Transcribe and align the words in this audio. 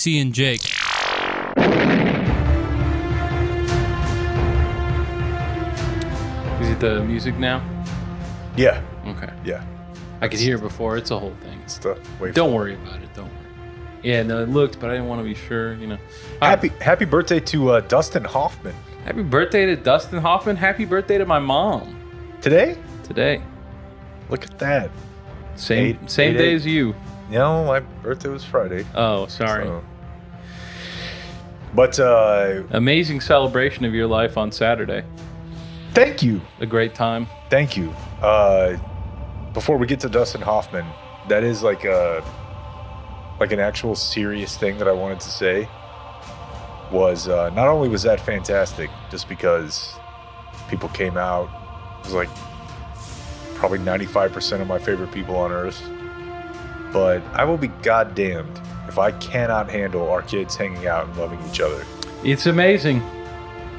TC 0.00 0.18
and 0.22 0.32
Jake. 0.32 0.62
Is 6.60 6.68
it 6.70 6.80
the 6.80 7.02
music 7.04 7.36
now? 7.38 7.62
Yeah, 8.56 8.82
Okay. 9.06 9.30
yeah. 9.44 9.64
I 10.20 10.28
could 10.28 10.38
hear 10.40 10.56
it 10.56 10.60
before. 10.60 10.96
It's 10.98 11.10
a 11.10 11.18
whole 11.18 11.34
thing. 11.42 11.58
It's 11.64 11.78
the 11.78 11.98
wait. 12.18 12.34
Don't 12.34 12.52
worry 12.52 12.74
about 12.74 12.96
it. 12.96 13.08
Don't 13.14 13.24
worry. 13.28 13.36
Yeah, 14.02 14.22
no, 14.22 14.42
it 14.42 14.50
looked, 14.50 14.78
but 14.78 14.90
I 14.90 14.94
didn't 14.94 15.08
want 15.08 15.20
to 15.20 15.24
be 15.24 15.34
sure. 15.34 15.74
You 15.74 15.86
know. 15.88 15.98
happy 16.42 16.68
happy 16.80 17.06
birthday 17.06 17.40
to 17.40 17.70
uh, 17.70 17.80
Dustin 17.80 18.24
Hoffman 18.24 18.74
Happy 19.04 19.22
birthday 19.22 19.64
to 19.66 19.76
Dustin 19.76 20.18
Hoffman. 20.20 20.56
Happy 20.56 20.84
birthday 20.84 21.16
to 21.18 21.24
my 21.26 21.38
mom 21.38 21.96
today. 22.42 22.76
today. 23.04 23.42
Look 24.28 24.44
at 24.44 24.58
that. 24.58 24.90
Same 25.56 25.86
Eight- 26.02 26.10
same 26.10 26.34
eight, 26.34 26.38
day 26.38 26.50
eight. 26.50 26.54
as 26.56 26.66
you. 26.66 26.94
No, 27.30 27.64
my 27.64 27.80
birthday 27.80 28.28
was 28.28 28.44
Friday. 28.44 28.84
Oh, 28.94 29.26
sorry. 29.26 29.64
so- 29.64 29.84
But 31.74 31.98
uh, 32.00 32.64
Amazing 32.70 33.20
celebration 33.20 33.84
of 33.84 33.94
your 33.94 34.06
life 34.06 34.36
on 34.36 34.50
Saturday. 34.52 35.04
thank 35.94 36.22
you, 36.22 36.40
A 36.60 36.66
great 36.66 36.94
time. 36.94 37.26
thank 37.48 37.76
you. 37.76 37.94
Uh, 38.22 38.76
before 39.52 39.76
we 39.76 39.86
get 39.86 40.00
to 40.00 40.08
Dustin 40.08 40.40
Hoffman, 40.42 40.86
that 41.28 41.42
is 41.44 41.62
like 41.62 41.84
a 41.84 42.22
like 43.40 43.52
an 43.52 43.58
actual 43.60 43.94
serious 43.96 44.56
thing 44.56 44.76
that 44.78 44.86
I 44.88 44.92
wanted 44.92 45.20
to 45.20 45.30
say. 45.30 45.68
Was 46.92 47.28
uh, 47.28 47.50
not 47.50 47.68
only 47.68 47.88
was 47.88 48.02
that 48.02 48.20
fantastic, 48.20 48.90
just 49.10 49.28
because 49.28 49.94
people 50.68 50.88
came 50.90 51.16
out, 51.16 51.48
it 52.00 52.04
was 52.04 52.14
like 52.14 52.28
probably 53.54 53.78
95% 53.78 54.60
of 54.60 54.66
my 54.66 54.78
favorite 54.78 55.12
people 55.12 55.36
on 55.36 55.52
earth. 55.52 55.80
But 56.92 57.22
I 57.32 57.44
will 57.44 57.56
be 57.58 57.68
goddamned 57.68 58.60
if 58.90 58.98
I 58.98 59.12
cannot 59.12 59.70
handle 59.70 60.10
our 60.10 60.20
kids 60.22 60.56
hanging 60.56 60.86
out 60.88 61.06
and 61.06 61.16
loving 61.16 61.38
each 61.48 61.60
other. 61.60 61.84
It's 62.24 62.46
amazing. 62.46 63.02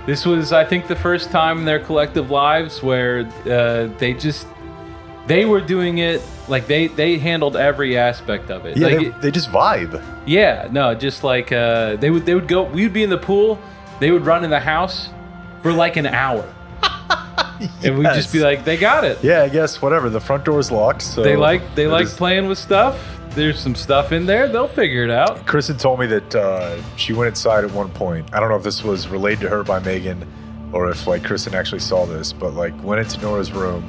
This 0.06 0.26
was, 0.26 0.54
I 0.54 0.64
think, 0.66 0.88
the 0.88 0.96
first 0.96 1.30
time 1.32 1.60
in 1.60 1.66
their 1.66 1.80
collective 1.82 2.32
lives 2.32 2.82
where 2.82 3.26
uh, 3.46 3.88
they 4.00 4.14
just 4.14 4.48
they 5.28 5.46
were 5.46 5.62
doing 5.62 6.00
it 6.00 6.22
like 6.48 6.66
they 6.66 6.88
they 6.88 7.18
handled 7.20 7.56
every 7.56 7.98
aspect 7.98 8.50
of 8.50 8.66
it. 8.66 8.78
Yeah, 8.78 8.88
Like, 8.88 8.98
they, 9.00 9.10
they 9.20 9.32
just 9.32 9.50
vibe. 9.52 10.02
yeah, 10.26 10.68
no, 10.72 10.96
just 10.96 11.24
like 11.24 11.52
uh, 11.52 11.98
they 11.98 12.10
would 12.10 12.26
they 12.26 12.34
would 12.34 12.48
go. 12.48 12.64
We 12.64 12.84
would 12.84 12.94
be 12.94 13.04
in 13.04 13.10
the 13.12 13.18
pool. 13.20 13.60
They 14.00 14.10
would 14.12 14.26
run 14.26 14.44
in 14.44 14.50
the 14.50 14.60
house 14.62 15.10
for 15.62 15.72
like 15.72 15.98
an 15.98 16.08
hour, 16.08 16.52
and 17.84 17.98
we'd 18.00 18.06
just 18.16 18.34
be 18.34 18.40
like, 18.40 18.66
"They 18.66 18.78
got 18.78 19.04
it. 19.04 19.24
Yeah, 19.24 19.44
I 19.44 19.50
guess 19.50 19.80
whatever. 19.84 20.10
The 20.10 20.20
front 20.20 20.46
door 20.46 20.60
is 20.60 20.72
locked, 20.72 21.04
so 21.04 21.22
They 21.22 21.36
like 21.36 21.76
they 21.76 21.86
like 21.86 22.06
is- 22.06 22.16
playing 22.16 22.48
with 22.48 22.58
stuff. 22.58 22.98
There's 23.34 23.60
some 23.60 23.76
stuff 23.76 24.12
in 24.12 24.26
there. 24.26 24.48
They'll 24.48 24.68
figure 24.68 25.04
it 25.04 25.10
out." 25.10 25.46
Kristen 25.46 25.78
told 25.78 26.00
me 26.00 26.06
that 26.08 26.36
uh, 26.36 26.82
she 26.98 27.14
went 27.14 27.30
inside 27.30 27.64
at 27.64 27.72
one 27.72 27.90
point. 27.90 28.34
I 28.34 28.40
don't 28.40 28.50
know 28.50 28.58
if 28.58 28.64
this 28.64 28.84
was 28.84 29.08
relayed 29.08 29.40
to 29.42 29.50
her 29.50 29.64
by 29.64 29.80
Megan 29.80 30.28
or 30.74 30.90
if 30.90 31.08
like 31.08 31.24
Kristen 31.24 31.54
actually 31.54 31.80
saw 31.80 32.06
this, 32.06 32.34
but 32.34 32.54
like 32.54 32.74
went 32.84 33.02
into 33.02 33.20
Nora's 33.22 33.52
room 33.52 33.86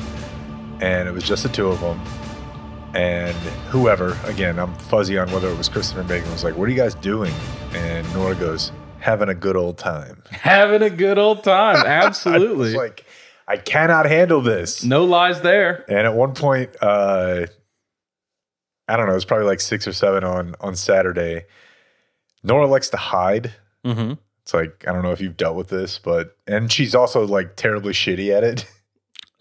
and 0.80 1.08
it 1.08 1.12
was 1.12 1.24
just 1.24 1.42
the 1.44 1.48
two 1.48 1.68
of 1.68 1.80
them. 1.80 2.00
And 2.94 3.34
whoever, 3.70 4.18
again, 4.24 4.58
I'm 4.58 4.74
fuzzy 4.74 5.16
on 5.18 5.30
whether 5.32 5.48
it 5.48 5.56
was 5.56 5.68
Kristen 5.68 5.98
or 5.98 6.04
Megan, 6.04 6.30
was 6.30 6.44
like, 6.44 6.56
"What 6.56 6.68
are 6.68 6.70
you 6.70 6.76
guys 6.76 6.94
doing?" 6.94 7.32
And 7.72 8.06
Nora 8.12 8.34
goes, 8.34 8.70
"Having 8.98 9.30
a 9.30 9.34
good 9.34 9.56
old 9.56 9.78
time." 9.78 10.22
Having 10.30 10.82
a 10.82 10.90
good 10.90 11.18
old 11.18 11.42
time. 11.42 11.76
Absolutely. 11.86 12.74
like, 12.74 13.06
I 13.48 13.56
cannot 13.56 14.06
handle 14.06 14.42
this. 14.42 14.84
no 14.84 15.04
lies 15.04 15.40
there. 15.40 15.84
And 15.88 16.06
at 16.06 16.14
one 16.14 16.34
point, 16.34 16.76
uh, 16.82 17.46
I 18.88 18.96
don't 18.96 19.06
know, 19.06 19.12
it 19.12 19.16
was 19.16 19.24
probably 19.24 19.46
like 19.46 19.60
six 19.60 19.86
or 19.86 19.92
seven 19.92 20.24
on 20.24 20.54
on 20.60 20.74
Saturday. 20.76 21.44
Nora 22.42 22.66
likes 22.66 22.88
to 22.90 22.96
hide. 22.96 23.52
Mm-hmm. 23.84 24.14
It's 24.42 24.54
like 24.54 24.84
I 24.88 24.92
don't 24.92 25.02
know 25.02 25.12
if 25.12 25.20
you've 25.20 25.36
dealt 25.36 25.56
with 25.56 25.68
this, 25.68 25.98
but 25.98 26.36
and 26.46 26.70
she's 26.70 26.94
also 26.94 27.26
like 27.26 27.56
terribly 27.56 27.92
shitty 27.92 28.34
at 28.36 28.44
it. 28.44 28.66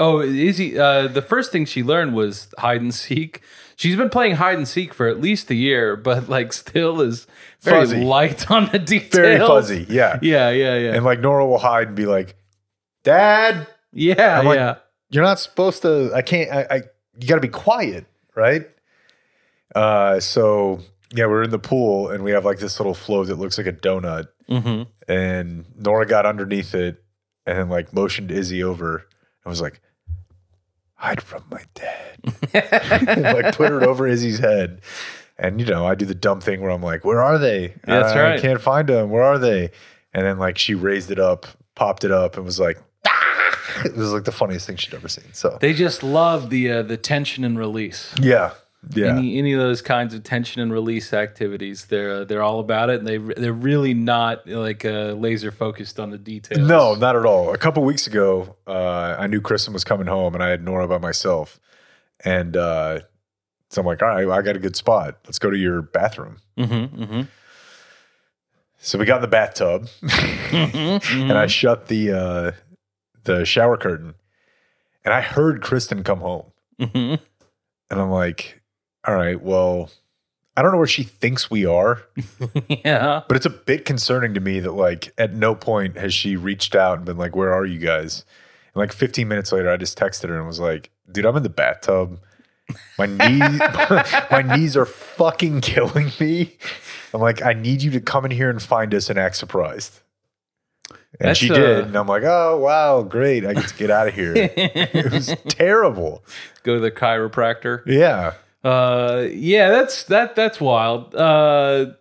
Oh, 0.04 0.20
Izzy, 0.20 0.80
uh, 0.80 1.06
the 1.08 1.22
first 1.22 1.52
thing 1.52 1.64
she 1.66 1.84
learned 1.84 2.16
was 2.16 2.52
hide 2.58 2.82
and 2.82 2.92
seek. 2.92 3.42
She's 3.76 3.96
been 3.96 4.10
playing 4.10 4.38
hide 4.38 4.58
and 4.58 4.68
seek 4.68 4.96
for 4.96 5.08
at 5.08 5.22
least 5.22 5.52
a 5.52 5.54
year, 5.54 5.96
but 5.96 6.28
like 6.28 6.54
still 6.54 7.02
is 7.02 7.28
very 7.62 7.82
Fuzzy. 7.82 8.04
light 8.04 8.50
on 8.50 8.68
the 8.72 8.80
details. 8.80 9.14
Very 9.14 9.38
fuzzy, 9.38 9.86
yeah. 9.88 10.18
Yeah, 10.24 10.50
yeah, 10.50 10.76
yeah. 10.76 10.94
And 10.96 11.06
like 11.06 11.20
Nora 11.20 11.46
will 11.46 11.60
hide 11.60 11.90
and 11.90 11.96
be 11.96 12.08
like, 12.08 12.36
"Dad, 13.04 13.68
yeah, 13.94 14.40
like- 14.42 14.56
yeah. 14.56 14.76
you're 15.12 15.24
not 15.24 15.40
supposed 15.40 15.84
to. 15.84 16.12
I 16.16 16.24
can't. 16.24 16.52
I, 16.52 16.62
I 16.72 16.76
you 17.20 17.28
got 17.28 17.36
to 17.36 17.42
be 17.42 17.48
quiet, 17.48 18.08
right?" 18.34 18.68
Uh, 19.76 20.20
so 20.20 20.80
yeah, 21.14 21.26
we're 21.26 21.44
in 21.44 21.50
the 21.50 21.60
pool 21.60 22.10
and 22.10 22.24
we 22.24 22.32
have 22.32 22.46
like 22.46 22.60
this 22.60 22.80
little 22.80 22.94
float 22.94 23.28
that 23.28 23.36
looks 23.36 23.58
like 23.58 23.68
a 23.68 23.74
donut. 23.74 24.28
hmm 24.50 24.84
and 25.08 25.66
Nora 25.78 26.06
got 26.06 26.26
underneath 26.26 26.74
it 26.74 27.04
and 27.46 27.58
then 27.58 27.70
like 27.70 27.92
motioned 27.94 28.32
Izzy 28.32 28.64
over 28.64 28.96
and 29.44 29.50
was 29.50 29.62
like, 29.62 29.82
hide 30.96 31.22
from 31.22 31.44
my 31.52 31.64
dad. 31.74 32.18
like 32.54 33.56
put 33.56 33.72
it 33.72 33.84
over 33.84 34.08
Izzy's 34.08 34.40
head. 34.40 34.82
And 35.38 35.60
you 35.60 35.66
know, 35.66 35.86
I 35.86 35.96
do 35.96 36.06
the 36.06 36.16
dumb 36.16 36.40
thing 36.40 36.62
where 36.62 36.70
I'm 36.72 36.84
like, 36.84 37.04
where 37.04 37.22
are 37.22 37.38
they? 37.40 37.74
That's 37.86 38.14
I 38.14 38.22
right. 38.22 38.42
can't 38.42 38.62
find 38.62 38.88
them. 38.88 39.10
Where 39.10 39.24
are 39.24 39.40
they? 39.40 39.72
And 40.14 40.26
then 40.26 40.38
like 40.38 40.58
she 40.58 40.76
raised 40.76 41.10
it 41.10 41.20
up, 41.20 41.48
popped 41.76 42.04
it 42.04 42.12
up, 42.12 42.36
and 42.38 42.46
was 42.46 42.60
like, 42.60 42.78
"Ah!" 43.08 43.82
it 43.86 43.96
was 43.96 44.12
like 44.14 44.26
the 44.26 44.32
funniest 44.32 44.68
thing 44.68 44.76
she'd 44.76 44.94
ever 44.94 45.08
seen. 45.08 45.34
So 45.34 45.58
They 45.60 45.74
just 45.74 46.04
love 46.04 46.50
the 46.52 46.70
uh, 46.72 46.82
the 46.84 46.98
tension 46.98 47.44
and 47.44 47.58
release. 47.58 48.14
yeah. 48.22 48.52
Yeah. 48.90 49.16
Any 49.16 49.38
any 49.38 49.54
of 49.54 49.60
those 49.60 49.82
kinds 49.82 50.14
of 50.16 50.24
tension 50.24 50.60
and 50.62 50.74
release 50.74 51.14
activities, 51.14 51.86
they're 51.86 52.26
they're 52.26 52.42
all 52.42 52.60
about 52.60 52.90
it, 52.90 52.98
and 52.98 53.08
they 53.08 53.18
they're 53.18 53.54
really 53.54 53.94
not 53.94 54.48
like 54.48 54.84
uh, 54.84 55.14
laser 55.14 55.52
focused 55.52 56.00
on 56.00 56.10
the 56.10 56.18
details. 56.18 56.68
No, 56.68 56.96
not 56.96 57.16
at 57.16 57.24
all. 57.24 57.54
A 57.54 57.58
couple 57.60 57.84
weeks 57.84 58.08
ago, 58.08 58.56
uh, 58.66 59.16
I 59.20 59.28
knew 59.28 59.40
Kristen 59.40 59.72
was 59.74 59.84
coming 59.84 60.08
home, 60.08 60.34
and 60.34 60.44
I 60.44 60.50
had 60.50 60.64
Nora 60.64 60.88
by 60.88 60.98
myself, 60.98 61.60
and 62.26 62.58
uh, 62.58 63.02
so 63.70 63.82
I'm 63.82 63.86
like, 63.86 64.02
"All 64.02 64.08
right, 64.10 64.28
I 64.28 64.42
got 64.42 64.56
a 64.56 64.60
good 64.60 64.76
spot. 64.76 65.20
Let's 65.26 65.38
go 65.38 65.52
to 65.52 65.58
your 65.58 65.84
bathroom." 65.84 66.38
Mm-hmm, 66.58 67.04
mm-hmm. 67.04 67.22
So 68.80 68.98
we 68.98 69.06
got 69.06 69.18
in 69.18 69.22
the 69.22 69.28
bathtub, 69.28 69.90
and 70.52 71.34
I 71.34 71.46
shut 71.46 71.88
the 71.88 72.12
uh, 72.12 72.52
the 73.26 73.46
shower 73.46 73.78
curtain, 73.78 74.16
and 75.06 75.14
I 75.14 75.22
heard 75.22 75.62
Kristen 75.62 76.04
come 76.04 76.22
home, 76.22 76.46
Mm-hmm. 76.80 77.24
and 77.92 78.02
I'm 78.02 78.10
like, 78.10 78.61
"All 79.06 79.16
right, 79.16 79.42
well, 79.42 79.90
I 80.56 80.62
don't 80.62 80.72
know 80.72 80.78
where 80.78 80.88
she 80.88 81.04
thinks 81.04 81.50
we 81.50 81.66
are, 81.66 82.04
yeah. 82.68 83.24
but 83.28 83.38
it's 83.38 83.46
a 83.46 83.52
bit 83.52 83.86
concerning 83.86 84.34
to 84.34 84.40
me 84.40 84.60
that 84.60 84.74
like 84.74 85.14
at 85.18 85.34
no 85.34 85.56
point 85.56 85.98
has 85.98 86.14
she 86.14 86.36
reached 86.36 86.76
out 86.76 86.98
and 86.98 87.06
been 87.06 87.18
like, 87.18 87.36
"Where 87.36 87.54
are 87.54 87.66
you 87.66 87.80
guys?" 87.80 88.26
And 88.74 88.80
like 88.80 88.92
15 88.92 89.28
minutes 89.28 89.52
later, 89.52 89.70
I 89.70 89.78
just 89.78 89.98
texted 89.98 90.30
her 90.30 90.38
and 90.38 90.46
was 90.46 90.60
like, 90.60 90.92
"Dude, 91.12 91.26
I'm 91.26 91.38
in 91.38 91.44
the 91.44 91.50
bathtub. 91.50 92.20
My 92.98 93.06
knees, 93.06 93.60
my 94.32 94.42
knees 94.42 94.76
are 94.76 94.86
fucking 94.86 95.62
killing 95.62 96.12
me. 96.20 96.58
I'm 97.14 97.22
like, 97.22 97.42
I 97.42 97.54
need 97.54 97.82
you 97.82 97.92
to 97.92 98.02
come 98.02 98.26
in 98.26 98.32
here 98.32 98.50
and 98.50 98.62
find 98.62 98.94
us 98.94 99.10
and 99.10 99.18
act 99.18 99.38
surprised." 99.38 100.02
And 101.20 101.30
That's, 101.30 101.40
she 101.40 101.50
did, 101.50 101.86
and 101.86 101.96
I'm 101.96 102.08
like, 102.08 102.24
"Oh 102.24 102.58
wow, 102.58 103.04
great! 103.04 103.46
I 103.46 103.54
get 103.54 103.68
to 103.68 103.76
get 103.76 103.90
out 103.90 104.10
of 104.10 104.14
here." 104.14 104.34
it 104.36 105.12
was 105.12 105.34
terrible. 105.48 106.24
Go 106.64 106.76
to 106.76 106.80
the 106.80 106.92
chiropractor. 106.92 107.84
Yeah, 107.86 108.34
Uh, 108.64 109.28
yeah, 109.32 109.70
that's 109.70 110.04
that 110.04 110.36
that's 110.36 110.62
wild. 110.62 111.16
Uh, 111.16 111.94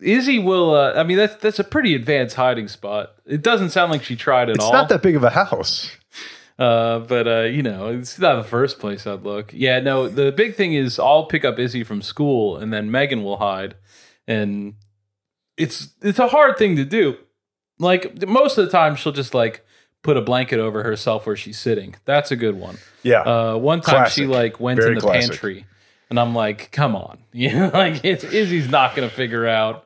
Izzy 0.00 0.38
will. 0.38 0.74
Uh, 0.74 0.92
I 0.94 1.02
mean, 1.02 1.16
that's 1.16 1.36
that's 1.36 1.58
a 1.58 1.64
pretty 1.64 1.94
advanced 1.94 2.36
hiding 2.36 2.68
spot. 2.68 3.14
It 3.26 3.42
doesn't 3.42 3.70
sound 3.70 3.90
like 3.90 4.04
she 4.04 4.16
tried 4.16 4.48
at 4.50 4.56
it's 4.56 4.64
all. 4.64 4.70
It's 4.70 4.74
not 4.74 4.88
that 4.88 5.02
big 5.02 5.16
of 5.16 5.24
a 5.24 5.30
house. 5.30 5.96
Uh, 6.58 7.00
but 7.00 7.28
uh, 7.28 7.42
you 7.42 7.62
know, 7.62 7.88
it's 7.88 8.18
not 8.18 8.36
the 8.36 8.48
first 8.48 8.78
place 8.78 9.06
I'd 9.06 9.22
look. 9.22 9.52
Yeah, 9.52 9.80
no. 9.80 10.08
The 10.08 10.32
big 10.32 10.54
thing 10.54 10.74
is 10.74 10.98
I'll 10.98 11.26
pick 11.26 11.44
up 11.44 11.58
Izzy 11.58 11.84
from 11.84 12.02
school, 12.02 12.56
and 12.56 12.72
then 12.72 12.90
Megan 12.90 13.22
will 13.22 13.38
hide, 13.38 13.76
and 14.26 14.74
it's 15.56 15.90
it's 16.02 16.18
a 16.18 16.28
hard 16.28 16.56
thing 16.58 16.76
to 16.76 16.84
do. 16.84 17.16
Like 17.78 18.26
most 18.26 18.58
of 18.58 18.64
the 18.64 18.72
time, 18.72 18.96
she'll 18.96 19.12
just 19.12 19.34
like 19.34 19.64
put 20.02 20.16
a 20.16 20.20
blanket 20.20 20.58
over 20.60 20.82
herself 20.82 21.26
where 21.26 21.36
she's 21.36 21.58
sitting. 21.58 21.94
That's 22.04 22.30
a 22.30 22.36
good 22.36 22.54
one. 22.58 22.78
Yeah, 23.02 23.22
Uh, 23.22 23.56
one 23.56 23.80
time 23.80 24.08
she 24.10 24.26
like 24.26 24.60
went 24.60 24.78
Very 24.78 24.90
in 24.90 24.94
the 24.96 25.00
classic. 25.00 25.30
pantry, 25.30 25.66
and 26.10 26.18
I'm 26.20 26.34
like, 26.34 26.70
"Come 26.72 26.94
on, 26.96 27.18
you 27.32 27.52
know, 27.52 27.70
like 27.72 28.04
it's, 28.04 28.24
Izzy's 28.24 28.68
not 28.68 28.94
gonna 28.94 29.08
figure 29.10 29.46
out. 29.46 29.84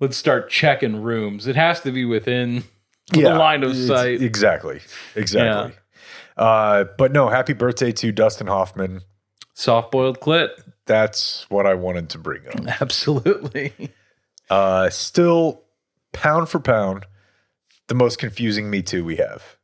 Let's 0.00 0.16
start 0.16 0.48
checking 0.50 1.02
rooms. 1.02 1.46
It 1.46 1.56
has 1.56 1.80
to 1.80 1.90
be 1.92 2.04
within 2.04 2.64
the 3.12 3.22
line 3.34 3.62
of 3.64 3.76
sight." 3.76 4.22
Exactly. 4.22 4.80
Exactly. 5.14 5.74
Uh, 6.36 6.84
but 6.96 7.10
no, 7.12 7.28
happy 7.28 7.52
birthday 7.52 7.90
to 7.90 8.12
Dustin 8.12 8.46
Hoffman. 8.46 9.00
Soft 9.54 9.90
boiled 9.90 10.20
clit. 10.20 10.50
That's 10.86 11.44
what 11.50 11.66
I 11.66 11.74
wanted 11.74 12.08
to 12.10 12.18
bring 12.18 12.46
up. 12.46 12.60
Absolutely. 12.80 13.90
Uh, 14.48 14.88
still, 14.88 15.64
pound 16.12 16.48
for 16.48 16.60
pound, 16.60 17.06
the 17.88 17.94
most 17.94 18.18
confusing 18.18 18.70
Me 18.70 18.82
Too 18.82 19.04
we 19.04 19.16
have. 19.16 19.56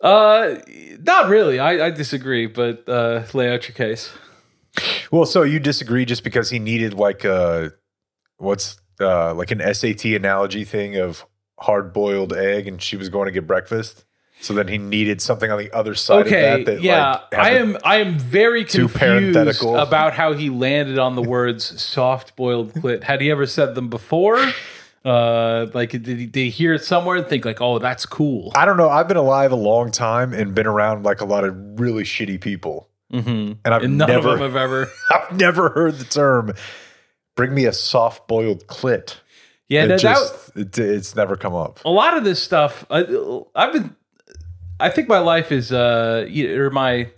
Uh, 0.00 0.56
not 1.00 1.28
really. 1.28 1.58
I, 1.58 1.86
I 1.86 1.90
disagree, 1.90 2.46
but 2.46 2.88
uh, 2.88 3.24
lay 3.32 3.52
out 3.52 3.66
your 3.68 3.74
case. 3.74 4.12
Well, 5.10 5.24
so 5.24 5.42
you 5.42 5.60
disagree 5.60 6.04
just 6.04 6.24
because 6.24 6.50
he 6.50 6.58
needed 6.58 6.94
like 6.94 7.24
a 7.24 7.72
what's 8.38 8.76
uh, 9.00 9.34
like 9.34 9.50
an 9.50 9.74
SAT 9.74 10.04
analogy 10.06 10.64
thing 10.64 10.96
of 10.96 11.24
hard 11.60 11.92
boiled 11.92 12.32
egg, 12.32 12.66
and 12.68 12.82
she 12.82 12.96
was 12.96 13.08
going 13.08 13.26
to 13.26 13.32
get 13.32 13.46
breakfast. 13.46 14.04
So 14.40 14.52
then 14.52 14.68
he 14.68 14.76
needed 14.76 15.22
something 15.22 15.50
on 15.50 15.58
the 15.58 15.72
other 15.72 15.94
side 15.94 16.26
Okay, 16.26 16.60
of 16.60 16.66
that. 16.66 16.72
that 16.74 16.82
yeah, 16.82 17.20
like, 17.32 17.34
I 17.34 17.50
am. 17.50 17.78
I 17.84 17.98
am 17.98 18.18
very 18.18 18.64
confused 18.64 19.62
about 19.62 20.12
how 20.12 20.32
he 20.34 20.50
landed 20.50 20.98
on 20.98 21.14
the 21.14 21.22
words 21.22 21.80
"soft 21.80 22.36
boiled 22.36 22.74
clit." 22.74 23.04
Had 23.04 23.20
he 23.20 23.30
ever 23.30 23.46
said 23.46 23.74
them 23.74 23.88
before? 23.88 24.36
Uh, 25.04 25.66
like, 25.74 25.90
did 25.90 26.06
he, 26.06 26.26
did 26.26 26.40
he 26.40 26.50
hear 26.50 26.72
it 26.74 26.82
somewhere 26.84 27.16
and 27.18 27.26
think 27.26 27.44
like, 27.44 27.60
"Oh, 27.60 27.78
that's 27.78 28.06
cool"? 28.06 28.52
I 28.54 28.64
don't 28.64 28.76
know. 28.78 28.88
I've 28.88 29.06
been 29.08 29.16
alive 29.18 29.52
a 29.52 29.56
long 29.56 29.90
time 29.90 30.32
and 30.32 30.54
been 30.54 30.66
around 30.66 31.04
like 31.04 31.20
a 31.20 31.26
lot 31.26 31.44
of 31.44 31.54
really 31.78 32.04
shitty 32.04 32.40
people, 32.40 32.88
Mm-hmm. 33.12 33.52
and 33.64 33.74
I've 33.74 33.82
And 33.82 33.98
none 33.98 34.08
never, 34.08 34.30
of 34.30 34.38
them 34.38 34.48
have 34.50 34.56
ever. 34.56 34.88
I've 35.10 35.38
never 35.38 35.68
heard 35.70 35.94
the 35.96 36.04
term 36.04 36.54
"bring 37.36 37.54
me 37.54 37.66
a 37.66 37.72
soft 37.74 38.26
boiled 38.28 38.66
clit." 38.66 39.16
Yeah, 39.68 39.84
it 39.84 39.88
no, 39.88 39.96
that, 39.96 40.00
just, 40.00 40.56
it, 40.56 40.78
it's 40.78 41.14
never 41.16 41.36
come 41.36 41.54
up. 41.54 41.80
a 41.84 41.90
lot 41.90 42.16
of 42.16 42.22
this 42.24 42.42
stuff 42.42 42.84
I, 42.90 43.00
i've 43.54 43.72
been 43.72 43.96
i 44.78 44.90
think 44.90 45.08
my 45.08 45.18
life 45.20 45.50
is 45.50 45.72
uh 45.72 46.26
y- 46.30 46.42
or 46.44 46.68
my 46.70 47.10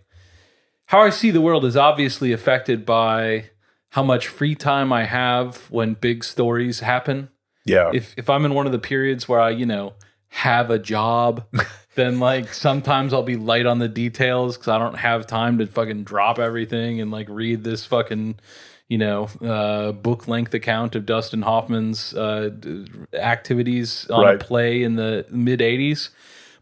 how 0.87 1.01
i 1.03 1.11
see 1.11 1.33
the 1.33 1.41
world 1.41 1.65
is 1.65 1.77
obviously 1.77 2.33
affected 2.33 2.87
by 2.87 3.47
how 3.91 4.05
much 4.05 4.29
free 4.29 4.55
time 4.55 4.93
i 4.93 5.05
have 5.05 5.69
when 5.71 5.95
big 5.95 6.23
stories 6.23 6.81
happen 6.81 7.31
Yeah, 7.67 7.91
if 7.93 8.15
if 8.17 8.31
i'm 8.31 8.45
in 8.47 8.55
one 8.55 8.65
of 8.67 8.73
the 8.73 8.79
periods 8.79 9.29
where 9.29 9.41
i 9.41 9.51
you 9.51 9.67
know 9.67 9.93
have 10.29 10.71
a 10.71 10.79
job 10.79 11.45
then 11.95 12.19
like 12.21 12.53
sometimes 12.55 13.13
i'll 13.13 13.23
be 13.23 13.37
light 13.37 13.67
on 13.67 13.79
the 13.79 13.89
details 13.89 14.57
because 14.57 14.69
i 14.69 14.79
don't 14.79 14.97
have 14.99 15.27
time 15.27 15.59
to 15.59 15.67
fucking 15.67 16.05
drop 16.05 16.39
everything 16.39 17.01
and 17.01 17.11
like 17.11 17.27
read 17.29 17.65
this 17.65 17.85
fucking 17.87 18.39
you 18.89 18.99
know 18.99 19.29
uh 19.43 19.93
book 19.93 20.29
length 20.29 20.55
account 20.55 20.95
of 20.95 21.05
dustin 21.07 21.43
hoffman's 21.43 22.15
uh 22.15 22.51
activities 23.15 24.09
on 24.11 24.25
Right. 24.25 24.41
a 24.41 24.45
play 24.45 24.83
in 24.83 24.97
the 24.97 25.27
mid 25.31 25.61
80s 25.61 26.11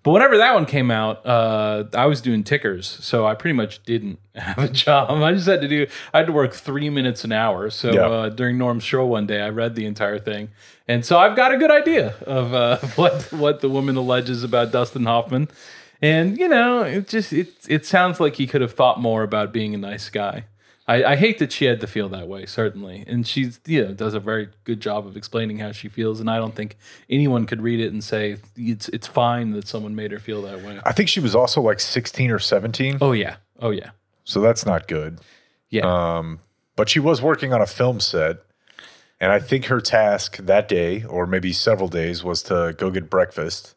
but 0.05 0.13
whenever 0.13 0.37
that 0.39 0.55
one 0.55 0.67
came 0.67 0.93
out, 0.93 1.27
uh, 1.27 1.85
I 1.95 2.07
was 2.07 2.21
doing 2.21 2.45
tickers, 2.45 2.87
so 2.87 3.27
I 3.27 3.35
pretty 3.35 3.55
much 3.55 3.83
didn't 3.83 4.21
have 4.37 4.59
a 4.59 4.69
job. 4.69 5.11
I 5.11 5.33
just 5.33 5.47
had 5.49 5.61
to 5.63 5.69
do. 5.69 5.87
I 6.13 6.19
had 6.19 6.27
to 6.29 6.33
work 6.33 6.53
three 6.53 6.91
minutes 6.91 7.25
an 7.25 7.33
hour. 7.33 7.71
So 7.71 7.93
Yeah. 7.93 8.07
uh, 8.07 8.29
during 8.29 8.57
Norm's 8.59 8.85
show 8.85 9.05
one 9.07 9.27
day, 9.27 9.41
I 9.41 9.49
read 9.49 9.75
the 9.75 9.87
entire 9.87 10.19
thing, 10.21 10.51
and 10.87 11.05
so 11.05 11.19
I've 11.19 11.35
got 11.35 11.53
a 11.53 11.57
good 11.57 11.73
idea 11.73 12.15
of 12.27 12.55
uh, 12.55 12.77
what 12.95 13.33
what 13.33 13.61
the 13.61 13.69
woman 13.69 13.97
alleges 13.97 14.45
about 14.45 14.71
Dustin 14.71 15.07
Hoffman. 15.07 15.49
And 16.03 16.37
you 16.39 16.49
know, 16.49 16.83
it 16.83 17.09
just 17.09 17.33
it 17.33 17.49
it 17.69 17.87
sounds 17.87 18.21
like 18.21 18.37
he 18.37 18.47
could 18.47 18.61
have 18.61 18.75
thought 18.75 19.01
more 19.01 19.23
about 19.23 19.53
being 19.53 19.75
a 19.75 19.79
nice 19.79 20.11
guy. 20.11 20.45
I, 20.87 21.03
I 21.05 21.17
hate 21.17 21.39
that 21.39 21.51
she 21.51 21.65
had 21.65 21.81
to 21.81 21.87
feel 21.87 22.11
that 22.11 22.29
way, 22.29 22.45
certainly, 22.45 23.05
and 23.07 23.27
she's 23.27 23.59
you 23.67 23.85
know 23.85 23.95
does 23.95 24.13
a 24.13 24.21
very 24.21 24.51
good 24.65 24.81
job 24.81 25.07
of 25.07 25.17
explaining 25.17 25.59
how 25.59 25.73
she 25.73 25.89
feels. 25.89 26.21
And 26.21 26.29
I 26.31 26.37
don't 26.37 26.55
think 26.55 26.77
anyone 27.09 27.47
could 27.47 27.63
read 27.63 27.81
it 27.81 27.91
and 27.93 28.05
say 28.05 28.37
it's 28.57 28.89
it's 28.91 29.07
fine 29.07 29.53
that 29.53 29.67
someone 29.67 29.95
made 29.95 30.13
her 30.13 30.19
feel 30.19 30.43
that 30.43 30.63
way. 30.63 30.79
I 30.85 30.93
think 30.93 31.09
she 31.09 31.21
was 31.21 31.35
also 31.35 31.63
like 31.63 31.81
16 31.81 32.31
or 32.31 32.39
17, 32.39 32.99
Oh 33.01 33.13
yeah, 33.13 33.37
oh 33.61 33.71
yeah, 33.71 33.91
so 34.25 34.41
that's 34.41 34.67
not 34.67 34.87
good. 34.87 35.21
yeah. 35.71 35.85
Um, 36.19 36.41
but 36.77 36.89
she 36.91 37.01
was 37.01 37.23
working 37.23 37.53
on 37.55 37.63
a 37.63 37.67
film 37.67 37.99
set, 38.01 38.39
and 39.21 39.33
I 39.33 39.39
think 39.39 39.67
her 39.67 39.81
task 39.81 40.37
that 40.39 40.69
day, 40.69 41.03
or 41.05 41.27
maybe 41.27 41.53
several 41.55 41.89
days, 41.89 42.23
was 42.23 42.43
to 42.45 42.75
go 42.77 42.91
get 42.91 43.09
breakfast. 43.09 43.75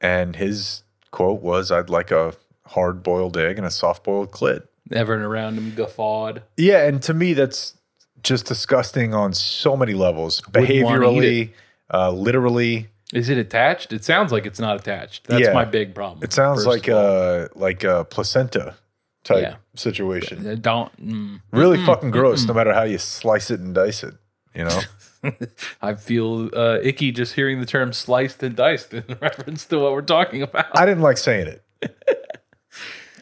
And 0.00 0.34
his 0.36 0.82
quote 1.12 1.42
was, 1.42 1.70
"I'd 1.70 1.90
like 1.90 2.10
a 2.10 2.34
hard 2.66 3.02
boiled 3.04 3.36
egg 3.36 3.56
and 3.58 3.66
a 3.66 3.70
soft 3.70 4.02
boiled 4.02 4.32
clit." 4.32 4.66
Everyone 4.90 5.24
around 5.24 5.56
him 5.58 5.74
guffawed. 5.74 6.42
Yeah, 6.56 6.86
and 6.86 7.00
to 7.04 7.14
me, 7.14 7.34
that's 7.34 7.76
just 8.22 8.46
disgusting 8.46 9.14
on 9.14 9.32
so 9.32 9.76
many 9.76 9.94
levels. 9.94 10.40
Behaviorally, 10.42 11.50
uh, 11.92 12.10
literally. 12.10 12.88
Is 13.12 13.28
it 13.28 13.38
attached? 13.38 13.92
It 13.92 14.04
sounds 14.04 14.32
like 14.32 14.46
it's 14.46 14.58
not 14.60 14.80
attached. 14.80 15.26
That's 15.28 15.46
Yeah. 15.46 15.52
my 15.52 15.64
big 15.64 15.94
problem. 15.94 16.22
It 16.22 16.32
sounds 16.32 16.60
first 16.64 16.66
like 16.66 16.88
of 16.88 16.94
all. 16.96 17.04
a 17.04 17.48
like 17.54 17.84
a 17.84 18.04
placenta 18.04 18.74
type 19.24 19.42
Yeah. 19.42 19.54
situation. 19.76 20.46
Uh, 20.48 20.54
don't. 20.56 20.90
Mm. 21.04 21.40
Really 21.52 21.78
fucking 21.84 22.10
gross. 22.10 22.46
No 22.46 22.54
matter 22.54 22.72
how 22.72 22.82
you 22.84 22.98
slice 22.98 23.50
it 23.50 23.60
and 23.60 23.74
dice 23.74 24.02
it, 24.02 24.14
you 24.54 24.64
know. 24.64 24.80
I 25.82 25.94
feel 25.94 26.50
uh, 26.56 26.78
icky 26.82 27.12
just 27.12 27.34
hearing 27.34 27.60
the 27.60 27.66
term 27.66 27.92
sliced 27.92 28.42
and 28.42 28.56
diced 28.56 28.92
in 28.92 29.04
reference 29.20 29.64
to 29.66 29.78
what 29.78 29.92
we're 29.92 30.02
talking 30.02 30.42
about. 30.42 30.66
I 30.76 30.84
didn't 30.86 31.02
like 31.02 31.18
saying 31.18 31.46
it. 31.46 31.62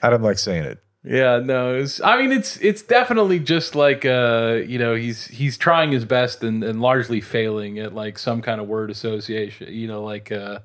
I 0.02 0.08
didn't 0.08 0.22
like 0.22 0.38
saying 0.38 0.64
it. 0.64 0.78
Yeah, 1.02 1.38
no. 1.38 1.76
It's, 1.76 2.00
I 2.02 2.20
mean, 2.20 2.30
it's 2.30 2.58
it's 2.58 2.82
definitely 2.82 3.38
just 3.38 3.74
like 3.74 4.04
uh, 4.04 4.60
you 4.66 4.78
know, 4.78 4.94
he's 4.94 5.26
he's 5.28 5.56
trying 5.56 5.92
his 5.92 6.04
best 6.04 6.42
and, 6.42 6.62
and 6.62 6.80
largely 6.80 7.20
failing 7.20 7.78
at 7.78 7.94
like 7.94 8.18
some 8.18 8.42
kind 8.42 8.60
of 8.60 8.68
word 8.68 8.90
association. 8.90 9.72
You 9.72 9.88
know, 9.88 10.02
like 10.02 10.30
uh, 10.30 10.60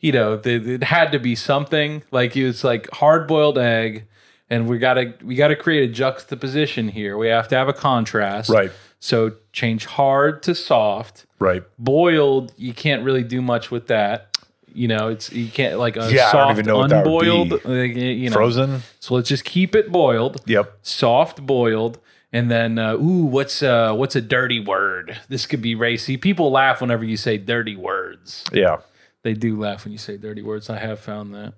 you 0.00 0.12
know, 0.12 0.36
th- 0.36 0.62
it 0.62 0.84
had 0.84 1.10
to 1.12 1.18
be 1.18 1.34
something 1.34 2.04
like 2.12 2.36
it's 2.36 2.62
like 2.62 2.88
hard 2.92 3.26
boiled 3.26 3.58
egg, 3.58 4.06
and 4.48 4.68
we 4.68 4.78
gotta 4.78 5.14
we 5.24 5.34
gotta 5.34 5.56
create 5.56 5.90
a 5.90 5.92
juxtaposition 5.92 6.88
here. 6.88 7.18
We 7.18 7.28
have 7.28 7.48
to 7.48 7.56
have 7.56 7.68
a 7.68 7.72
contrast, 7.72 8.50
Right. 8.50 8.70
So 9.00 9.32
change 9.52 9.84
hard 9.84 10.42
to 10.44 10.54
soft. 10.54 11.26
Right. 11.38 11.62
Boiled, 11.78 12.54
you 12.56 12.72
can't 12.72 13.04
really 13.04 13.22
do 13.22 13.42
much 13.42 13.70
with 13.70 13.88
that. 13.88 14.33
You 14.74 14.88
know, 14.88 15.08
it's 15.08 15.32
you 15.32 15.48
can't 15.48 15.78
like 15.78 15.96
a 15.96 16.12
Yeah, 16.12 16.26
I 16.28 16.32
soft 16.32 16.52
even 16.52 16.66
know 16.66 16.78
what 16.78 16.90
that 16.90 17.06
would 17.06 17.26
unboiled. 17.26 17.64
like, 17.64 17.94
you 17.96 18.28
know, 18.28 18.34
Frozen. 18.34 18.82
so 19.00 19.14
let's 19.14 19.28
just 19.28 19.44
keep 19.44 19.74
it 19.74 19.90
boiled. 19.92 20.40
Yep. 20.46 20.78
Soft 20.82 21.46
boiled. 21.46 21.98
And 22.32 22.50
then 22.50 22.78
uh, 22.78 22.94
ooh, 22.94 23.24
what's 23.26 23.62
uh 23.62 23.92
what's 23.94 24.16
a 24.16 24.20
dirty 24.20 24.58
word? 24.58 25.16
This 25.28 25.46
could 25.46 25.62
be 25.62 25.74
racy. 25.76 26.16
People 26.16 26.50
laugh 26.50 26.80
whenever 26.80 27.04
you 27.04 27.16
say 27.16 27.38
dirty 27.38 27.76
words. 27.76 28.44
Yeah. 28.52 28.78
They 29.22 29.34
do 29.34 29.58
laugh 29.58 29.84
when 29.84 29.92
you 29.92 29.98
say 29.98 30.16
dirty 30.16 30.42
words. 30.42 30.68
I 30.68 30.78
have 30.78 30.98
found 30.98 31.32
that. 31.34 31.54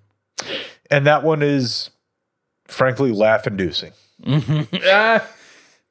And 0.91 1.07
that 1.07 1.23
one 1.25 1.43
is 1.43 1.91
frankly 2.69 3.11
laugh 3.12 3.47
inducing. 3.47 3.93
Ah, 4.85 5.27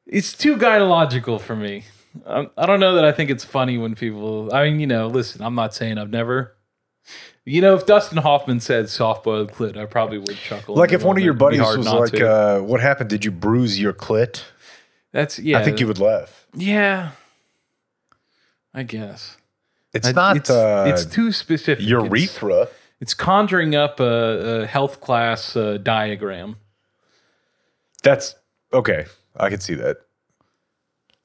it's 0.05 0.33
too 0.37 0.55
gynecological 0.55 1.41
for 1.41 1.55
me. 1.55 1.83
Um, 2.25 2.49
I 2.57 2.65
don't 2.67 2.79
know 2.79 2.93
that 2.95 3.05
I 3.05 3.11
think 3.11 3.29
it's 3.31 3.43
funny 3.43 3.77
when 3.77 3.95
people. 3.95 4.53
I 4.53 4.65
mean, 4.69 4.79
you 4.79 4.87
know, 4.87 5.07
listen. 5.07 5.41
I'm 5.43 5.55
not 5.55 5.73
saying 5.73 5.97
I've 5.97 6.11
never. 6.11 6.55
You 7.45 7.61
know, 7.61 7.75
if 7.75 7.85
Dustin 7.85 8.17
Hoffman 8.17 8.59
said 8.59 8.89
soft 8.89 9.23
boiled 9.23 9.51
clit, 9.51 9.77
I 9.77 9.85
probably 9.85 10.17
would 10.17 10.37
chuckle. 10.37 10.75
Like 10.75 10.91
if 10.91 11.03
one 11.03 11.17
of 11.17 11.23
your 11.23 11.35
buddies 11.35 11.61
was 11.61 11.87
like, 11.87 12.19
uh, 12.19 12.59
"What 12.61 12.81
happened? 12.81 13.09
Did 13.09 13.23
you 13.23 13.31
bruise 13.31 13.79
your 13.79 13.93
clit?" 13.93 14.43
"That's 15.11 15.37
yeah." 15.37 15.59
I 15.59 15.63
think 15.63 15.79
you 15.79 15.85
would 15.87 15.99
laugh. 15.99 16.47
Yeah, 16.55 17.11
I 18.73 18.83
guess 18.83 19.37
It's 19.93 20.07
I- 20.07 20.11
not 20.13 20.37
It's, 20.37 20.49
uh, 20.49 20.85
it's 20.87 21.05
too 21.05 21.31
specific. 21.31 21.83
It's, 21.83 21.89
urethra. 21.89 22.69
it's 22.99 23.13
conjuring 23.13 23.75
up 23.75 23.99
a, 23.99 24.61
a 24.61 24.65
health 24.65 24.99
class 25.01 25.55
uh, 25.55 25.77
diagram. 25.77 26.55
That's 28.03 28.35
okay. 28.73 29.05
I 29.37 29.49
can 29.49 29.59
see 29.59 29.75
that. 29.75 29.97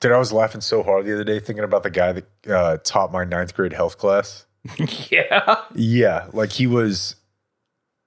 Dude, 0.01 0.13
I 0.13 0.19
was 0.19 0.33
laughing 0.33 0.61
so 0.63 0.83
hard 0.83 1.05
the 1.05 1.13
other 1.15 1.25
day 1.25 1.41
thinking 1.41 1.65
about 1.65 1.83
the 1.83 1.91
guy 1.91 2.13
that 2.13 2.27
uh, 2.49 2.77
taught 2.83 3.13
my 3.13 3.25
ninth 3.25 3.55
grade 3.55 3.73
health 3.75 3.99
class. 3.99 4.47
yeah, 5.11 5.57
Yeah, 5.75 6.26
like 6.33 6.50
he 6.52 6.67
was, 6.67 7.17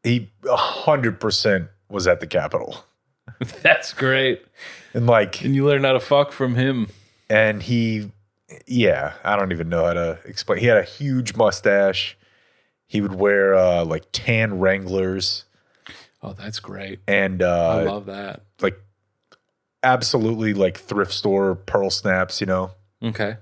he 0.03 0.31
a 0.49 0.55
hundred 0.55 1.19
percent 1.19 1.67
was 1.89 2.07
at 2.07 2.19
the 2.19 2.27
Capitol, 2.27 2.83
that's 3.61 3.93
great. 3.93 4.43
and 4.93 5.07
like, 5.07 5.43
And 5.43 5.55
you 5.55 5.65
learn 5.65 5.83
how 5.83 5.93
to 5.93 5.99
fuck 5.99 6.31
from 6.31 6.55
him. 6.55 6.89
and 7.29 7.61
he, 7.63 8.11
yeah, 8.67 9.13
I 9.23 9.35
don't 9.35 9.51
even 9.51 9.69
know 9.69 9.85
how 9.85 9.93
to 9.93 10.19
explain. 10.25 10.59
He 10.59 10.67
had 10.67 10.77
a 10.77 10.83
huge 10.83 11.35
mustache. 11.35 12.17
He 12.87 13.01
would 13.01 13.15
wear 13.15 13.55
uh, 13.55 13.83
like 13.85 14.05
tan 14.11 14.59
Wranglers 14.59 15.45
Oh, 16.21 16.33
that's 16.33 16.59
great. 16.59 16.99
and 17.07 17.41
uh, 17.41 17.69
I 17.79 17.83
love 17.83 18.05
that. 18.05 18.43
like 18.61 18.79
absolutely 19.81 20.53
like 20.53 20.77
thrift 20.77 21.11
store 21.11 21.55
pearl 21.55 21.89
snaps, 21.89 22.39
you 22.41 22.47
know. 22.47 22.71
Okay. 23.01 23.37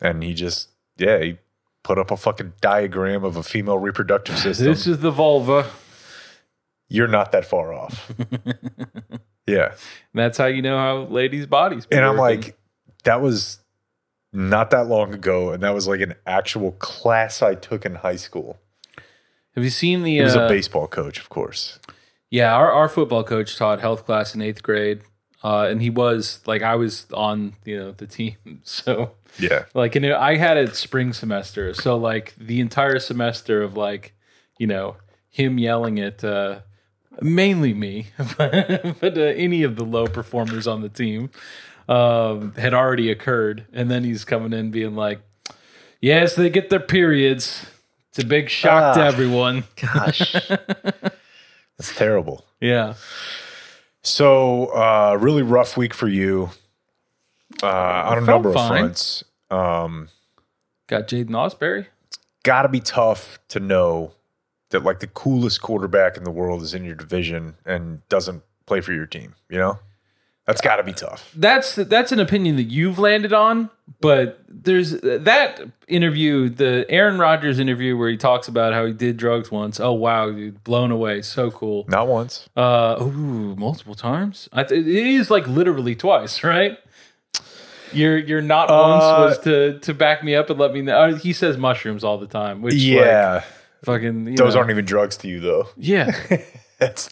and 0.00 0.22
he 0.22 0.34
just 0.34 0.70
yeah 0.96 1.18
he 1.20 1.38
put 1.84 1.98
up 1.98 2.10
a 2.10 2.16
fucking 2.16 2.52
diagram 2.60 3.22
of 3.24 3.36
a 3.36 3.42
female 3.44 3.78
reproductive 3.78 4.36
system 4.38 4.66
This 4.66 4.86
is 4.88 4.98
the 4.98 5.10
vulva. 5.12 5.70
you're 6.88 7.06
not 7.08 7.30
that 7.32 7.44
far 7.44 7.72
off 7.72 8.10
yeah 9.46 9.74
That's 10.12 10.38
how 10.38 10.46
you 10.46 10.62
know 10.62 10.76
how 10.78 11.02
ladies' 11.12 11.46
bodies. 11.46 11.86
and 11.92 12.04
i'm 12.04 12.16
working. 12.16 12.40
like 12.42 12.58
that 13.04 13.20
was 13.20 13.60
not 14.32 14.70
that 14.70 14.86
long 14.88 15.14
ago 15.14 15.50
and 15.52 15.62
that 15.62 15.74
was 15.74 15.86
like 15.86 16.00
an 16.00 16.14
actual 16.26 16.72
class 16.72 17.42
i 17.42 17.54
took 17.54 17.84
in 17.86 17.96
high 17.96 18.16
school 18.16 18.58
have 19.54 19.62
you 19.62 19.70
seen 19.70 20.02
the? 20.02 20.16
he 20.16 20.20
was 20.22 20.34
uh, 20.36 20.40
a 20.42 20.48
baseball 20.48 20.88
coach 20.88 21.18
of 21.20 21.28
course 21.28 21.78
Yeah, 22.30 22.52
our, 22.52 22.72
our 22.72 22.88
football 22.88 23.22
coach 23.22 23.56
taught 23.56 23.78
health 23.80 24.04
class 24.06 24.34
in 24.34 24.42
eighth 24.42 24.62
grade, 24.64 25.02
uh, 25.44 25.68
and 25.70 25.80
he 25.80 25.88
was 25.90 26.40
like 26.46 26.62
I 26.62 26.74
was 26.74 27.06
on 27.14 27.54
you 27.64 27.76
know 27.78 27.92
the 27.92 28.08
team, 28.08 28.34
so 28.64 29.12
yeah 29.38 29.64
like 29.74 29.96
and 29.96 30.06
I 30.06 30.36
had 30.36 30.56
it 30.56 30.76
spring 30.76 31.12
semester, 31.12 31.74
so 31.74 31.96
like 31.96 32.34
the 32.36 32.60
entire 32.60 32.98
semester 32.98 33.62
of 33.62 33.76
like 33.76 34.14
you 34.58 34.66
know 34.66 34.96
him 35.30 35.58
yelling 35.58 35.98
at 35.98 36.22
uh, 36.22 36.60
mainly 37.20 37.74
me, 37.74 38.06
but, 38.38 38.96
but 39.00 39.18
uh, 39.18 39.20
any 39.20 39.62
of 39.64 39.74
the 39.76 39.84
low 39.84 40.06
performers 40.06 40.66
on 40.66 40.80
the 40.82 40.88
team. 40.88 41.30
um, 41.88 42.52
had 42.54 42.72
already 42.72 43.10
occurred, 43.10 43.66
and 43.72 43.90
then 43.90 44.04
he's 44.04 44.24
coming 44.24 44.52
in 44.52 44.70
being 44.70 44.94
like, 44.96 45.20
"Yes, 46.00 46.34
they 46.34 46.48
get 46.50 46.70
their 46.70 46.80
periods. 46.80 47.66
It's 48.10 48.20
a 48.20 48.26
big 48.26 48.48
shock 48.48 48.94
to 48.94 49.02
Ah. 49.02 49.06
everyone." 49.06 49.64
Gosh, 49.76 50.32
that's 51.76 51.94
terrible. 51.96 52.46
Yeah, 52.60 52.94
So, 54.02 54.66
uh, 54.66 55.16
really 55.20 55.42
rough 55.42 55.76
week 55.76 55.92
for 55.94 56.08
you 56.08 56.50
uh, 57.64 58.10
on 58.10 58.18
a 58.18 58.20
number 58.20 58.50
of 58.50 58.54
fine. 58.54 58.68
fronts. 58.68 59.24
Um, 59.50 60.08
got 60.86 61.08
Jaden 61.08 61.30
Osbury. 61.30 61.86
It's 62.06 62.18
got 62.42 62.62
to 62.62 62.68
be 62.68 62.80
tough 62.80 63.38
to 63.48 63.60
know 63.60 64.12
that 64.70 64.82
like 64.82 65.00
the 65.00 65.06
coolest 65.06 65.62
quarterback 65.62 66.16
in 66.16 66.24
the 66.24 66.30
world 66.30 66.62
is 66.62 66.74
in 66.74 66.84
your 66.84 66.94
division 66.96 67.54
and 67.64 68.06
doesn't 68.08 68.42
play 68.66 68.80
for 68.80 68.92
your 68.92 69.06
team. 69.06 69.34
You 69.48 69.58
know, 69.58 69.78
that's 70.46 70.60
got 70.60 70.76
to 70.76 70.82
be 70.82 70.92
tough. 70.92 71.32
That's 71.34 71.74
that's 71.76 72.12
an 72.12 72.20
opinion 72.20 72.56
that 72.56 72.64
you've 72.64 72.98
landed 72.98 73.32
on, 73.32 73.70
but 74.00 74.40
there's 74.48 74.90
that 75.00 75.60
interview, 75.88 76.48
the 76.48 76.84
Aaron 76.88 77.18
Rodgers 77.18 77.58
interview, 77.58 77.96
where 77.96 78.10
he 78.10 78.16
talks 78.16 78.48
about 78.48 78.72
how 78.72 78.84
he 78.84 78.92
did 78.92 79.16
drugs 79.16 79.50
once. 79.50 79.80
Oh 79.80 79.92
wow, 79.92 80.30
dude, 80.30 80.62
blown 80.64 80.90
away, 80.90 81.22
so 81.22 81.50
cool. 81.50 81.86
Not 81.88 82.08
once. 82.08 82.48
Uh, 82.56 82.96
ooh, 83.00 83.54
multiple 83.56 83.94
times. 83.94 84.48
I 84.52 84.64
th- 84.64 84.84
it 84.84 85.06
is 85.06 85.30
like 85.30 85.46
literally 85.46 85.94
twice, 85.94 86.44
right? 86.44 86.78
Your 87.94 88.18
your 88.18 88.40
not 88.42 88.70
Uh, 88.70 88.74
once 88.74 89.04
was 89.36 89.38
to 89.44 89.78
to 89.80 89.94
back 89.94 90.22
me 90.24 90.34
up 90.34 90.50
and 90.50 90.58
let 90.58 90.72
me 90.72 90.82
know. 90.82 90.96
uh, 90.96 91.14
He 91.16 91.32
says 91.32 91.56
mushrooms 91.56 92.04
all 92.04 92.18
the 92.18 92.26
time, 92.26 92.62
which 92.62 92.74
like, 92.74 92.82
Yeah, 92.82 93.44
fucking 93.84 94.26
you 94.28 94.36
those 94.36 94.54
know, 94.54 94.60
aren't 94.60 94.70
even 94.70 94.84
drugs 94.84 95.16
to 95.18 95.28
you 95.28 95.40
though. 95.40 95.68
yeah. 95.76 96.10
That's 96.78 97.08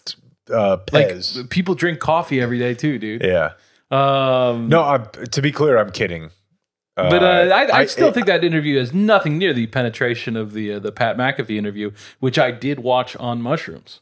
uh, 0.53 0.79
like 0.93 1.15
people 1.51 1.75
drink 1.75 2.01
coffee 2.01 2.41
every 2.41 2.59
day 2.59 2.75
too, 2.75 2.99
dude. 2.99 3.23
yeah. 3.23 3.53
Um, 3.91 4.69
No, 4.69 4.83
I'm, 4.83 5.07
to 5.31 5.43
be 5.43 5.53
clear, 5.53 5.79
I'm 5.79 5.91
kidding. 5.91 6.31
But 6.97 7.23
uh, 7.23 7.27
I, 7.55 7.63
I, 7.65 7.79
I- 7.81 7.87
still 7.87 8.13
think 8.13 8.27
that 8.27 8.45
interview 8.45 8.79
has 8.79 8.93
nothing 8.93 9.39
near 9.39 9.53
the 9.55 9.67
penetration 9.69 10.37
of 10.37 10.53
the 10.53 10.75
uh, 10.75 10.79
the 10.79 10.93
Pat 10.93 11.17
McAfee 11.17 11.57
interview, 11.57 11.91
which 12.21 12.39
I 12.39 12.51
did 12.51 12.81
watch 12.81 13.17
on 13.17 13.41
mushrooms 13.41 14.01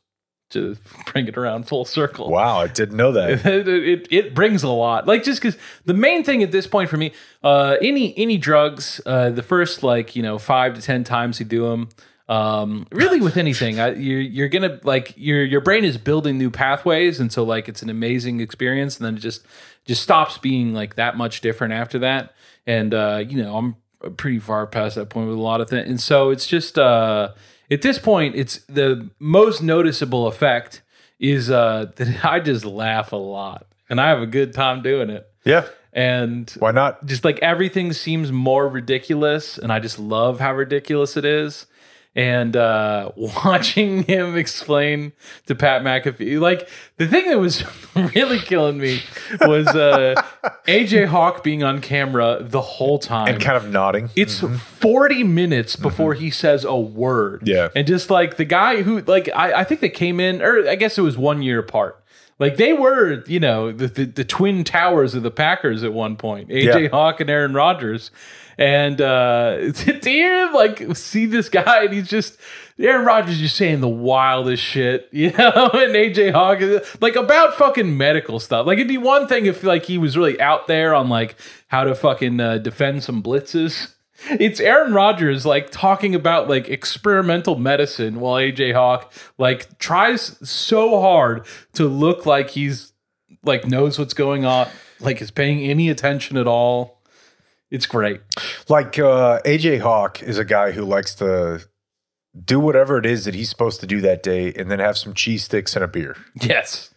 to 0.51 0.77
bring 1.13 1.27
it 1.27 1.37
around 1.37 1.67
full 1.67 1.85
circle. 1.85 2.31
Wow, 2.31 2.59
I 2.59 2.67
didn't 2.67 2.97
know 2.97 3.13
that. 3.13 3.31
it, 3.47 3.69
it, 3.69 4.09
it 4.11 4.35
brings 4.35 4.63
a 4.63 4.69
lot. 4.69 5.07
Like 5.07 5.23
just 5.23 5.41
because 5.41 5.59
the 5.85 5.95
main 5.95 6.25
thing 6.25 6.43
at 6.43 6.53
this 6.53 6.67
point 6.67 6.91
for 6.91 6.97
me, 6.97 7.13
uh, 7.43 7.77
any 7.81 8.17
any 8.19 8.39
drugs, 8.39 9.01
uh, 9.07 9.31
the 9.31 9.43
first 9.43 9.83
like 9.83 10.15
you 10.15 10.23
know 10.23 10.39
five 10.39 10.75
to 10.75 10.83
ten 10.83 11.05
times 11.05 11.41
you 11.41 11.47
do 11.47 11.69
them, 11.69 11.89
um, 12.31 12.87
really 12.93 13.21
with 13.21 13.37
anything, 13.37 13.81
I, 13.81 13.95
you're 13.95 14.21
you're 14.21 14.49
gonna 14.49 14.79
like 14.85 15.15
your 15.17 15.45
your 15.45 15.61
brain 15.61 15.85
is 15.85 15.99
building 15.99 16.39
new 16.39 16.51
pathways, 16.51 17.19
and 17.19 17.33
so 17.33 17.43
like 17.43 17.69
it's 17.69 17.83
an 17.83 17.91
amazing 17.91 18.41
experience, 18.41 18.99
and 18.99 19.07
then 19.07 19.17
it 19.17 19.21
just 19.21 19.45
just 19.85 20.01
stops 20.01 20.39
being 20.39 20.73
like 20.73 20.95
that 20.95 21.17
much 21.17 21.41
different 21.41 21.73
after 21.73 21.99
that. 21.99 22.35
And 22.69 22.95
uh, 22.95 23.25
you 23.27 23.43
know, 23.43 23.57
I'm 23.57 24.17
pretty 24.17 24.39
far 24.39 24.65
past 24.69 24.95
that 24.95 25.11
point 25.11 25.29
with 25.29 25.39
a 25.39 25.41
lot 25.41 25.61
of 25.61 25.69
things, 25.69 25.89
and 25.89 26.01
so 26.01 26.31
it's 26.31 26.47
just 26.47 26.79
uh, 26.79 27.33
at 27.71 27.83
this 27.83 27.99
point, 27.99 28.35
it's 28.35 28.59
the 28.67 29.09
most 29.19 29.63
noticeable 29.63 30.27
effect 30.27 30.83
is 31.19 31.51
uh, 31.51 31.93
that 31.97 32.25
I 32.25 32.41
just 32.41 32.65
laugh 32.65 33.13
a 33.13 33.17
lot 33.17 33.67
and 33.89 34.01
I 34.01 34.09
have 34.09 34.21
a 34.23 34.27
good 34.27 34.53
time 34.55 34.83
doing 34.83 35.11
it. 35.11 35.27
Yeah, 35.45 35.67
And 35.93 36.51
why 36.59 36.71
not? 36.71 37.07
just 37.07 37.25
like 37.25 37.39
everything 37.41 37.93
seems 37.95 38.31
more 38.31 38.69
ridiculous, 38.69 39.57
and 39.59 39.73
I 39.73 39.79
just 39.81 39.99
love 39.99 40.39
how 40.39 40.53
ridiculous 40.55 41.17
it 41.17 41.25
is. 41.25 41.67
And 42.17 42.57
uh, 42.57 43.13
watching 43.17 44.03
him 44.03 44.37
explain 44.37 45.13
to 45.47 45.55
Pat 45.55 45.83
McAfee, 45.83 46.41
like 46.41 46.69
the 46.97 47.07
thing 47.07 47.29
that 47.31 47.39
was 47.39 47.65
really 48.15 48.39
killing 48.39 48.79
me 48.79 49.01
was 49.43 49.69
uh, 49.69 50.21
AJ 50.69 51.07
Hawk 51.07 51.45
being 51.45 51.63
on 51.63 51.81
camera 51.81 52.39
the 52.41 52.61
whole 52.61 52.99
time. 52.99 53.29
And 53.29 53.41
kind 53.43 53.57
of 53.57 53.71
nodding. 53.71 54.11
It's 54.17 54.41
40 54.41 55.23
minutes 55.25 55.77
before 55.77 56.15
he 56.15 56.31
says 56.31 56.65
a 56.65 56.77
word. 56.77 57.43
Yeah. 57.47 57.69
And 57.77 57.87
just 57.87 58.11
like 58.11 58.37
the 58.37 58.45
guy 58.45 58.83
who, 58.83 59.03
like, 59.03 59.29
I, 59.35 59.61
I 59.61 59.65
think 59.65 59.81
they 59.81 59.89
came 59.89 60.19
in, 60.19 60.43
or 60.43 60.69
I 60.69 60.75
guess 60.75 60.99
it 60.99 61.03
was 61.03 61.17
one 61.17 61.43
year 61.43 61.61
apart. 61.61 61.97
Like 62.41 62.57
they 62.57 62.73
were, 62.73 63.23
you 63.27 63.39
know, 63.39 63.71
the, 63.71 63.87
the, 63.87 64.05
the 64.07 64.25
twin 64.25 64.65
towers 64.65 65.15
of 65.15 65.23
the 65.23 65.31
Packers 65.31 65.85
at 65.85 65.93
one 65.93 66.17
point 66.17 66.49
AJ 66.49 66.83
Yeah. 66.83 66.89
Hawk 66.89 67.21
and 67.21 67.29
Aaron 67.29 67.53
Rodgers. 67.53 68.11
And 68.59 69.01
uh, 69.01 69.73
to 69.73 70.01
hear 70.03 70.47
him, 70.47 70.55
like, 70.55 70.97
see 70.97 71.27
this 71.27 71.49
guy, 71.49 71.85
and 71.85 71.93
he's 71.93 72.09
just, 72.09 72.39
Aaron 72.79 73.05
Rodgers 73.05 73.39
just 73.39 73.57
saying 73.57 73.81
the 73.81 73.89
wildest 73.89 74.63
shit, 74.63 75.09
you 75.13 75.31
know, 75.33 75.71
and 75.73 75.95
AJ 75.95 76.33
Hawk, 76.33 76.61
like, 77.01 77.17
about 77.17 77.55
fucking 77.55 77.97
medical 77.97 78.39
stuff. 78.41 78.67
Like, 78.67 78.79
it'd 78.79 78.89
be 78.89 78.99
one 78.99 79.27
thing 79.27 79.47
if, 79.47 79.63
like, 79.63 79.85
he 79.85 79.99
was 79.99 80.17
really 80.17 80.41
out 80.41 80.67
there 80.67 80.95
on, 80.95 81.09
like, 81.09 81.37
how 81.69 81.85
to 81.85 81.95
fucking 81.95 82.41
uh, 82.41 82.59
defend 82.59 83.03
some 83.03 83.23
blitzes. 83.23 83.95
It's 84.29 84.61
Aaron 84.61 84.93
Rodgers 84.93 85.47
like 85.47 85.71
talking 85.71 86.15
about 86.15 86.47
like 86.47 86.69
experimental 86.69 87.57
medicine 87.57 88.21
while 88.21 88.35
AJ 88.35 88.75
Hawk 88.75 89.13
like 89.39 89.79
tries 89.79 90.37
so 90.47 91.01
hard 91.01 91.47
to 91.73 91.89
look 91.89 92.27
like 92.27 92.51
he's 92.51 92.93
like 93.45 93.67
knows 93.67 93.99
what's 93.99 94.15
going 94.15 94.45
on, 94.45 94.69
like 95.01 95.23
is 95.23 95.31
paying 95.31 95.61
any 95.61 95.89
attention 95.89 96.37
at 96.37 96.47
all. 96.47 97.00
It's 97.71 97.87
great. 97.87 98.21
Like 98.69 98.99
uh, 98.99 99.41
AJ 99.45 99.81
Hawk 99.81 100.23
is 100.23 100.39
a 100.39 100.45
guy 100.45 100.73
who 100.73 100.85
likes 100.85 101.15
to 101.17 101.63
do 102.45 102.61
whatever 102.61 102.99
it 102.99 103.07
is 103.07 103.25
that 103.25 103.35
he's 103.35 103.49
supposed 103.51 103.81
to 103.81 103.87
do 103.87 104.01
that 104.01 104.23
day 104.23 104.53
and 104.53 104.71
then 104.71 104.79
have 104.79 104.97
some 104.99 105.15
cheese 105.15 105.45
sticks 105.45 105.75
and 105.75 105.85
a 105.85 105.89
beer. 105.89 106.17
Yes. 106.41 106.93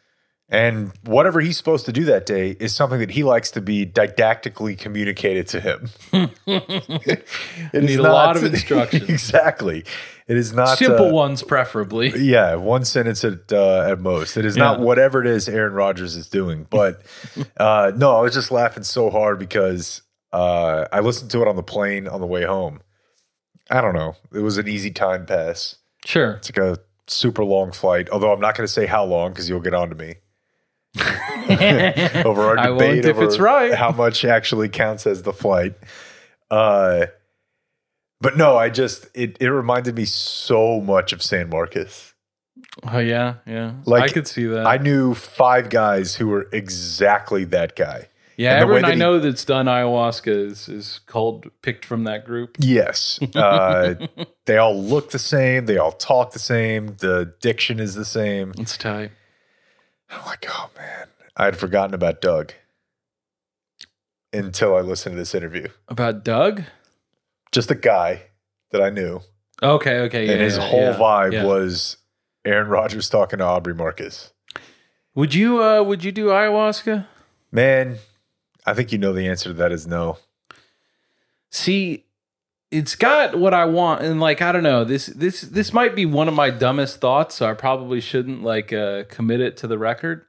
And 0.49 0.91
whatever 1.03 1.39
he's 1.39 1.57
supposed 1.57 1.85
to 1.87 1.91
do 1.91 2.03
that 2.05 2.25
day 2.27 2.51
is 2.59 2.75
something 2.75 2.99
that 2.99 3.11
he 3.11 3.23
likes 3.23 3.49
to 3.51 3.61
be 3.61 3.85
didactically 3.85 4.77
communicated 4.77 5.47
to 5.47 5.59
him. 5.59 5.89
it 6.45 7.73
Need 7.73 7.99
a 7.99 8.03
lot 8.03 8.35
of 8.35 8.43
instruction. 8.53 9.03
exactly. 9.09 9.83
It 10.27 10.37
is 10.37 10.53
not 10.53 10.77
Simple 10.77 11.07
uh, 11.09 11.13
ones 11.13 11.41
preferably. 11.43 12.11
Yeah, 12.15 12.55
one 12.55 12.85
sentence 12.85 13.23
at 13.23 13.51
uh, 13.51 13.81
at 13.89 13.99
most. 13.99 14.37
It 14.37 14.45
is 14.45 14.55
not 14.55 14.79
whatever 14.79 15.21
it 15.21 15.27
is 15.27 15.49
Aaron 15.49 15.73
Rodgers 15.73 16.15
is 16.15 16.29
doing. 16.29 16.67
But 16.69 17.01
uh, 17.57 17.91
no, 17.95 18.15
I 18.15 18.21
was 18.21 18.33
just 18.33 18.51
laughing 18.51 18.83
so 18.83 19.09
hard 19.09 19.39
because 19.39 20.01
uh, 20.33 20.87
I 20.91 20.99
listened 20.99 21.31
to 21.31 21.41
it 21.43 21.47
on 21.47 21.55
the 21.55 21.63
plane 21.63 22.07
on 22.07 22.19
the 22.19 22.27
way 22.27 22.43
home. 22.43 22.81
I 23.69 23.79
don't 23.79 23.93
know. 23.93 24.15
It 24.33 24.39
was 24.39 24.57
an 24.57 24.67
easy 24.67 24.91
time 24.91 25.25
pass. 25.25 25.77
Sure. 26.05 26.31
It's 26.31 26.49
like 26.49 26.57
a 26.57 26.79
super 27.07 27.43
long 27.45 27.71
flight. 27.71 28.09
Although 28.09 28.33
I'm 28.33 28.41
not 28.41 28.57
going 28.57 28.67
to 28.67 28.71
say 28.71 28.87
how 28.87 29.05
long 29.05 29.31
because 29.31 29.47
you'll 29.47 29.61
get 29.61 29.73
on 29.73 29.89
to 29.89 29.95
me 29.95 30.15
over 32.25 32.41
our 32.41 32.57
I 32.57 32.69
won't 32.69 32.79
debate 32.79 33.05
if 33.05 33.15
over 33.15 33.25
it's 33.25 33.39
right. 33.39 33.73
how 33.73 33.91
much 33.91 34.25
actually 34.25 34.69
counts 34.69 35.07
as 35.07 35.21
the 35.21 35.33
flight. 35.33 35.75
Uh, 36.49 37.05
but 38.19 38.35
no, 38.35 38.57
I 38.57 38.69
just 38.69 39.07
it 39.13 39.37
it 39.39 39.49
reminded 39.49 39.95
me 39.95 40.05
so 40.05 40.81
much 40.81 41.13
of 41.13 41.21
San 41.21 41.49
Marcos. 41.49 42.13
Oh 42.91 42.99
yeah, 42.99 43.35
yeah. 43.45 43.73
Like, 43.85 44.03
I 44.03 44.07
could 44.09 44.27
see 44.27 44.45
that. 44.45 44.65
I 44.65 44.77
knew 44.77 45.13
five 45.13 45.69
guys 45.69 46.15
who 46.15 46.27
were 46.27 46.47
exactly 46.51 47.43
that 47.45 47.75
guy. 47.75 48.07
Yeah, 48.37 48.53
and 48.53 48.61
everyone 48.61 48.85
I 48.85 48.91
he- 48.91 48.95
know 48.97 49.19
that's 49.19 49.45
done 49.45 49.65
ayahuasca 49.65 50.27
is 50.27 50.69
is 50.69 50.99
called 51.05 51.49
picked 51.61 51.85
from 51.85 52.03
that 52.05 52.25
group. 52.25 52.57
Yes. 52.59 53.19
Uh, 53.35 53.95
they 54.45 54.57
all 54.57 54.79
look 54.81 55.11
the 55.11 55.19
same. 55.19 55.65
They 55.65 55.77
all 55.77 55.91
talk 55.91 56.31
the 56.31 56.39
same. 56.39 56.95
The 56.99 57.33
diction 57.41 57.79
is 57.79 57.95
the 57.95 58.05
same. 58.05 58.53
It's 58.57 58.77
tight. 58.77 59.11
I'm 60.09 60.25
like, 60.25 60.45
oh 60.49 60.69
man, 60.77 61.07
I 61.35 61.45
had 61.45 61.57
forgotten 61.57 61.93
about 61.93 62.21
Doug 62.21 62.53
until 64.31 64.75
I 64.75 64.81
listened 64.81 65.13
to 65.13 65.17
this 65.19 65.33
interview. 65.35 65.67
About 65.87 66.23
Doug? 66.23 66.63
Just 67.51 67.69
a 67.71 67.75
guy 67.75 68.23
that 68.71 68.81
I 68.81 68.89
knew, 68.89 69.21
Okay, 69.61 69.99
okay. 69.99 70.25
Yeah, 70.25 70.31
and 70.33 70.41
his 70.41 70.57
yeah, 70.57 70.67
whole 70.69 70.79
yeah, 70.81 70.97
vibe 70.97 71.33
yeah. 71.33 71.45
was 71.45 71.97
Aaron 72.43 72.67
Rodgers 72.67 73.07
talking 73.09 73.39
to 73.39 73.45
Aubrey 73.45 73.73
Marcus. 73.75 74.33
Would 75.15 75.33
you 75.33 75.63
uh 75.63 75.83
would 75.83 76.03
you 76.03 76.11
do 76.11 76.27
ayahuasca? 76.27 77.05
Man, 77.51 77.97
I 78.65 78.73
think 78.73 78.91
you 78.91 78.97
know 78.97 79.13
the 79.13 79.27
answer 79.27 79.49
to 79.49 79.53
that 79.55 79.71
is 79.71 79.85
no. 79.87 80.17
See, 81.49 82.05
it's 82.71 82.95
got 82.95 83.37
what 83.37 83.53
I 83.53 83.65
want 83.65 84.01
and 84.01 84.19
like 84.19 84.41
I 84.41 84.51
don't 84.51 84.63
know. 84.63 84.83
This 84.83 85.05
this 85.07 85.41
this 85.41 85.71
might 85.73 85.95
be 85.95 86.05
one 86.05 86.27
of 86.27 86.33
my 86.33 86.49
dumbest 86.49 86.99
thoughts, 86.99 87.35
so 87.35 87.49
I 87.49 87.53
probably 87.53 88.01
shouldn't 88.01 88.41
like 88.43 88.73
uh 88.73 89.03
commit 89.09 89.41
it 89.41 89.55
to 89.57 89.67
the 89.67 89.77
record. 89.77 90.25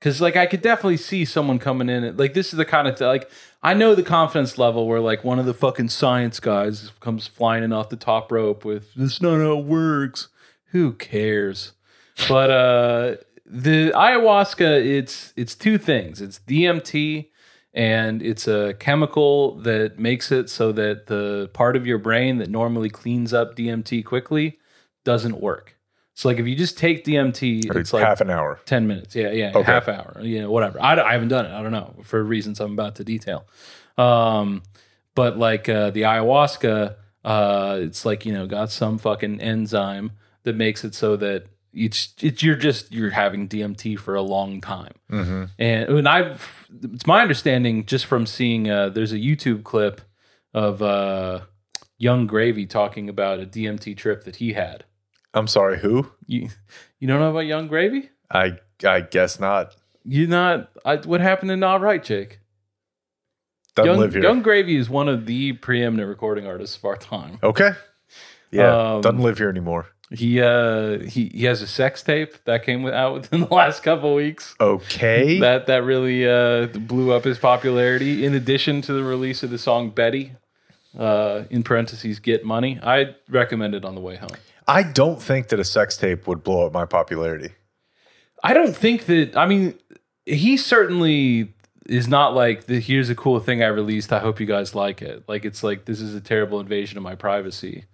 Cause 0.00 0.20
like 0.20 0.36
I 0.36 0.46
could 0.46 0.62
definitely 0.62 0.96
see 0.96 1.24
someone 1.24 1.58
coming 1.58 1.88
in 1.88 2.16
like 2.16 2.34
this 2.34 2.52
is 2.52 2.56
the 2.56 2.64
kind 2.64 2.88
of 2.88 2.96
th- 2.96 3.06
like 3.06 3.30
I 3.62 3.74
know 3.74 3.94
the 3.94 4.02
confidence 4.02 4.58
level 4.58 4.86
where 4.86 5.00
like 5.00 5.24
one 5.24 5.38
of 5.38 5.46
the 5.46 5.54
fucking 5.54 5.90
science 5.90 6.40
guys 6.40 6.90
comes 7.00 7.26
flying 7.26 7.64
in 7.64 7.72
off 7.72 7.88
the 7.88 7.96
top 7.96 8.30
rope 8.32 8.64
with 8.64 8.94
this 8.94 9.14
is 9.14 9.22
not 9.22 9.40
how 9.40 9.58
it 9.58 9.64
works. 9.64 10.28
Who 10.72 10.92
cares? 10.92 11.72
But 12.28 12.50
uh 12.50 13.16
the 13.46 13.90
ayahuasca 13.90 14.84
it's 14.84 15.34
it's 15.36 15.54
two 15.54 15.76
things. 15.78 16.20
It's 16.22 16.38
DMT 16.38 17.28
and 17.74 18.22
it's 18.22 18.46
a 18.48 18.74
chemical 18.78 19.56
that 19.56 19.98
makes 19.98 20.30
it 20.32 20.48
so 20.48 20.72
that 20.72 21.06
the 21.08 21.50
part 21.52 21.76
of 21.76 21.86
your 21.86 21.98
brain 21.98 22.38
that 22.38 22.48
normally 22.48 22.88
cleans 22.88 23.34
up 23.34 23.56
DMT 23.56 24.04
quickly 24.04 24.58
doesn't 25.04 25.40
work. 25.40 25.76
So 26.14 26.28
like 26.28 26.38
if 26.38 26.46
you 26.46 26.54
just 26.54 26.78
take 26.78 27.04
DMT, 27.04 27.74
Or 27.74 27.80
it's 27.80 27.92
like 27.92 28.04
half 28.04 28.20
an 28.20 28.30
hour. 28.30 28.60
10 28.66 28.86
minutes. 28.86 29.16
Yeah, 29.16 29.30
yeah, 29.32 29.50
Okay. 29.54 29.64
half 29.64 29.88
hour. 29.88 30.16
You 30.22 30.42
know, 30.42 30.50
whatever. 30.52 30.80
I, 30.80 30.94
I 31.00 31.12
haven't 31.12 31.28
done 31.28 31.46
it. 31.46 31.52
I 31.52 31.60
don't 31.62 31.72
know 31.72 31.96
for 32.04 32.22
reasons 32.22 32.60
I'm 32.60 32.72
about 32.72 32.94
to 32.96 33.04
detail. 33.04 33.44
Um, 33.98 34.62
but 35.16 35.36
like 35.36 35.68
uh, 35.68 35.90
the 35.90 36.02
ayahuasca, 36.02 36.94
uh, 37.24 37.78
it's 37.82 38.04
like 38.06 38.24
you 38.26 38.32
know 38.32 38.46
got 38.46 38.70
some 38.70 38.98
fucking 38.98 39.40
enzyme 39.40 40.12
that 40.44 40.54
makes 40.54 40.84
it 40.84 40.94
so 40.94 41.16
that 41.16 41.46
it's, 41.74 42.14
it's 42.20 42.42
you're 42.42 42.56
just 42.56 42.92
you're 42.92 43.10
having 43.10 43.48
DMT 43.48 43.98
for 43.98 44.14
a 44.14 44.22
long 44.22 44.60
time. 44.60 44.92
Mm-hmm. 45.10 45.44
And 45.58 45.94
when 45.94 46.06
I've, 46.06 46.68
it's 46.82 47.06
my 47.06 47.20
understanding 47.20 47.84
just 47.84 48.06
from 48.06 48.26
seeing, 48.26 48.70
uh, 48.70 48.88
there's 48.90 49.12
a 49.12 49.18
YouTube 49.18 49.64
clip 49.64 50.00
of 50.52 50.80
uh, 50.82 51.40
Yung 51.98 52.26
Gravy 52.26 52.66
talking 52.66 53.08
about 53.08 53.40
a 53.40 53.46
DMT 53.46 53.96
trip 53.96 54.24
that 54.24 54.36
he 54.36 54.52
had. 54.52 54.84
I'm 55.34 55.48
sorry, 55.48 55.78
who? 55.80 56.10
You, 56.26 56.48
you 57.00 57.08
don't 57.08 57.18
know 57.18 57.30
about 57.30 57.40
Yung 57.46 57.66
Gravy? 57.66 58.10
I 58.30 58.58
I 58.86 59.00
guess 59.00 59.40
not. 59.40 59.74
You 60.04 60.26
not? 60.26 60.70
I, 60.84 60.96
what 60.96 61.20
happened 61.20 61.48
to 61.50 61.56
Not 61.56 61.80
Right, 61.80 62.02
Jake? 62.04 62.40
Doesn't 63.74 63.90
Young, 63.90 63.98
live 64.00 64.12
here. 64.14 64.22
Yung 64.22 64.42
Gravy 64.42 64.76
is 64.76 64.88
one 64.88 65.08
of 65.08 65.26
the 65.26 65.54
preeminent 65.54 66.08
recording 66.08 66.46
artists 66.46 66.76
of 66.76 66.84
our 66.84 66.96
time. 66.96 67.38
okay. 67.42 67.72
Yeah, 68.52 68.94
Um, 68.94 69.00
doesn't 69.00 69.20
live 69.20 69.38
here 69.38 69.48
anymore. 69.48 69.86
He 70.10 70.40
uh 70.40 70.98
he 71.00 71.30
he 71.34 71.44
has 71.44 71.62
a 71.62 71.66
sex 71.66 72.02
tape 72.02 72.34
that 72.44 72.62
came 72.64 72.86
out 72.86 73.14
within 73.14 73.40
the 73.48 73.54
last 73.54 73.82
couple 73.82 74.10
of 74.10 74.16
weeks. 74.16 74.54
Okay. 74.60 75.38
That 75.40 75.66
that 75.66 75.82
really 75.84 76.28
uh 76.28 76.66
blew 76.66 77.12
up 77.12 77.24
his 77.24 77.38
popularity. 77.38 78.24
In 78.24 78.34
addition 78.34 78.82
to 78.82 78.92
the 78.92 79.02
release 79.02 79.42
of 79.42 79.50
the 79.50 79.58
song 79.58 79.90
Betty, 79.90 80.32
uh 80.98 81.44
in 81.50 81.62
parentheses 81.62 82.18
Get 82.18 82.44
Money, 82.44 82.78
I 82.82 83.14
recommend 83.28 83.74
it 83.74 83.84
on 83.84 83.94
the 83.94 84.00
way 84.00 84.16
home. 84.16 84.36
I 84.66 84.82
don't 84.82 85.20
think 85.20 85.48
that 85.48 85.60
a 85.60 85.64
sex 85.64 85.96
tape 85.96 86.26
would 86.26 86.42
blow 86.42 86.66
up 86.66 86.72
my 86.72 86.84
popularity. 86.84 87.50
I 88.42 88.52
don't 88.52 88.76
think 88.76 89.06
that. 89.06 89.36
I 89.36 89.46
mean, 89.46 89.78
he 90.26 90.56
certainly 90.56 91.54
is 91.86 92.08
not 92.08 92.34
like 92.34 92.64
the 92.64 92.80
here's 92.80 93.10
a 93.10 93.14
cool 93.14 93.40
thing 93.40 93.62
I 93.62 93.66
released. 93.66 94.12
I 94.12 94.20
hope 94.20 94.40
you 94.40 94.46
guys 94.46 94.74
like 94.74 95.02
it. 95.02 95.24
Like 95.28 95.44
it's 95.44 95.62
like 95.62 95.86
this 95.86 96.00
is 96.00 96.14
a 96.14 96.20
terrible 96.20 96.60
invasion 96.60 96.96
of 96.98 97.02
my 97.02 97.14
privacy. 97.14 97.84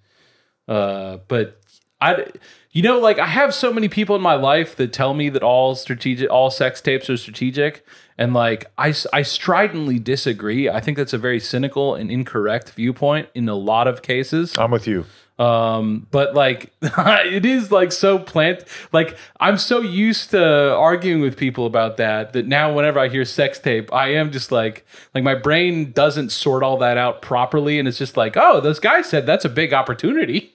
Uh, 0.69 1.19
but 1.29 1.60
I, 2.01 2.27
you 2.73 2.83
know, 2.83 2.99
like 2.99 3.19
I 3.19 3.27
have 3.27 3.55
so 3.55 3.73
many 3.73 3.89
people 3.89 4.17
in 4.17 4.23
my 4.23 4.35
life 4.35 4.77
that 4.77 4.93
tell 4.93 5.13
me 5.15 5.29
that 5.31 5.43
all 5.43 5.75
strategic, 5.75 6.31
all 6.31 6.51
sex 6.51 6.81
tapes 6.81 7.11
are 7.11 7.17
strategic, 7.17 7.85
and 8.17 8.33
like 8.33 8.71
I, 8.79 8.95
I 9.13 9.23
stridently 9.23 9.99
disagree. 9.99 10.69
I 10.69 10.81
think 10.81 10.97
that's 10.97 11.13
a 11.13 11.19
very 11.19 11.41
cynical 11.41 11.95
and 11.95 12.11
incorrect 12.11 12.71
viewpoint 12.71 13.29
in 13.35 13.49
a 13.49 13.55
lot 13.55 13.89
of 13.89 14.03
cases. 14.03 14.57
I'm 14.57 14.71
with 14.71 14.87
you. 14.87 15.05
Um, 15.41 16.07
but 16.11 16.35
like 16.35 16.71
it 16.83 17.47
is 17.47 17.73
like 17.73 17.93
so 17.93 18.19
plant 18.19 18.63
like 18.93 19.17
I'm 19.41 19.57
so 19.57 19.81
used 19.81 20.33
to 20.33 20.75
arguing 20.75 21.23
with 21.23 21.39
people 21.39 21.65
about 21.65 21.97
that 21.97 22.35
that 22.35 22.47
now 22.47 22.75
whenever 22.75 22.99
I 22.99 23.09
hear 23.09 23.25
sex 23.25 23.59
tape, 23.59 23.91
I 23.91 24.09
am 24.09 24.33
just 24.33 24.53
like 24.53 24.87
like 25.15 25.25
my 25.25 25.35
brain 25.35 25.93
doesn't 25.93 26.31
sort 26.31 26.63
all 26.63 26.77
that 26.79 26.99
out 26.99 27.23
properly 27.23 27.79
and 27.79 27.89
it's 27.89 27.97
just 27.97 28.19
like, 28.19 28.37
oh, 28.37 28.61
those 28.61 28.79
guys 28.79 29.09
said 29.09 29.25
that's 29.25 29.47
a 29.47 29.49
big 29.49 29.73
opportunity. 29.73 30.55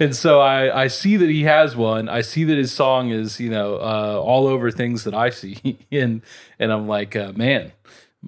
And 0.00 0.14
so 0.14 0.40
I, 0.40 0.84
I 0.84 0.86
see 0.88 1.16
that 1.16 1.28
he 1.28 1.42
has 1.44 1.76
one. 1.76 2.08
I 2.08 2.20
see 2.20 2.44
that 2.44 2.56
his 2.56 2.72
song 2.72 3.10
is, 3.10 3.40
you 3.40 3.50
know, 3.50 3.76
uh, 3.76 4.20
all 4.22 4.46
over 4.46 4.70
things 4.70 5.04
that 5.04 5.14
I 5.14 5.30
see. 5.30 5.78
And 5.90 6.22
and 6.58 6.72
I'm 6.72 6.86
like, 6.86 7.16
uh, 7.16 7.32
man, 7.34 7.72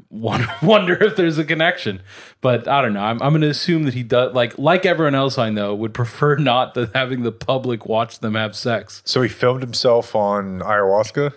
wonder, 0.09 0.49
wonder 0.63 1.03
if 1.03 1.17
there's 1.17 1.39
a 1.39 1.45
connection. 1.45 2.03
But 2.41 2.69
I 2.69 2.83
don't 2.83 2.95
know. 2.95 3.03
I'm, 3.03 3.21
I'm 3.23 3.31
going 3.31 3.43
to 3.43 3.49
assume 3.49 3.85
that 3.85 3.95
he 3.95 4.03
does, 4.03 4.35
like 4.35 4.59
like 4.59 4.87
everyone 4.87 5.15
else 5.15 5.39
I 5.39 5.51
know, 5.51 5.75
would 5.75 5.95
prefer 5.95 6.37
not 6.51 6.75
to 6.75 6.91
having 6.95 7.23
the 7.23 7.33
public 7.33 7.87
watch 7.87 8.21
them 8.21 8.35
have 8.35 8.57
sex. 8.57 9.03
So 9.05 9.23
he 9.23 9.29
filmed 9.29 9.63
himself 9.63 10.15
on 10.15 10.61
ayahuasca. 10.61 11.35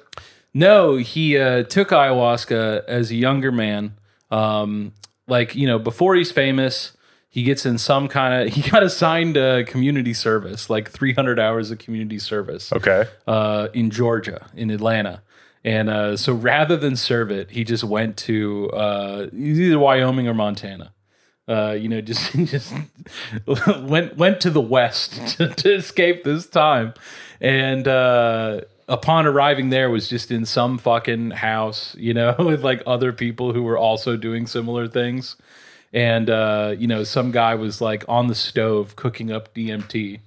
No, 0.54 0.98
he 0.98 1.38
uh, 1.38 1.64
took 1.64 1.90
ayahuasca 1.90 2.86
as 2.86 3.12
a 3.12 3.16
younger 3.16 3.52
man. 3.52 3.96
Um, 4.30 4.94
like 5.28 5.56
you 5.56 5.68
know, 5.68 5.80
before 5.80 6.16
he's 6.16 6.32
famous, 6.32 6.96
he 7.36 7.42
gets 7.42 7.66
in 7.66 7.80
some 7.80 8.08
kind 8.08 8.32
of 8.48 8.54
he 8.56 8.62
got 8.70 8.84
assigned 8.84 9.38
a 9.38 9.64
community 9.64 10.14
service, 10.14 10.70
like 10.70 10.92
300 10.92 11.40
hours 11.40 11.72
of 11.72 11.80
community 11.80 12.20
service 12.20 12.72
Okay. 12.72 13.06
uh, 13.26 13.70
in 13.74 13.90
Georgia, 13.90 14.50
in 14.56 14.70
Atlanta. 14.70 15.24
And 15.66 15.90
uh, 15.90 16.16
so 16.18 16.34
rather 16.34 16.78
than 16.78 16.96
serve 16.96 17.32
it, 17.32 17.50
he 17.50 17.64
just 17.64 17.84
went 17.84 18.18
to 18.18 18.70
uh, 18.72 19.28
either 19.34 19.80
Wyoming 19.80 20.28
or 20.28 20.36
Montana. 20.36 20.94
Uh, 21.48 21.72
you 21.72 21.90
know, 21.90 22.02
just 22.12 22.32
just 22.34 22.72
went 23.48 24.16
went 24.18 24.40
to 24.42 24.50
the 24.50 24.62
west 24.62 25.14
to, 25.38 25.50
to 25.50 25.74
escape 25.74 26.24
this 26.24 26.46
time. 26.48 26.94
And 27.42 27.88
uh, 27.88 28.62
upon 28.88 29.26
arriving 29.26 29.70
there, 29.70 29.90
was 29.90 30.08
just 30.08 30.32
in 30.32 30.46
some 30.46 30.78
fucking 30.78 31.32
house, 31.32 31.96
you 31.98 32.14
know, 32.14 32.36
with 32.38 32.64
like 32.64 32.84
other 32.86 33.12
people 33.12 33.54
who 33.54 33.64
were 33.64 33.78
also 33.78 34.16
doing 34.18 34.46
similar 34.48 34.88
things. 34.88 35.36
And 35.94 36.30
uh, 36.30 36.76
you 36.78 36.88
know, 36.88 37.04
some 37.04 37.32
guy 37.32 37.56
was 37.56 37.80
like 37.82 38.04
on 38.08 38.28
the 38.28 38.36
stove 38.36 38.96
cooking 38.96 39.32
up 39.32 39.54
DMT. 39.54 40.20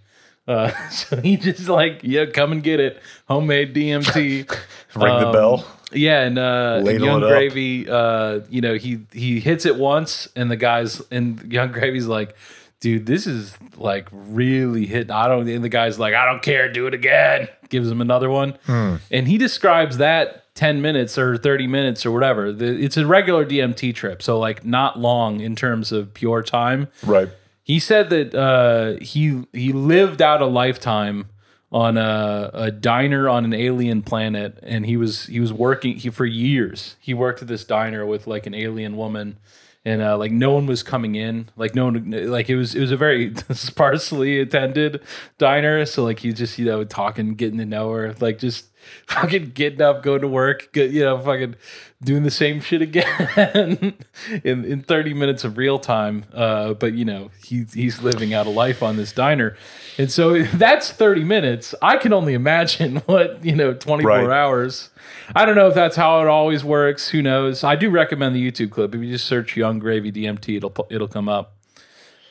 Uh, 0.47 0.71
so 0.91 1.21
he 1.21 1.37
just 1.37 1.69
like, 1.69 2.01
yeah, 2.05 2.27
come 2.27 2.53
and 2.53 2.63
get 2.63 2.79
it, 2.81 3.01
homemade 3.29 3.75
DMT. 3.75 4.49
Ring 4.95 5.19
the 5.21 5.27
Um, 5.27 5.33
bell. 5.33 5.67
Yeah, 5.93 6.23
and 6.23 6.39
uh, 6.39 6.83
and 6.87 7.01
Young. 7.01 7.21
Gravy, 7.21 7.89
uh, 7.89 8.41
you 8.49 8.61
know, 8.61 8.75
he 8.75 9.01
he 9.13 9.41
hits 9.41 9.67
it 9.67 9.77
once, 9.77 10.29
and 10.37 10.51
the 10.51 10.57
guys 10.57 11.01
and 11.11 11.53
Yung 11.53 11.71
Gravy's 11.73 12.07
like, 12.07 12.35
dude, 12.81 13.07
this 13.07 13.27
is 13.27 13.57
like 13.77 14.09
really 14.13 14.87
hitting. 14.87 15.11
I 15.13 15.29
don't. 15.29 15.49
And 15.49 15.63
the 15.65 15.69
guy's 15.69 15.99
like, 15.99 16.15
I 16.15 16.27
don't 16.27 16.43
care, 16.43 16.71
do 16.73 16.87
it 16.89 16.95
again. 16.95 17.49
Gives 17.69 17.89
him 17.91 18.01
another 18.01 18.29
one, 18.31 18.59
Hmm. 18.67 18.97
and 19.13 19.29
he 19.29 19.39
describes 19.39 19.99
that 19.99 20.46
ten 20.57 20.83
minutes 20.83 21.17
or 21.17 21.37
thirty 21.37 21.69
minutes 21.69 22.05
or 22.05 22.11
whatever. 22.11 22.53
The, 22.53 22.67
it's 22.83 22.97
a 22.97 23.07
regular 23.07 23.47
DMT 23.47 23.95
trip, 23.95 24.21
so 24.21 24.37
like 24.41 24.65
not 24.65 24.99
long 24.99 25.39
in 25.39 25.55
terms 25.55 25.93
of 25.93 26.13
pure 26.13 26.43
time. 26.43 26.89
Right. 27.05 27.29
He 27.63 27.79
said 27.79 28.11
that 28.11 28.35
uh, 28.35 29.01
he 29.01 29.45
he 29.53 29.73
lived 29.73 30.21
out 30.21 30.43
a 30.43 30.47
lifetime 30.47 31.29
on 31.73 31.99
a, 31.99 32.51
a 32.55 32.71
diner 32.71 33.29
on 33.29 33.45
an 33.45 33.53
alien 33.53 34.03
planet, 34.03 34.59
and 34.63 34.87
he 34.87 34.97
was 34.97 35.27
he 35.27 35.41
was 35.41 35.53
working 35.53 35.97
he 35.97 36.11
for 36.11 36.25
years. 36.25 36.97
He 37.01 37.13
worked 37.13 37.43
at 37.43 37.49
this 37.49 37.65
diner 37.65 38.07
with 38.07 38.27
like 38.27 38.47
an 38.47 38.55
alien 38.55 38.97
woman, 38.97 39.39
and 39.85 40.01
uh, 40.01 40.17
like 40.17 40.33
no 40.33 40.53
one 40.53 40.67
was 40.67 40.83
coming 40.83 41.17
in. 41.17 41.51
Like 41.57 41.75
no 41.75 41.87
one 41.87 42.11
like 42.31 42.49
it 42.49 42.57
was 42.57 42.75
it 42.75 42.81
was 42.81 42.93
a 42.93 42.97
very 42.97 43.35
sparsely 43.53 44.41
attended 44.41 45.01
diner. 45.39 45.85
So 45.87 46.05
like 46.05 46.21
he 46.21 46.33
just 46.33 46.59
you 46.59 46.65
know 46.65 46.85
talking, 46.85 47.35
getting 47.35 47.59
to 47.59 47.67
know 47.67 47.91
her, 47.91 48.15
like 48.21 48.39
just 48.39 48.67
fucking 49.07 49.51
getting 49.55 49.81
up, 49.83 50.03
going 50.03 50.21
to 50.23 50.29
work, 50.29 50.73
get, 50.73 50.91
you 50.91 51.03
know, 51.03 51.19
fucking 51.19 51.57
doing 52.03 52.23
the 52.25 52.31
same 52.31 52.61
shit 52.61 52.83
again 52.83 53.95
in 54.45 54.65
in 54.65 54.83
30 54.83 55.15
minutes 55.15 55.45
of 55.45 55.57
real 55.57 55.79
time. 55.79 56.25
Uh, 56.35 56.75
but 56.75 56.93
you 56.95 57.05
know, 57.05 57.31
he, 57.45 57.65
he's 57.73 58.03
living 58.03 58.35
out 58.35 58.47
a 58.47 58.51
life 58.51 58.83
on 58.83 58.97
this 58.97 59.13
diner. 59.13 59.57
And 59.99 60.11
so 60.11 60.43
that's 60.55 60.91
30 60.91 61.25
minutes. 61.25 61.75
I 61.81 61.97
can 61.97 62.13
only 62.13 62.35
imagine 62.35 62.97
what, 63.07 63.45
you 63.45 63.55
know, 63.57 63.73
24 63.75 64.11
Right. 64.11 64.31
hours. 64.31 64.91
I 65.35 65.45
don't 65.47 65.55
know 65.57 65.69
if 65.69 65.75
that's 65.75 65.97
how 65.97 66.21
it 66.21 66.29
always 66.29 66.65
works. 66.65 67.09
Who 67.09 67.23
knows? 67.23 67.65
I 67.65 67.77
do 67.77 67.91
recommend 67.91 68.35
the 68.37 68.51
YouTube 68.51 68.71
clip. 68.71 68.95
If 68.95 69.01
you 69.01 69.11
just 69.11 69.27
search 69.27 69.57
Yung 69.57 69.79
Gravy 69.79 70.13
DMT, 70.13 70.57
it'll 70.59 70.87
it'll 70.91 71.09
come 71.09 71.29
up. 71.29 71.55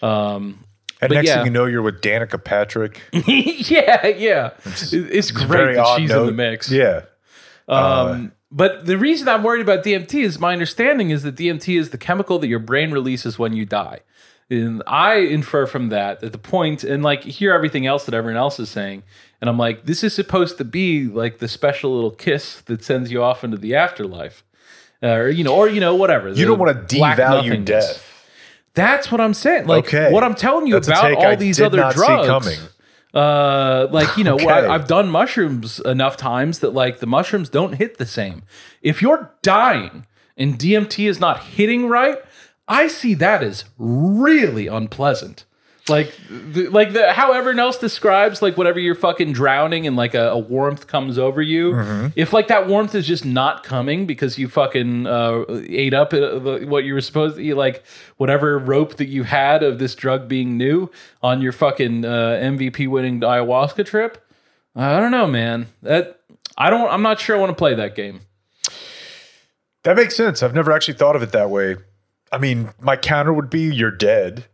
Um, 0.01 0.65
And 1.05 1.09
But 1.09 1.15
next 1.15 1.27
yeah. 1.27 1.35
thing 1.37 1.45
you 1.45 1.51
know, 1.51 1.65
you're 1.65 1.81
with 1.81 2.01
Danica 2.01 2.43
Patrick. 2.43 3.01
yeah, 3.13 4.07
yeah. 4.07 4.51
It- 4.65 4.93
It's 5.11 5.31
great 5.31 5.75
that 5.75 5.97
she's 5.97 6.11
in 6.11 6.25
the 6.25 6.31
mix. 6.31 6.69
Yeah. 6.71 7.01
Um, 7.67 8.31
but 8.51 8.85
the 8.85 8.97
reason 8.97 9.27
I'm 9.27 9.43
worried 9.43 9.61
about 9.61 9.83
DMT 9.83 10.23
is 10.23 10.39
my 10.39 10.53
understanding 10.53 11.09
is 11.09 11.23
that 11.23 11.35
DMT 11.35 11.77
is 11.79 11.89
the 11.89 11.97
chemical 11.97 12.39
that 12.39 12.47
your 12.47 12.59
brain 12.59 12.91
releases 12.91 13.39
when 13.39 13.53
you 13.53 13.65
die. 13.65 13.99
And 14.49 14.83
I 14.85 15.15
infer 15.15 15.65
from 15.65 15.89
that 15.89 16.19
that 16.19 16.31
the 16.31 16.37
point, 16.37 16.83
and 16.83 17.01
like 17.01 17.23
hear 17.23 17.51
everything 17.53 17.87
else 17.87 18.05
that 18.05 18.13
everyone 18.13 18.37
else 18.37 18.59
is 18.59 18.69
saying, 18.69 19.01
and 19.41 19.49
I'm 19.49 19.57
like, 19.57 19.85
this 19.87 20.03
is 20.03 20.13
supposed 20.13 20.59
to 20.59 20.63
be 20.63 21.07
like 21.07 21.39
the 21.39 21.47
special 21.47 21.93
little 21.95 22.11
kiss 22.11 22.61
that 22.61 22.83
sends 22.83 23.11
you 23.11 23.23
off 23.23 23.43
into 23.43 23.57
the 23.57 23.73
afterlife, 23.73 24.43
uh, 25.01 25.07
or 25.07 25.29
you 25.29 25.43
know, 25.43 25.55
or 25.55 25.67
you 25.67 25.79
know, 25.81 25.95
whatever. 25.95 26.29
You 26.29 26.45
don't 26.45 26.59
want 26.59 26.87
to 26.87 26.95
devalue 26.95 27.65
death. 27.65 28.14
That's 28.75 29.11
what 29.11 29.19
I'm 29.21 29.33
saying. 29.33 29.67
Like 29.67 29.85
Okay. 29.87 30.11
what 30.11 30.23
I'm 30.23 30.35
telling 30.35 30.67
you 30.67 30.73
That's 30.75 30.87
about 30.87 31.13
all 31.13 31.25
I 31.27 31.35
these 31.35 31.59
other 31.61 31.89
drugs. 31.93 32.27
coming. 32.27 32.59
Uh, 33.13 33.87
like 33.91 34.17
you 34.17 34.23
know, 34.25 34.35
Okay. 34.35 34.47
I, 34.49 34.75
I've 34.75 34.87
done 34.87 35.09
mushrooms 35.09 35.79
enough 35.79 36.17
times 36.17 36.59
that 36.59 36.73
like 36.73 36.99
the 36.99 37.07
mushrooms 37.07 37.49
don't 37.49 37.73
hit 37.73 37.97
the 37.97 38.05
same. 38.05 38.43
If 38.81 39.01
you're 39.01 39.31
dying 39.41 40.05
and 40.37 40.59
DMT 40.59 41.07
is 41.07 41.19
not 41.19 41.41
hitting 41.43 41.87
right, 41.87 42.17
I 42.67 42.87
see 42.87 43.13
that 43.15 43.41
as 43.41 43.63
really 43.77 44.67
unpleasant. 44.67 45.45
Like, 45.87 46.15
the, 46.29 46.67
like 46.69 46.93
the 46.93 47.13
how 47.13 47.33
everyone 47.33 47.59
else 47.59 47.77
describes 47.77 48.41
like 48.41 48.57
whatever 48.57 48.79
you're 48.79 48.95
fucking 48.95 49.33
drowning 49.33 49.85
and 49.85 49.95
like 49.95 50.15
a, 50.15 50.29
a 50.29 50.37
warmth 50.39 50.87
comes 50.87 51.19
over 51.19 51.43
you. 51.43 51.73
Mm-hmm. 51.73 52.07
If 52.15 52.33
like 52.33 52.47
that 52.47 52.67
warmth 52.67 52.95
is 52.95 53.05
just 53.05 53.23
not 53.23 53.63
coming 53.63 54.07
because 54.07 54.39
you 54.39 54.47
fucking 54.47 55.05
uh, 55.05 55.45
ate 55.69 55.93
up 55.93 56.11
uh, 56.11 56.39
what 56.39 56.85
you 56.85 56.95
were 56.95 57.01
supposed 57.01 57.35
to 57.35 57.43
eat, 57.43 57.53
like 57.53 57.83
whatever 58.17 58.57
rope 58.57 58.95
that 58.95 59.09
you 59.09 59.23
had 59.23 59.61
of 59.61 59.77
this 59.77 59.93
drug 59.93 60.27
being 60.27 60.57
new 60.57 60.89
on 61.21 61.39
your 61.39 61.51
fucking 61.51 62.03
uh, 62.03 62.39
MVP 62.41 62.87
winning 62.87 63.19
ayahuasca 63.19 63.85
trip, 63.85 64.27
I 64.75 64.99
don't 64.99 65.11
know, 65.11 65.27
man. 65.27 65.67
That 65.83 66.19
I 66.57 66.71
don't. 66.71 66.89
I'm 66.89 67.03
not 67.03 67.19
sure 67.19 67.35
I 67.35 67.39
want 67.39 67.51
to 67.51 67.55
play 67.55 67.75
that 67.75 67.95
game. 67.95 68.21
That 69.83 69.95
makes 69.95 70.15
sense. 70.15 70.41
I've 70.41 70.55
never 70.55 70.71
actually 70.71 70.95
thought 70.95 71.15
of 71.15 71.21
it 71.21 71.31
that 71.31 71.51
way. 71.51 71.75
I 72.31 72.39
mean, 72.39 72.71
my 72.81 72.95
counter 72.95 73.31
would 73.31 73.51
be 73.51 73.71
you're 73.73 73.91
dead. 73.91 74.45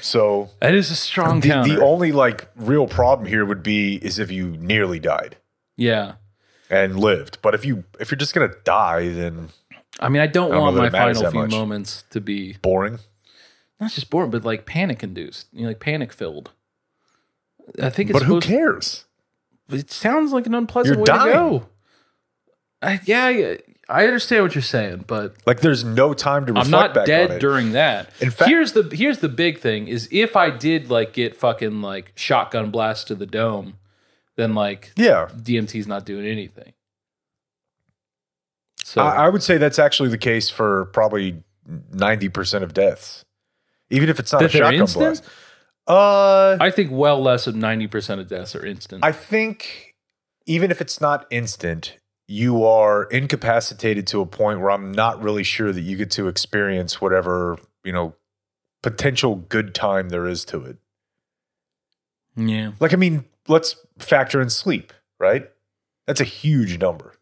So 0.00 0.50
That 0.60 0.74
is 0.74 0.90
a 0.90 0.96
strong 0.96 1.40
the, 1.40 1.48
counter. 1.48 1.74
the 1.74 1.82
only 1.82 2.12
like 2.12 2.48
real 2.56 2.86
problem 2.86 3.28
here 3.28 3.44
would 3.44 3.62
be 3.62 3.96
is 3.96 4.18
if 4.18 4.30
you 4.30 4.56
nearly 4.56 4.98
died 4.98 5.36
yeah. 5.76 6.14
and 6.70 6.98
lived. 6.98 7.38
But 7.42 7.54
if 7.54 7.64
you 7.64 7.84
if 8.00 8.10
you're 8.10 8.18
just 8.18 8.34
gonna 8.34 8.54
die, 8.64 9.08
then 9.08 9.48
I 10.00 10.08
mean, 10.08 10.22
I 10.22 10.26
don't, 10.26 10.50
don't 10.50 10.60
want 10.60 10.76
my 10.76 10.90
final 10.90 11.30
few 11.30 11.40
much. 11.42 11.50
moments 11.50 12.04
to 12.10 12.20
be 12.20 12.54
boring. 12.62 12.98
not 13.80 13.92
just 13.92 14.10
boring, 14.10 14.30
but 14.30 14.44
like 14.44 14.66
panic 14.66 15.02
induced. 15.02 15.48
You 15.52 15.62
know, 15.62 15.68
like 15.68 15.80
panic 15.80 16.12
filled. 16.12 16.50
I 17.80 17.90
think 17.90 18.10
it's 18.10 18.18
But 18.18 18.26
who 18.26 18.40
cares? 18.40 19.04
It 19.70 19.90
sounds 19.90 20.32
like 20.32 20.46
an 20.46 20.54
unpleasant 20.54 20.96
You're 20.96 21.02
way 21.02 21.04
dying. 21.04 21.32
to 21.32 21.32
go. 21.60 21.66
I, 22.82 23.00
yeah, 23.04 23.56
I, 23.92 24.02
I 24.02 24.06
understand 24.06 24.42
what 24.44 24.54
you're 24.54 24.62
saying, 24.62 25.04
but 25.06 25.34
Like 25.46 25.60
there's 25.60 25.84
no 25.84 26.14
time 26.14 26.46
to 26.46 26.52
reflect 26.52 26.66
I'm 26.66 26.70
not 26.70 26.94
back 26.94 27.02
on 27.02 27.06
dead 27.06 27.30
it. 27.32 27.38
during 27.40 27.72
that. 27.72 28.10
In 28.20 28.30
fact- 28.30 28.48
here's 28.48 28.72
the 28.72 28.82
here's 28.92 29.18
the 29.18 29.28
big 29.28 29.58
thing 29.60 29.88
is 29.88 30.08
if 30.10 30.36
I 30.36 30.50
did 30.50 30.90
like 30.90 31.12
get 31.12 31.36
fucking 31.36 31.80
like 31.82 32.12
shotgun 32.14 32.70
blast 32.70 33.06
to 33.08 33.14
the 33.14 33.26
dome, 33.26 33.78
then 34.36 34.54
like 34.54 34.92
yeah. 34.96 35.28
DMT's 35.34 35.86
not 35.86 36.04
doing 36.06 36.26
anything. 36.26 36.72
So 38.84 39.02
I, 39.02 39.26
I 39.26 39.28
would 39.28 39.42
say 39.42 39.58
that's 39.58 39.78
actually 39.78 40.08
the 40.08 40.18
case 40.18 40.50
for 40.50 40.86
probably 40.86 41.42
ninety 41.92 42.28
percent 42.28 42.64
of 42.64 42.74
deaths, 42.74 43.24
even 43.90 44.08
if 44.08 44.18
it's 44.18 44.32
not 44.32 44.40
That 44.40 44.50
a 44.50 44.52
they're 44.52 44.62
shotgun 44.66 44.80
instant? 44.80 45.04
blast. 45.22 45.24
Uh, 45.86 46.56
I 46.60 46.70
think 46.70 46.90
well 46.92 47.20
less 47.20 47.46
of 47.46 47.54
ninety 47.56 47.86
percent 47.86 48.20
of 48.20 48.28
deaths 48.28 48.54
are 48.54 48.64
instant. 48.64 49.04
I 49.04 49.12
think 49.12 49.94
even 50.46 50.70
if 50.70 50.80
it's 50.80 51.00
not 51.00 51.26
instant, 51.30 51.96
you 52.28 52.64
are 52.64 53.04
incapacitated 53.04 54.06
to 54.08 54.20
a 54.20 54.26
point 54.26 54.60
where 54.60 54.70
I'm 54.70 54.92
not 54.92 55.22
really 55.22 55.42
sure 55.42 55.72
that 55.72 55.80
you 55.82 55.96
get 55.96 56.10
to 56.12 56.28
experience 56.28 57.00
whatever 57.00 57.58
you 57.84 57.92
know 57.92 58.14
potential 58.82 59.36
good 59.36 59.74
time 59.74 60.08
there 60.08 60.26
is 60.26 60.44
to 60.46 60.64
it. 60.64 60.76
yeah, 62.36 62.72
Like, 62.80 62.92
I 62.92 62.96
mean, 62.96 63.24
let's 63.48 63.76
factor 63.98 64.40
in 64.40 64.50
sleep, 64.50 64.92
right? 65.20 65.48
That's 66.06 66.20
a 66.20 66.24
huge 66.24 66.80
number. 66.80 67.14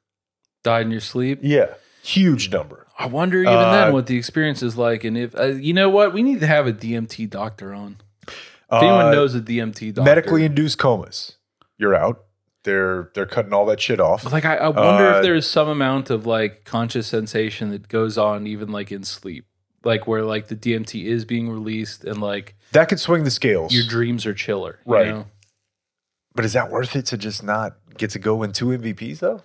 died 0.63 0.87
in 0.87 0.91
your 0.91 1.01
sleep. 1.01 1.41
Yeah, 1.43 1.75
huge 2.03 2.51
number. 2.53 2.87
I 2.99 3.07
wonder 3.07 3.41
even 3.43 3.53
Uh, 3.55 3.71
then 3.73 3.93
what 3.93 4.07
the 4.07 4.17
experience 4.17 4.63
is 4.63 4.77
like, 4.77 5.05
and 5.05 5.17
if 5.17 5.35
uh, 5.39 5.45
you 5.47 5.73
know 5.73 5.89
what, 5.91 6.13
we 6.13 6.23
need 6.23 6.41
to 6.41 6.47
have 6.47 6.67
a 6.67 6.73
DMT 6.73 7.29
doctor 7.31 7.73
on. 7.75 7.97
If 8.27 8.35
anyone 8.73 9.07
Uh, 9.07 9.11
knows 9.13 9.35
a 9.35 9.41
DMT 9.41 9.95
doctor, 9.95 10.03
medically 10.09 10.45
induced 10.45 10.79
comas, 10.79 11.37
you're 11.79 11.95
out. 11.95 12.25
They're 12.65 13.11
they're 13.15 13.27
cutting 13.27 13.53
all 13.53 13.65
that 13.67 13.81
shit 13.81 14.01
off. 14.01 14.31
Like 14.31 14.45
I, 14.45 14.57
I 14.57 14.69
wonder 14.69 15.09
Uh, 15.13 15.17
if 15.19 15.23
there's 15.23 15.49
some 15.49 15.69
amount 15.69 16.11
of 16.11 16.27
like 16.27 16.65
conscious 16.65 17.07
sensation 17.07 17.71
that 17.71 17.89
goes 17.89 18.19
on 18.19 18.47
even 18.47 18.71
like 18.71 18.93
in 18.93 19.03
sleep. 19.05 19.47
Like 19.83 20.07
where 20.07 20.25
like 20.25 20.49
the 20.49 20.57
DMT 20.57 21.05
is 21.07 21.25
being 21.25 21.49
released 21.49 22.05
and 22.05 22.21
like 22.21 22.55
That 22.73 22.91
could 22.91 23.01
swing 23.01 23.25
the 23.25 23.31
scales. 23.31 23.73
your 23.75 23.87
dreams 23.87 24.27
are 24.27 24.35
chiller. 24.35 24.79
you 24.87 24.93
Right. 24.93 25.07
know? 25.09 25.27
but 26.35 26.45
is 26.45 26.53
that 26.53 26.71
worth 26.71 26.95
it 26.95 27.07
to 27.07 27.17
just 27.19 27.43
not 27.43 27.77
get 27.97 28.11
to 28.11 28.19
go 28.19 28.37
win 28.37 28.53
two 28.53 28.67
MVPs 28.67 29.21
though? 29.21 29.43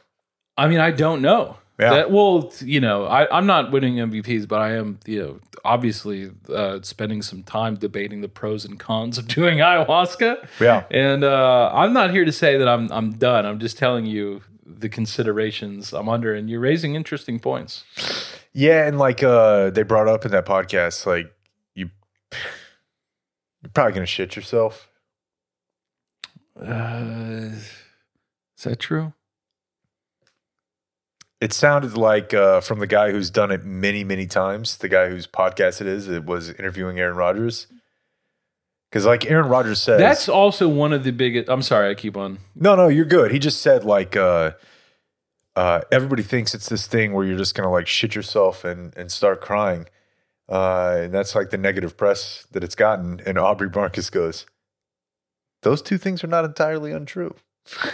I 0.58 0.68
mean, 0.68 0.80
I 0.80 0.92
don't 0.92 1.22
know. 1.22 1.58
Yeah. 1.80 1.90
That 1.92 2.12
well, 2.12 2.54
you 2.62 2.80
know, 2.80 3.06
I, 3.06 3.28
I'm 3.38 3.46
not 3.46 3.72
winning 3.72 3.96
MVPs, 3.96 4.48
but 4.48 4.62
I 4.62 4.74
am, 4.76 5.00
you 5.06 5.22
know, 5.22 5.40
obviously 5.66 6.32
uh, 6.50 6.80
spending 6.82 7.22
some 7.22 7.44
time 7.44 7.76
debating 7.76 8.22
the 8.22 8.30
pros 8.30 8.64
and 8.66 8.80
cons 8.80 9.18
of 9.18 9.28
doing 9.40 9.58
ayahuasca. 9.58 10.48
Yeah. 10.60 10.86
And 10.92 11.24
uh, 11.24 11.72
I'm 11.74 11.94
not 11.94 12.12
here 12.12 12.26
to 12.26 12.32
say 12.32 12.58
that 12.58 12.68
I'm 12.68 12.92
I'm 12.92 13.14
done. 13.14 13.46
I'm 13.46 13.60
just 13.60 13.78
telling 13.78 14.06
you 14.06 14.42
the 14.66 14.90
considerations 14.90 15.94
I'm 15.94 16.10
under, 16.10 16.34
and 16.34 16.50
you're 16.50 16.60
raising 16.60 16.96
interesting 16.96 17.40
points. 17.40 17.84
Yeah, 18.54 18.88
and 18.88 18.98
like 18.98 19.22
uh 19.24 19.70
they 19.72 19.84
brought 19.84 20.08
up 20.08 20.26
in 20.26 20.32
that 20.32 20.46
podcast, 20.46 21.06
like 21.06 21.34
you 21.74 21.90
you're 22.32 23.72
probably 23.74 23.94
gonna 23.94 24.06
shit 24.06 24.36
yourself. 24.36 24.90
Uh, 26.60 27.50
is 27.52 28.64
that 28.64 28.80
true? 28.80 29.14
It 31.46 31.54
sounded 31.54 31.96
like 31.96 32.34
uh 32.34 32.60
from 32.60 32.80
the 32.80 32.88
guy 32.88 33.12
who's 33.12 33.30
done 33.30 33.52
it 33.52 33.64
many, 33.64 34.04
many 34.04 34.26
times, 34.26 34.78
the 34.78 34.90
guy 34.90 35.10
whose 35.10 35.28
podcast 35.28 35.80
it 35.80 35.86
is, 35.86 36.08
it 36.08 36.26
was 36.26 36.50
interviewing 36.50 36.98
Aaron 36.98 37.16
Rodgers. 37.16 37.68
Because 38.90 39.06
like 39.06 39.30
Aaron 39.30 39.48
Rodgers 39.48 39.80
says 39.80 40.00
That's 40.00 40.28
also 40.28 40.68
one 40.68 40.92
of 40.92 41.04
the 41.04 41.12
biggest. 41.12 41.48
I'm 41.48 41.62
sorry, 41.62 41.92
I 41.92 41.94
keep 41.94 42.18
on. 42.18 42.40
No, 42.56 42.76
no, 42.76 42.88
you're 42.88 43.06
good. 43.06 43.30
He 43.32 43.38
just 43.38 43.62
said 43.62 43.84
like 43.84 44.16
uh 44.16 44.54
uh 45.56 45.82
everybody 45.92 46.24
thinks 46.24 46.56
it's 46.56 46.68
this 46.68 46.88
thing 46.88 47.14
where 47.14 47.24
you're 47.24 47.38
just 47.38 47.54
gonna 47.54 47.70
like 47.72 47.86
shit 47.86 48.16
yourself 48.16 48.64
and 48.64 48.98
and 48.98 49.12
start 49.12 49.40
crying. 49.40 49.86
Uh 50.50 51.02
and 51.02 51.14
that's 51.14 51.36
like 51.36 51.52
the 51.52 51.60
negative 51.60 51.96
press 51.96 52.48
that 52.54 52.64
it's 52.64 52.74
gotten. 52.74 53.22
And 53.24 53.38
Aubrey 53.38 53.70
Marcus 53.70 54.10
goes, 54.10 54.48
Those 55.62 55.84
two 55.84 56.00
things 56.00 56.24
are 56.24 56.28
not 56.28 56.44
entirely 56.44 56.92
untrue. 56.92 57.36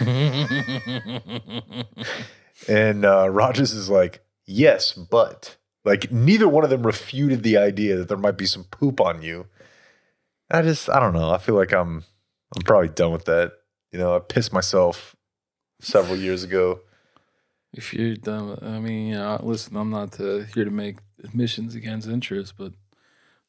And 2.68 3.04
uh 3.04 3.28
Rodgers 3.28 3.72
is 3.72 3.88
like, 3.88 4.24
Yes, 4.46 4.92
but 4.92 5.56
like 5.84 6.12
neither 6.12 6.48
one 6.48 6.64
of 6.64 6.70
them 6.70 6.86
refuted 6.86 7.42
the 7.42 7.56
idea 7.56 7.96
that 7.96 8.08
there 8.08 8.16
might 8.16 8.36
be 8.36 8.46
some 8.46 8.64
poop 8.64 9.00
on 9.00 9.22
you. 9.22 9.46
I 10.50 10.62
just 10.62 10.88
I 10.90 11.00
don't 11.00 11.14
know. 11.14 11.30
I 11.30 11.38
feel 11.38 11.54
like 11.54 11.72
I'm 11.72 12.04
I'm 12.54 12.62
probably 12.62 12.88
done 12.88 13.12
with 13.12 13.24
that. 13.24 13.52
You 13.90 13.98
know, 13.98 14.16
I 14.16 14.20
pissed 14.20 14.52
myself 14.52 15.16
several 15.80 16.16
years 16.16 16.44
ago. 16.44 16.80
If 17.72 17.94
you're 17.94 18.16
done, 18.16 18.58
I 18.60 18.78
mean, 18.78 19.08
you 19.08 19.14
know, 19.14 19.40
listen, 19.42 19.76
I'm 19.76 19.90
not 19.90 20.20
uh, 20.20 20.40
here 20.54 20.64
to 20.64 20.70
make 20.70 20.96
admissions 21.24 21.74
against 21.74 22.06
interest, 22.06 22.54
but 22.58 22.72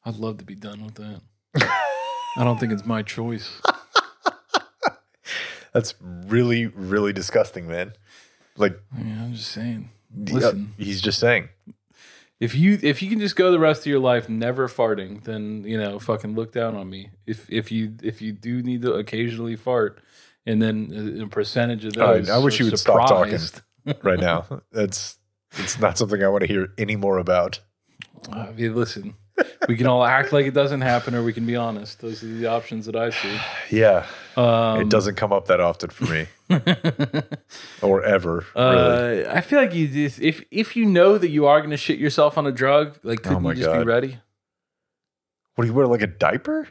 I'd 0.04 0.16
love 0.16 0.38
to 0.38 0.44
be 0.44 0.54
done 0.54 0.82
with 0.84 0.94
that. 0.94 1.20
I 2.36 2.42
don't 2.44 2.58
think 2.58 2.72
it's 2.72 2.86
my 2.86 3.02
choice. 3.02 3.60
That's 5.72 5.94
really, 6.00 6.66
really 6.66 7.12
disgusting, 7.12 7.66
man. 7.66 7.92
Like, 8.56 8.80
I 8.94 9.02
mean, 9.02 9.18
I'm 9.18 9.34
just 9.34 9.50
saying. 9.50 9.90
yeah, 10.16 10.34
Listen, 10.34 10.74
he's 10.78 11.00
just 11.00 11.18
saying. 11.18 11.48
if 12.40 12.54
you 12.54 12.78
if 12.82 13.02
you 13.02 13.10
can 13.10 13.20
just 13.20 13.36
go 13.36 13.50
the 13.50 13.58
rest 13.58 13.82
of 13.82 13.86
your 13.86 13.98
life 14.00 14.28
never 14.28 14.68
farting, 14.68 15.24
then 15.24 15.64
you 15.64 15.78
know, 15.78 15.98
fucking 15.98 16.34
look 16.34 16.52
down 16.52 16.76
on 16.76 16.88
me. 16.88 17.10
If 17.26 17.50
if 17.50 17.72
you 17.72 17.94
if 18.02 18.22
you 18.22 18.32
do 18.32 18.62
need 18.62 18.82
to 18.82 18.92
occasionally 18.94 19.56
fart, 19.56 19.98
and 20.46 20.60
then 20.62 21.20
a 21.22 21.26
percentage 21.26 21.84
of 21.84 21.94
those, 21.94 22.30
I 22.30 22.38
wish 22.38 22.58
you 22.60 22.66
would 22.66 22.78
stop 22.78 23.08
talking. 23.08 23.38
right 24.02 24.20
now. 24.20 24.62
That's 24.72 25.18
it's 25.56 25.78
not 25.78 25.98
something 25.98 26.22
I 26.22 26.28
want 26.28 26.42
to 26.42 26.46
hear 26.48 26.68
any 26.78 26.96
more 26.96 27.18
about. 27.18 27.60
Uh, 28.32 28.46
I 28.48 28.52
mean, 28.52 28.74
listen, 28.74 29.14
we 29.68 29.76
can 29.76 29.86
all 29.86 30.04
act 30.04 30.32
like 30.32 30.46
it 30.46 30.54
doesn't 30.54 30.80
happen, 30.80 31.14
or 31.14 31.22
we 31.22 31.32
can 31.32 31.46
be 31.46 31.56
honest. 31.56 32.00
Those 32.00 32.22
are 32.22 32.26
the 32.26 32.46
options 32.46 32.86
that 32.86 32.96
I 32.96 33.10
see. 33.10 33.38
Yeah, 33.70 34.06
Um, 34.36 34.80
it 34.80 34.88
doesn't 34.88 35.14
come 35.14 35.32
up 35.32 35.46
that 35.46 35.60
often 35.60 35.90
for 35.90 36.04
me, 36.04 36.26
or 37.82 38.02
ever. 38.02 38.46
really. 38.56 39.24
Uh, 39.26 39.32
I 39.32 39.40
feel 39.40 39.60
like 39.60 39.74
you 39.74 39.86
just, 39.86 40.20
if 40.20 40.42
if 40.50 40.76
you 40.76 40.86
know 40.86 41.18
that 41.18 41.28
you 41.30 41.46
are 41.46 41.60
going 41.60 41.70
to 41.70 41.76
shit 41.76 41.98
yourself 41.98 42.36
on 42.36 42.46
a 42.46 42.52
drug, 42.52 42.98
like 43.02 43.22
couldn't 43.22 43.46
Oh 43.46 43.50
you 43.50 43.56
just 43.56 43.72
be 43.72 43.84
ready? 43.84 44.18
What 45.54 45.64
do 45.64 45.68
you 45.68 45.74
wear 45.74 45.86
like 45.86 46.02
a 46.02 46.06
diaper? 46.08 46.68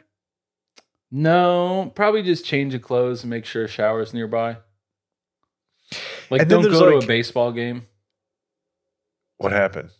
No, 1.10 1.92
probably 1.94 2.22
just 2.22 2.44
change 2.44 2.74
of 2.74 2.82
clothes 2.82 3.22
and 3.22 3.30
make 3.30 3.44
sure 3.46 3.64
a 3.64 3.68
shower's 3.68 4.12
nearby. 4.12 4.56
Like 6.28 6.42
And 6.42 6.50
don't 6.50 6.62
there's, 6.62 6.78
go 6.78 6.90
to 6.90 7.04
a 7.04 7.06
baseball 7.06 7.52
game. 7.52 7.86
What 9.36 9.52
happened? 9.52 9.90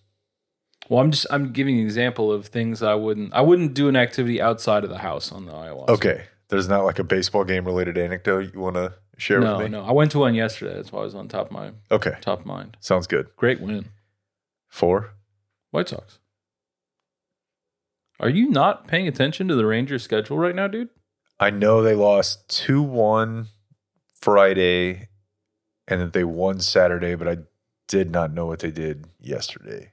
Well, 0.88 1.00
I'm 1.03 1.11
just 1.11 1.27
I'm 1.31 1.53
giving 1.53 1.79
an 1.79 1.85
example 1.85 2.31
of 2.33 2.46
things 2.46 2.83
I 2.83 2.94
wouldn't 2.94 3.33
I 3.33 3.40
wouldn't 3.40 3.74
do 3.74 3.88
an 3.88 3.96
activity 3.96 4.40
outside 4.40 4.85
of 4.85 4.90
the 4.90 4.98
house 4.98 5.33
on 5.33 5.46
the 5.46 5.53
ayahuasca. 5.53 5.88
Okay, 5.90 6.24
there's 6.48 6.68
not 6.68 6.85
like 6.85 6.98
a 6.98 7.04
baseball 7.04 7.44
game 7.44 7.64
related 7.64 7.96
anecdote 7.98 8.52
you 8.54 8.61
want 8.61 8.76
to 8.76 8.94
share 9.16 9.40
No, 9.40 9.59
with 9.59 9.66
me. 9.66 9.70
no. 9.70 9.83
no. 9.83 9.88
I 9.88 9.92
went 9.92 10.11
to 10.12 10.18
one 10.20 10.35
yesterday. 10.35 10.74
That's 10.74 10.92
why 10.92 11.00
I 11.00 11.04
was 11.04 11.14
on 11.14 11.28
top 11.28 11.46
of 11.46 11.52
my 11.52 11.72
Okay, 11.90 12.14
top 12.20 12.40
of 12.40 12.46
mind. 12.46 12.76
sounds 12.80 13.07
good. 13.07 13.28
Great 13.37 13.61
win. 13.61 13.87
Four. 14.68 15.14
White 15.70 15.88
Sox. 15.88 16.18
Are 18.20 18.28
you 18.28 18.48
not 18.48 18.87
paying 18.87 19.09
attention 19.09 19.48
to 19.48 19.54
the 19.57 19.66
Rangers 19.66 20.02
schedule 20.04 20.38
right 20.38 20.54
now, 20.54 20.68
dude? 20.68 20.88
I 21.40 21.50
know 21.50 21.83
they 21.83 21.94
lost 21.96 22.48
two 22.48 22.80
one 22.83 23.48
Friday, 24.14 25.09
and 25.88 26.00
that 26.00 26.12
they 26.12 26.24
won 26.24 26.61
Saturday, 26.61 27.14
but 27.16 27.26
I 27.28 27.38
did 27.88 28.11
not 28.11 28.33
know 28.33 28.46
what 28.46 28.61
they 28.61 28.70
did 28.70 29.07
yesterday. 29.20 29.90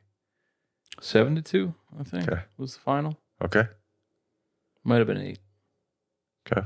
Seven 1.01 1.35
to 1.35 1.41
two, 1.41 1.73
I 1.99 2.03
think 2.03 2.29
Okay. 2.29 2.41
was 2.57 2.75
the 2.75 2.79
final. 2.81 3.17
Okay. 3.43 3.67
Might 4.83 4.97
have 4.99 5.07
been 5.07 5.17
eight. 5.17 5.39
Okay. 6.49 6.65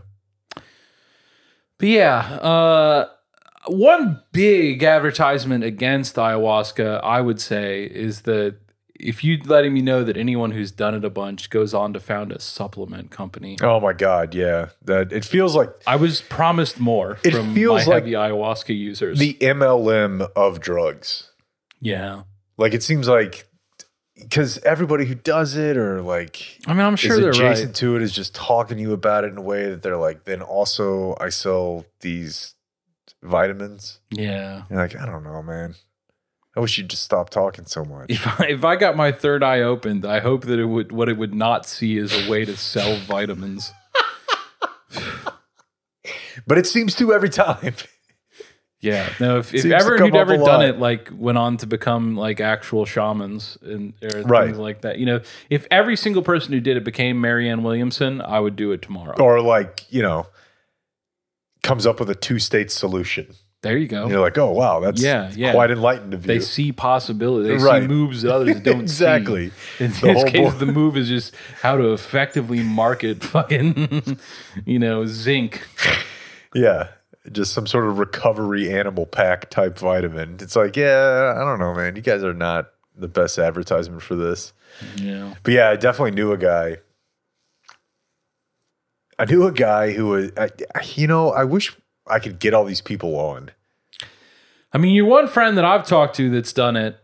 But 1.77 1.88
yeah, 1.89 2.17
uh, 2.41 3.07
one 3.67 4.21
big 4.31 4.83
advertisement 4.83 5.63
against 5.63 6.15
ayahuasca, 6.15 7.01
I 7.03 7.21
would 7.21 7.41
say, 7.41 7.83
is 7.83 8.21
that 8.21 8.57
if 8.97 9.25
you 9.25 9.41
letting 9.43 9.73
me 9.73 9.81
know 9.81 10.05
that 10.05 10.15
anyone 10.15 10.51
who's 10.51 10.71
done 10.71 10.95
it 10.95 11.03
a 11.03 11.09
bunch 11.09 11.49
goes 11.49 11.73
on 11.73 11.91
to 11.93 11.99
found 11.99 12.31
a 12.31 12.39
supplement 12.39 13.11
company. 13.11 13.57
Oh 13.61 13.81
my 13.81 13.91
god, 13.91 14.33
yeah. 14.33 14.69
That 14.83 15.11
it 15.11 15.25
feels 15.25 15.53
like 15.53 15.69
I 15.85 15.97
was 15.97 16.21
promised 16.21 16.79
more 16.79 17.17
It 17.23 17.31
from 17.33 17.53
feels 17.53 17.85
my 17.85 17.95
like 17.95 18.03
heavy 18.03 18.11
ayahuasca 18.15 18.77
users. 18.77 19.19
the 19.19 19.33
MLM 19.41 20.29
of 20.35 20.61
drugs. 20.61 21.31
yeah. 21.81 22.21
Like 22.57 22.73
it 22.73 22.83
seems 22.83 23.09
like 23.09 23.49
because 24.17 24.58
everybody 24.60 25.06
who 25.06 25.15
does 25.15 25.56
it 25.56 25.78
or 25.78 26.01
like 26.01 26.60
I 26.67 26.73
mean, 26.73 26.82
I'm 26.82 26.95
sure 26.95 27.19
they're 27.19 27.32
adjacent 27.32 27.67
right. 27.69 27.75
to 27.75 27.95
it 27.95 28.01
is 28.01 28.12
just 28.12 28.34
talking 28.36 28.78
to 28.78 28.82
you 28.82 28.93
about 28.93 29.23
it 29.23 29.32
in 29.32 29.38
a 29.38 29.41
way 29.41 29.69
that 29.69 29.82
they're 29.82 29.97
like, 29.97 30.23
then 30.23 30.41
also 30.41 31.15
I 31.19 31.30
sell 31.30 31.86
these 32.01 32.56
vitamins. 33.21 33.99
Yeah. 34.12 34.63
You're 34.69 34.80
like, 34.80 34.95
I 34.95 35.06
don't 35.06 35.23
know, 35.23 35.41
man. 35.43 35.75
I 36.56 36.62
wish 36.62 36.78
you'd 36.78 36.89
just 36.89 37.04
stop 37.04 37.30
talking 37.30 37.65
so 37.65 37.84
much. 37.84 38.10
If 38.10 38.39
I, 38.39 38.45
if 38.45 38.63
I 38.63 38.78
got 38.78 38.95
my 38.95 39.12
third 39.12 39.43
eye 39.43 39.60
opened, 39.60 40.06
I 40.06 40.19
hope 40.21 40.45
that 40.45 40.58
it 40.58 40.65
would 40.65 40.93
what 40.93 41.10
it 41.10 41.17
would 41.17 41.34
not 41.34 41.65
see 41.65 41.97
is 41.97 42.13
a 42.13 42.30
way 42.30 42.45
to 42.45 42.56
sell 42.56 42.97
vitamins. 42.97 43.73
But 46.47 46.58
it 46.58 46.67
seems 46.67 46.95
to 46.95 47.13
every 47.13 47.30
time. 47.30 47.73
Yeah. 48.86 49.10
No, 49.19 49.39
if, 49.39 49.54
if 49.54 49.65
everyone 49.65 50.12
who'd 50.12 50.15
ever 50.15 50.38
done 50.38 50.62
it 50.62 50.80
like 50.80 51.10
went 51.12 51.38
on 51.38 51.58
to 51.58 51.65
become 51.67 52.15
like 52.15 52.39
actual 52.39 52.86
shamans 52.86 53.58
and 53.63 53.93
or 54.04 54.21
Right. 54.21 54.45
things 54.45 54.58
like 54.60 54.82
that. 54.82 55.00
You 55.00 55.06
know, 55.08 55.21
if 55.50 55.65
every 55.71 55.95
single 55.98 56.21
person 56.21 56.54
who 56.54 56.60
did 56.60 56.78
it 56.78 56.84
became 56.84 57.19
Marianne 57.19 57.63
Williamson, 57.63 58.21
I 58.21 58.39
would 58.39 58.56
do 58.56 58.71
it 58.71 58.82
tomorrow. 58.82 59.15
or 59.19 59.41
like, 59.41 59.86
you 59.89 60.02
know, 60.02 60.28
comes 61.63 61.86
up 61.86 62.00
with 62.00 62.10
a 62.10 62.15
two 62.15 62.39
state 62.39 62.71
solution. 62.71 63.28
There 63.62 63.76
you 63.78 63.88
go. 63.88 64.04
And 64.04 64.12
you're 64.12 64.21
like, 64.21 64.38
oh 64.38 64.52
wow, 64.52 64.80
that's 64.80 65.02
Yeah, 65.02 65.32
yeah. 65.36 65.52
quite 65.52 65.71
enlightened 65.71 66.13
of 66.13 66.21
you. 66.24 66.28
They 66.28 66.39
see 66.39 66.71
possibility. 66.71 67.50
They 67.50 67.63
Right. 67.63 67.82
see 67.82 67.88
moves 67.88 68.21
that 68.21 68.32
others 68.32 68.60
don't 68.62 68.82
Exactly. 68.82 69.50
see. 69.80 69.84
In 69.86 69.91
The 69.91 70.02
this 70.13 70.24
case, 70.26 70.52
bo- 70.52 70.58
the 70.60 70.67
move 70.67 70.95
is 70.95 71.08
just 71.08 71.34
how 71.63 71.76
to 71.78 71.91
effectively 71.91 72.62
market 72.62 73.24
fucking, 73.34 74.19
you 74.65 74.78
know, 74.78 75.08
zinc. 75.08 75.65
Yeah. 76.54 76.89
Just 77.31 77.53
some 77.53 77.65
sort 77.65 77.88
of 77.88 77.97
recovery 77.97 78.71
animal 78.71 79.05
pack 79.05 79.49
type 79.49 79.77
vitamin. 79.79 80.38
It's 80.41 80.55
like, 80.55 80.75
yeah, 80.75 81.33
I 81.35 81.39
don't 81.39 81.57
know, 81.59 81.73
man. 81.73 81.95
You 81.95 82.01
guys 82.01 82.23
are 82.23 82.33
not 82.33 82.69
the 82.95 83.07
best 83.07 83.39
advertisement 83.39 84.01
for 84.03 84.15
this. 84.15 84.53
Yeah. 84.95 85.33
But 85.43 85.53
yeah, 85.53 85.69
I 85.69 85.75
definitely 85.75 86.11
knew 86.11 86.31
a 86.31 86.38
guy. 86.38 86.77
I 89.17 89.25
knew 89.25 89.45
a 89.47 89.51
guy 89.51 89.91
who 89.93 90.07
was, 90.07 90.31
I, 90.38 90.49
you 90.93 91.07
know, 91.07 91.31
I 91.31 91.45
wish 91.45 91.75
I 92.07 92.19
could 92.19 92.39
get 92.39 92.53
all 92.53 92.65
these 92.65 92.81
people 92.81 93.15
on. 93.17 93.51
I 94.73 94.77
mean, 94.77 94.93
your 94.93 95.05
one 95.05 95.27
friend 95.27 95.57
that 95.57 95.63
I've 95.65 95.88
talked 95.88 96.15
to 96.17 96.29
that's 96.29 96.51
done 96.51 96.75
it, 96.75 96.97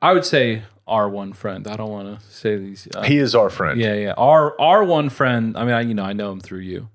I 0.00 0.12
would 0.14 0.24
say 0.24 0.62
our 0.86 1.08
one 1.10 1.34
friend. 1.34 1.68
I 1.68 1.76
don't 1.76 1.90
want 1.90 2.18
to 2.20 2.26
say 2.26 2.56
these. 2.56 2.88
Uh, 2.94 3.02
He 3.02 3.18
is 3.18 3.34
our 3.34 3.50
friend. 3.50 3.78
yeah, 3.78 3.92
yeah. 3.94 4.12
Our 4.16 4.58
our 4.58 4.82
one 4.82 5.10
friend. 5.10 5.56
I 5.56 5.64
mean, 5.64 5.74
I, 5.74 5.82
you 5.82 5.92
know, 5.94 6.04
I 6.04 6.14
know 6.14 6.32
him 6.32 6.40
through 6.40 6.60
you, 6.60 6.88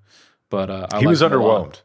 but 0.49 0.71
uh, 0.71 0.87
I 0.91 0.99
he 0.99 1.05
like 1.05 1.11
was 1.11 1.21
him 1.21 1.33
a 1.33 1.37
lot. 1.37 1.67
underwhelmed. 1.69 1.81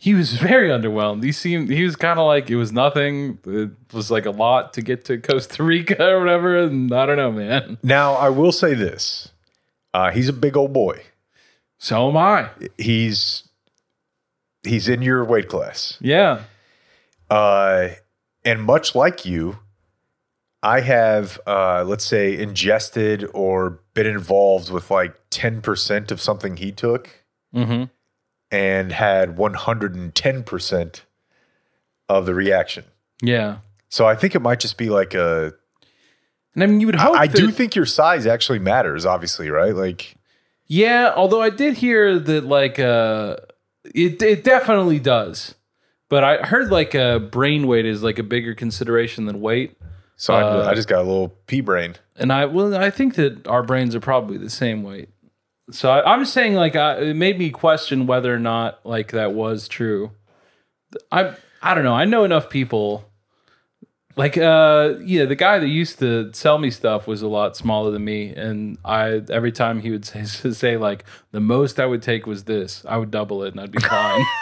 He 0.00 0.14
was 0.14 0.32
very 0.38 0.68
underwhelmed. 0.68 1.24
He 1.24 1.32
seemed 1.32 1.70
he 1.70 1.84
was 1.84 1.96
kind 1.96 2.18
of 2.18 2.26
like 2.26 2.50
it 2.50 2.56
was 2.56 2.72
nothing. 2.72 3.38
It 3.44 3.70
was 3.92 4.10
like 4.10 4.26
a 4.26 4.30
lot 4.30 4.72
to 4.74 4.82
get 4.82 5.04
to 5.06 5.18
Costa 5.18 5.62
Rica 5.62 6.10
or 6.10 6.20
whatever. 6.20 6.58
And 6.58 6.92
I 6.92 7.06
don't 7.06 7.16
know, 7.16 7.32
man. 7.32 7.78
Now, 7.82 8.14
I 8.14 8.28
will 8.28 8.52
say 8.52 8.74
this 8.74 9.32
uh, 9.92 10.10
he's 10.10 10.28
a 10.28 10.32
big 10.32 10.56
old 10.56 10.72
boy. 10.72 11.02
So 11.78 12.08
am 12.08 12.16
I. 12.16 12.50
He's 12.76 13.48
he's 14.62 14.88
in 14.88 15.02
your 15.02 15.24
weight 15.24 15.48
class. 15.48 15.98
Yeah. 16.00 16.42
Uh, 17.30 17.90
and 18.44 18.62
much 18.62 18.94
like 18.94 19.26
you, 19.26 19.58
I 20.62 20.80
have, 20.80 21.38
uh, 21.46 21.84
let's 21.86 22.04
say, 22.04 22.38
ingested 22.38 23.28
or 23.34 23.80
been 23.94 24.06
involved 24.06 24.70
with 24.70 24.90
like 24.90 25.14
10% 25.30 26.10
of 26.10 26.20
something 26.20 26.56
he 26.56 26.72
took 26.72 27.10
Mm-hmm. 27.54 27.84
And 28.50 28.92
had 28.92 29.36
110% 29.36 31.00
of 32.08 32.26
the 32.26 32.34
reaction. 32.34 32.84
Yeah. 33.20 33.58
So 33.88 34.06
I 34.06 34.14
think 34.14 34.34
it 34.34 34.40
might 34.40 34.60
just 34.60 34.76
be 34.76 34.90
like 34.90 35.14
a. 35.14 35.52
And 36.54 36.62
I 36.62 36.66
mean, 36.66 36.80
you 36.80 36.86
would 36.86 36.96
hope. 36.96 37.16
I 37.16 37.26
that, 37.26 37.36
do 37.36 37.50
think 37.50 37.74
your 37.74 37.86
size 37.86 38.26
actually 38.26 38.58
matters, 38.58 39.06
obviously, 39.06 39.50
right? 39.50 39.74
Like, 39.74 40.16
Yeah, 40.66 41.12
although 41.14 41.42
I 41.42 41.50
did 41.50 41.74
hear 41.74 42.18
that 42.18 42.44
like 42.44 42.78
uh 42.78 43.36
it 43.84 44.20
it 44.22 44.44
definitely 44.44 44.98
does. 44.98 45.54
But 46.08 46.24
I 46.24 46.38
heard 46.38 46.70
like 46.70 46.94
uh 46.94 47.18
brain 47.18 47.66
weight 47.66 47.86
is 47.86 48.02
like 48.02 48.18
a 48.18 48.22
bigger 48.22 48.54
consideration 48.54 49.26
than 49.26 49.40
weight. 49.40 49.76
so 50.16 50.34
Uh, 50.34 50.64
I, 50.66 50.70
I 50.70 50.74
just 50.74 50.88
got 50.88 51.00
a 51.00 51.06
little 51.08 51.28
pea 51.46 51.60
brain. 51.60 51.96
And 52.16 52.32
I 52.32 52.46
well 52.46 52.74
I 52.74 52.90
think 52.90 53.14
that 53.14 53.46
our 53.46 53.62
brains 53.62 53.94
are 53.94 54.00
probably 54.00 54.36
the 54.36 54.50
same 54.50 54.82
weight. 54.82 55.10
So 55.70 55.90
I, 55.90 56.12
I'm 56.14 56.24
saying 56.24 56.54
like 56.54 56.76
I, 56.76 56.98
it 56.98 57.16
made 57.16 57.38
me 57.38 57.50
question 57.50 58.06
whether 58.06 58.34
or 58.34 58.38
not 58.38 58.84
like 58.84 59.12
that 59.12 59.34
was 59.34 59.68
true. 59.68 60.12
I 61.12 61.34
I 61.62 61.74
don't 61.74 61.84
know. 61.84 61.94
I 61.94 62.04
know 62.04 62.24
enough 62.24 62.48
people 62.48 63.04
like 64.16 64.36
uh 64.36 64.94
yeah, 65.04 65.24
the 65.26 65.36
guy 65.36 65.58
that 65.58 65.68
used 65.68 65.98
to 66.00 66.32
sell 66.32 66.58
me 66.58 66.70
stuff 66.70 67.06
was 67.06 67.22
a 67.22 67.28
lot 67.28 67.56
smaller 67.56 67.90
than 67.90 68.04
me 68.04 68.34
and 68.34 68.78
I 68.84 69.22
every 69.30 69.52
time 69.52 69.80
he 69.80 69.90
would 69.90 70.04
say, 70.04 70.24
say 70.52 70.76
like 70.76 71.04
the 71.32 71.40
most 71.40 71.78
I 71.78 71.86
would 71.86 72.02
take 72.02 72.26
was 72.26 72.44
this. 72.44 72.84
I 72.88 72.96
would 72.96 73.10
double 73.10 73.42
it 73.44 73.52
and 73.52 73.60
I'd 73.60 73.72
be 73.72 73.80
fine. 73.80 74.24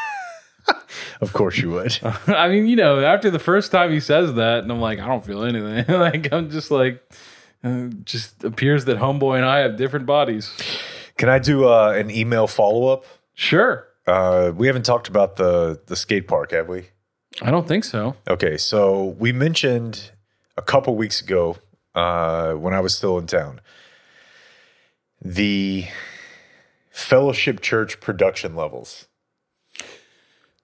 Of 1.20 1.32
course 1.32 1.58
you 1.58 1.70
would. 1.70 1.96
I 2.26 2.48
mean, 2.48 2.66
you 2.66 2.74
know, 2.74 2.98
after 2.98 3.30
the 3.30 3.38
first 3.38 3.70
time 3.70 3.92
he 3.92 4.00
says 4.00 4.34
that 4.34 4.64
and 4.64 4.72
I'm 4.72 4.80
like 4.80 4.98
I 4.98 5.06
don't 5.06 5.24
feel 5.24 5.44
anything. 5.44 5.84
like 6.00 6.32
I'm 6.32 6.50
just 6.50 6.72
like 6.72 7.02
uh, 7.62 7.86
just 8.04 8.42
appears 8.42 8.84
that 8.86 8.98
homeboy 8.98 9.36
and 9.36 9.44
I 9.44 9.58
have 9.58 9.76
different 9.76 10.06
bodies. 10.06 10.50
Can 11.16 11.28
I 11.28 11.38
do 11.38 11.66
uh, 11.68 11.92
an 11.96 12.10
email 12.10 12.46
follow 12.46 12.88
up? 12.88 13.04
Sure. 13.34 13.86
Uh, 14.06 14.52
we 14.54 14.66
haven't 14.66 14.84
talked 14.84 15.08
about 15.08 15.36
the 15.36 15.80
the 15.86 15.96
skate 15.96 16.28
park, 16.28 16.52
have 16.52 16.68
we? 16.68 16.90
I 17.42 17.50
don't 17.50 17.66
think 17.68 17.84
so. 17.84 18.16
Okay, 18.28 18.56
so 18.56 19.16
we 19.18 19.32
mentioned 19.32 20.12
a 20.56 20.62
couple 20.62 20.96
weeks 20.96 21.20
ago 21.20 21.56
uh, 21.94 22.52
when 22.52 22.72
I 22.74 22.80
was 22.80 22.94
still 22.94 23.18
in 23.18 23.26
town 23.26 23.60
the 25.20 25.86
Fellowship 26.90 27.60
Church 27.60 28.00
production 28.00 28.54
levels. 28.54 29.06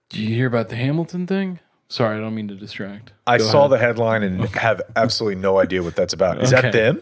Did 0.09 0.19
you 0.21 0.35
hear 0.35 0.47
about 0.47 0.69
the 0.69 0.75
Hamilton 0.75 1.27
thing? 1.27 1.59
Sorry, 1.89 2.17
I 2.17 2.21
don't 2.21 2.33
mean 2.35 2.47
to 2.47 2.55
distract. 2.55 3.13
I 3.27 3.37
Go 3.39 3.43
saw 3.45 3.59
ahead. 3.65 3.71
the 3.71 3.77
headline 3.79 4.23
and 4.23 4.45
have 4.55 4.81
absolutely 4.95 5.39
no 5.41 5.59
idea 5.59 5.83
what 5.83 5.95
that's 5.95 6.13
about. 6.13 6.41
Is 6.41 6.51
Okay. 6.53 6.61
that 6.63 6.71
them? 6.73 7.01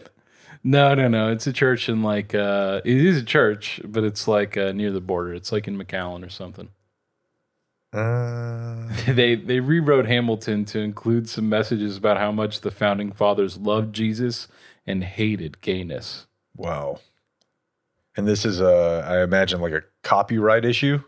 No, 0.64 0.94
no, 0.94 1.08
no. 1.08 1.30
It's 1.30 1.46
a 1.46 1.52
church 1.52 1.88
in 1.88 2.02
like 2.02 2.34
uh 2.34 2.80
it 2.84 2.96
is 2.96 3.18
a 3.18 3.24
church, 3.24 3.80
but 3.84 4.04
it's 4.04 4.28
like 4.28 4.56
uh, 4.56 4.72
near 4.72 4.92
the 4.92 5.00
border. 5.00 5.34
It's 5.34 5.52
like 5.52 5.66
in 5.66 5.76
McAllen 5.76 6.24
or 6.24 6.30
something. 6.30 6.68
Uh, 7.92 8.88
they 9.08 9.34
they 9.34 9.60
rewrote 9.60 10.06
Hamilton 10.06 10.64
to 10.66 10.78
include 10.78 11.28
some 11.28 11.48
messages 11.48 11.96
about 11.96 12.18
how 12.18 12.32
much 12.32 12.60
the 12.60 12.70
founding 12.70 13.12
fathers 13.12 13.58
loved 13.58 13.94
Jesus 13.94 14.48
and 14.86 15.04
hated 15.04 15.60
gayness. 15.60 16.26
wow. 16.56 17.00
And 18.16 18.28
this 18.28 18.44
is, 18.44 18.60
uh, 18.60 19.06
I 19.08 19.22
imagine, 19.22 19.60
like 19.60 19.72
a 19.72 19.84
copyright 20.02 20.64
issue. 20.64 21.02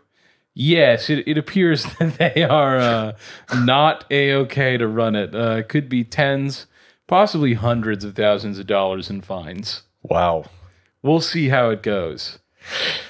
Yes, 0.55 1.09
it, 1.09 1.27
it 1.27 1.37
appears 1.37 1.83
that 1.99 2.17
they 2.17 2.43
are 2.43 2.77
uh, 2.77 3.11
not 3.53 4.05
a 4.09 4.33
okay 4.33 4.77
to 4.77 4.87
run 4.87 5.15
it. 5.15 5.35
Uh, 5.35 5.57
it 5.57 5.69
could 5.69 5.87
be 5.89 6.03
tens, 6.03 6.65
possibly 7.07 7.53
hundreds 7.53 8.03
of 8.03 8.15
thousands 8.15 8.59
of 8.59 8.67
dollars 8.67 9.09
in 9.09 9.21
fines. 9.21 9.83
Wow. 10.03 10.45
We'll 11.01 11.21
see 11.21 11.49
how 11.49 11.69
it 11.69 11.83
goes. 11.83 12.39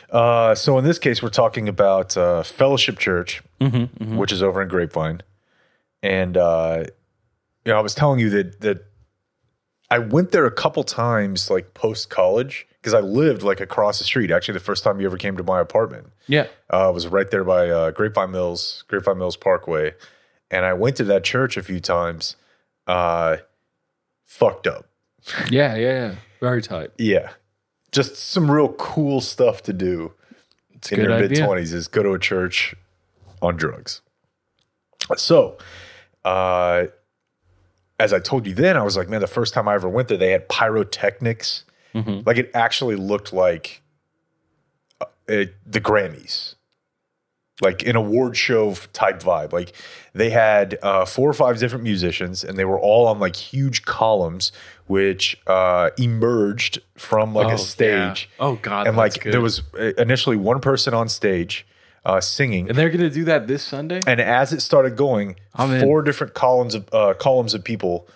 Uh, 0.10 0.54
so 0.56 0.78
in 0.78 0.84
this 0.84 1.00
case, 1.00 1.24
we're 1.24 1.30
talking 1.30 1.68
about 1.70 2.16
uh, 2.18 2.44
Fellowship 2.44 2.98
Church, 3.00 3.42
Mm-hmm, 3.62 4.18
which 4.18 4.32
is 4.34 4.44
over 4.44 4.62
in 4.62 4.68
Grapevine, 4.68 5.22
and 6.04 6.36
uh, 6.36 6.84
you 7.64 7.72
know, 7.72 7.78
I 7.78 7.82
was 7.82 7.96
telling 7.96 8.20
you 8.20 8.30
that 8.32 8.60
that 8.62 8.86
I 9.90 10.00
went 10.00 10.32
there 10.32 10.46
a 10.46 10.52
couple 10.52 10.84
times, 10.84 11.50
like 11.50 11.74
post 11.74 12.10
college, 12.10 12.68
because 12.74 12.94
I 12.94 13.00
lived 13.00 13.44
like 13.44 13.62
across 13.62 13.98
the 13.98 14.04
street. 14.04 14.30
Actually, 14.30 14.56
the 14.56 14.60
first 14.66 14.84
time 14.84 15.00
you 15.00 15.06
ever 15.08 15.18
came 15.18 15.38
to 15.38 15.44
my 15.44 15.62
apartment 15.62 16.08
Yeah. 16.28 16.48
uh, 16.70 16.92
was 16.94 17.08
right 17.08 17.32
there 17.32 17.46
by 17.46 17.70
uh, 17.70 17.92
Grapevine 17.92 18.32
Mills, 18.32 18.84
Grapevine 18.90 19.18
Mills 19.20 19.38
Parkway, 19.38 19.94
and 20.52 20.66
I 20.66 20.74
went 20.74 20.98
to 20.98 21.06
that 21.06 21.24
church 21.24 21.56
a 21.56 21.64
few 21.64 21.80
times. 21.80 22.36
Fucked 24.26 24.68
up, 24.68 24.90
Yeah, 25.50 25.76
yeah, 25.76 25.92
yeah. 25.92 26.16
Very 26.42 26.62
tight. 26.62 26.92
yeah. 26.98 27.32
Just 27.92 28.18
some 28.18 28.52
real 28.52 28.74
cool 28.74 29.22
stuff 29.22 29.64
to 29.64 29.72
do 29.72 30.14
It's 30.74 30.92
in 30.92 31.00
your 31.00 31.18
mid 31.18 31.32
20s 31.32 31.72
is 31.72 31.88
go 31.88 32.04
to 32.04 32.12
a 32.12 32.20
church 32.20 32.76
on 33.42 33.56
drugs. 33.56 34.02
So, 35.16 35.58
uh, 36.26 36.86
as 38.00 38.12
I 38.12 38.20
told 38.20 38.46
you 38.48 38.54
then, 38.54 38.76
I 38.76 38.84
was 38.84 38.98
like, 38.98 39.08
man, 39.08 39.22
the 39.22 39.28
first 39.28 39.54
time 39.54 39.68
I 39.70 39.76
ever 39.76 39.88
went 39.88 40.10
there, 40.10 40.18
they 40.18 40.32
had 40.32 40.50
pyrotechnics. 40.50 41.64
Mm-hmm. 41.94 42.22
Like 42.26 42.38
it 42.38 42.52
actually 42.54 42.98
looked 42.98 43.32
like 43.32 43.82
uh, 45.00 45.06
it, 45.28 45.56
the 45.66 45.80
Grammys. 45.80 46.56
Like 47.62 47.86
an 47.88 47.96
award 47.96 48.36
show 48.36 48.74
type 48.94 49.22
vibe. 49.22 49.54
Like 49.54 49.72
they 50.14 50.30
had 50.30 50.78
uh, 50.82 51.06
four 51.06 51.30
or 51.30 51.34
five 51.34 51.58
different 51.60 51.84
musicians, 51.84 52.44
and 52.44 52.58
they 52.58 52.66
were 52.66 52.80
all 52.80 53.08
on 53.08 53.20
like 53.20 53.36
huge 53.36 53.84
columns, 53.86 54.52
which 54.88 55.38
uh, 55.48 55.90
emerged 55.98 56.80
from 56.98 57.34
like 57.34 57.48
Oh, 57.48 57.52
a 57.56 57.58
stage. 57.58 58.30
yeah. 58.40 58.46
Oh, 58.46 58.56
God, 58.56 58.88
And 58.88 58.98
like 58.98 59.22
good. 59.24 59.34
there 59.34 59.42
was 59.42 59.62
uh, 59.80 59.94
initially 59.98 60.36
one 60.38 60.60
person 60.60 60.94
on 60.94 61.08
stage 61.10 61.66
uh, 62.04 62.22
singing, 62.22 62.70
And 62.70 62.78
they're 62.78 62.90
gonna 62.92 63.10
do 63.10 63.24
that 63.26 63.48
this 63.48 63.64
Sunday. 63.64 64.02
and 64.06 64.20
as 64.20 64.52
it 64.54 64.62
started 64.62 64.96
going, 64.96 65.38
I'm 65.56 65.72
in. 65.72 65.82
four 65.82 66.02
different 66.04 66.34
columns 66.34 66.76
of 66.76 66.88
uh, 66.94 67.14
columns 67.16 67.54
of 67.54 67.64
people, 67.64 68.08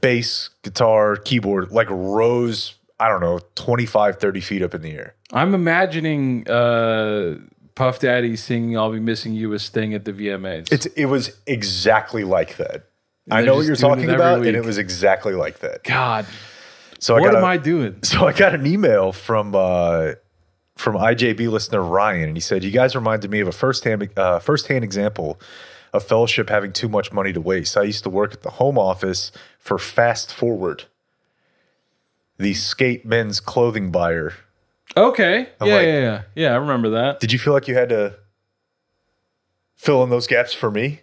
bass, 0.00 0.50
guitar, 0.62 1.16
keyboard, 1.16 1.70
like 1.70 1.88
rose. 1.90 2.74
I 2.98 3.08
don't 3.10 3.20
know, 3.20 3.40
25, 3.56 4.18
30 4.18 4.40
feet 4.40 4.62
up 4.62 4.74
in 4.74 4.80
the 4.80 4.92
air. 4.92 5.14
I'm 5.30 5.54
imagining 5.54 6.48
uh, 6.48 7.36
Puff 7.76 8.00
Daddy 8.00 8.34
singing 8.36 8.76
"I'll 8.76 8.90
Be 8.90 8.98
Missing 8.98 9.34
You" 9.34 9.50
was 9.50 9.62
Sting 9.62 9.94
at 9.94 10.04
the 10.04 10.12
VMAs. 10.12 10.72
It's 10.72 10.86
it 10.86 11.04
was 11.06 11.36
exactly 11.46 12.24
like 12.24 12.56
that. 12.56 12.86
I 13.30 13.42
know 13.42 13.54
what 13.56 13.66
you're 13.66 13.76
talking 13.76 14.10
about, 14.10 14.38
and 14.44 14.56
it 14.56 14.64
was 14.64 14.78
exactly 14.78 15.34
like 15.34 15.60
that. 15.60 15.84
God, 15.84 16.26
So 16.98 17.16
I 17.16 17.20
what 17.20 17.34
am 17.36 17.42
a- 17.44 17.46
I 17.46 17.56
doing? 17.56 17.98
So 18.02 18.26
I 18.26 18.32
got 18.32 18.54
an 18.54 18.66
email 18.66 19.12
from 19.12 19.54
uh, 19.54 20.12
from 20.76 20.96
IJB 20.96 21.48
listener 21.50 21.82
Ryan, 21.82 22.28
and 22.28 22.36
he 22.36 22.40
said, 22.40 22.64
"You 22.64 22.70
guys 22.70 22.94
reminded 22.96 23.30
me 23.30 23.40
of 23.40 23.48
a 23.48 23.52
firsthand 23.52 24.08
uh, 24.16 24.38
firsthand 24.40 24.82
example 24.84 25.38
of 25.92 26.02
fellowship 26.04 26.48
having 26.50 26.72
too 26.72 26.88
much 26.88 27.12
money 27.12 27.32
to 27.32 27.40
waste. 27.40 27.76
I 27.76 27.82
used 27.82 28.02
to 28.04 28.10
work 28.10 28.32
at 28.32 28.42
the 28.42 28.50
home 28.50 28.78
office 28.78 29.32
for 29.58 29.78
Fast 29.78 30.32
Forward, 30.34 30.84
the 32.38 32.54
skate 32.54 33.04
men's 33.04 33.38
clothing 33.40 33.90
buyer. 33.90 34.34
Okay, 34.94 35.40
yeah, 35.40 35.46
like- 35.60 35.68
yeah, 35.86 36.00
yeah, 36.00 36.22
yeah. 36.34 36.52
I 36.52 36.56
remember 36.56 36.90
that. 36.90 37.20
Did 37.20 37.32
you 37.32 37.38
feel 37.38 37.52
like 37.54 37.68
you 37.68 37.74
had 37.74 37.88
to 37.88 38.14
fill 39.76 40.02
in 40.02 40.10
those 40.10 40.26
gaps 40.26 40.52
for 40.52 40.70
me? 40.70 41.00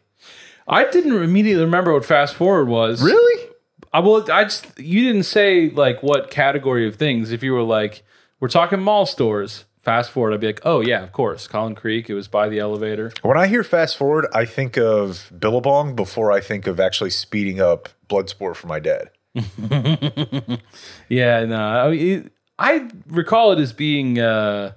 I 0.68 0.86
didn't 0.90 1.12
immediately 1.14 1.64
remember 1.64 1.94
what 1.94 2.06
Fast 2.06 2.36
Forward 2.36 2.68
was. 2.70 3.04
Really? 3.04 3.50
I 3.92 4.00
will. 4.00 4.32
I 4.32 4.46
just 4.46 4.80
you 4.80 5.02
didn't 5.08 5.24
say 5.24 5.70
like 5.70 6.02
what 6.02 6.32
category 6.32 6.88
of 6.88 6.96
things. 6.96 7.32
If 7.32 7.44
you 7.44 7.54
were 7.54 7.62
like, 7.64 8.04
we're 8.40 8.48
talking 8.48 8.80
mall 8.82 9.06
stores. 9.06 9.66
Fast 9.82 10.12
forward, 10.12 10.34
I'd 10.34 10.40
be 10.40 10.48
like, 10.48 10.62
oh 10.64 10.80
yeah, 10.80 11.04
of 11.04 11.12
course, 11.12 11.46
Collin 11.46 11.76
Creek. 11.76 12.10
It 12.10 12.14
was 12.14 12.30
by 12.30 12.48
the 12.48 12.58
elevator. 12.58 13.12
When 13.22 13.38
I 13.38 13.48
hear 13.48 13.66
Fast 13.66 13.98
Forward, 13.98 14.28
I 14.34 14.46
think 14.46 14.78
of 14.78 15.30
Billabong 15.38 15.94
before 15.94 16.32
I 16.32 16.40
think 16.40 16.68
of 16.68 16.80
actually 16.80 17.10
speeding 17.10 17.60
up 17.60 17.90
Bloodsport 18.08 18.56
for 18.56 18.68
my 18.68 18.80
dad. 18.80 19.10
Yeah, 21.10 21.44
no, 21.46 21.60
I, 21.60 21.90
mean, 21.92 22.30
I 22.64 22.90
recall 23.08 23.52
it 23.52 23.60
as 23.60 23.74
being 23.74 24.20
uh, 24.20 24.72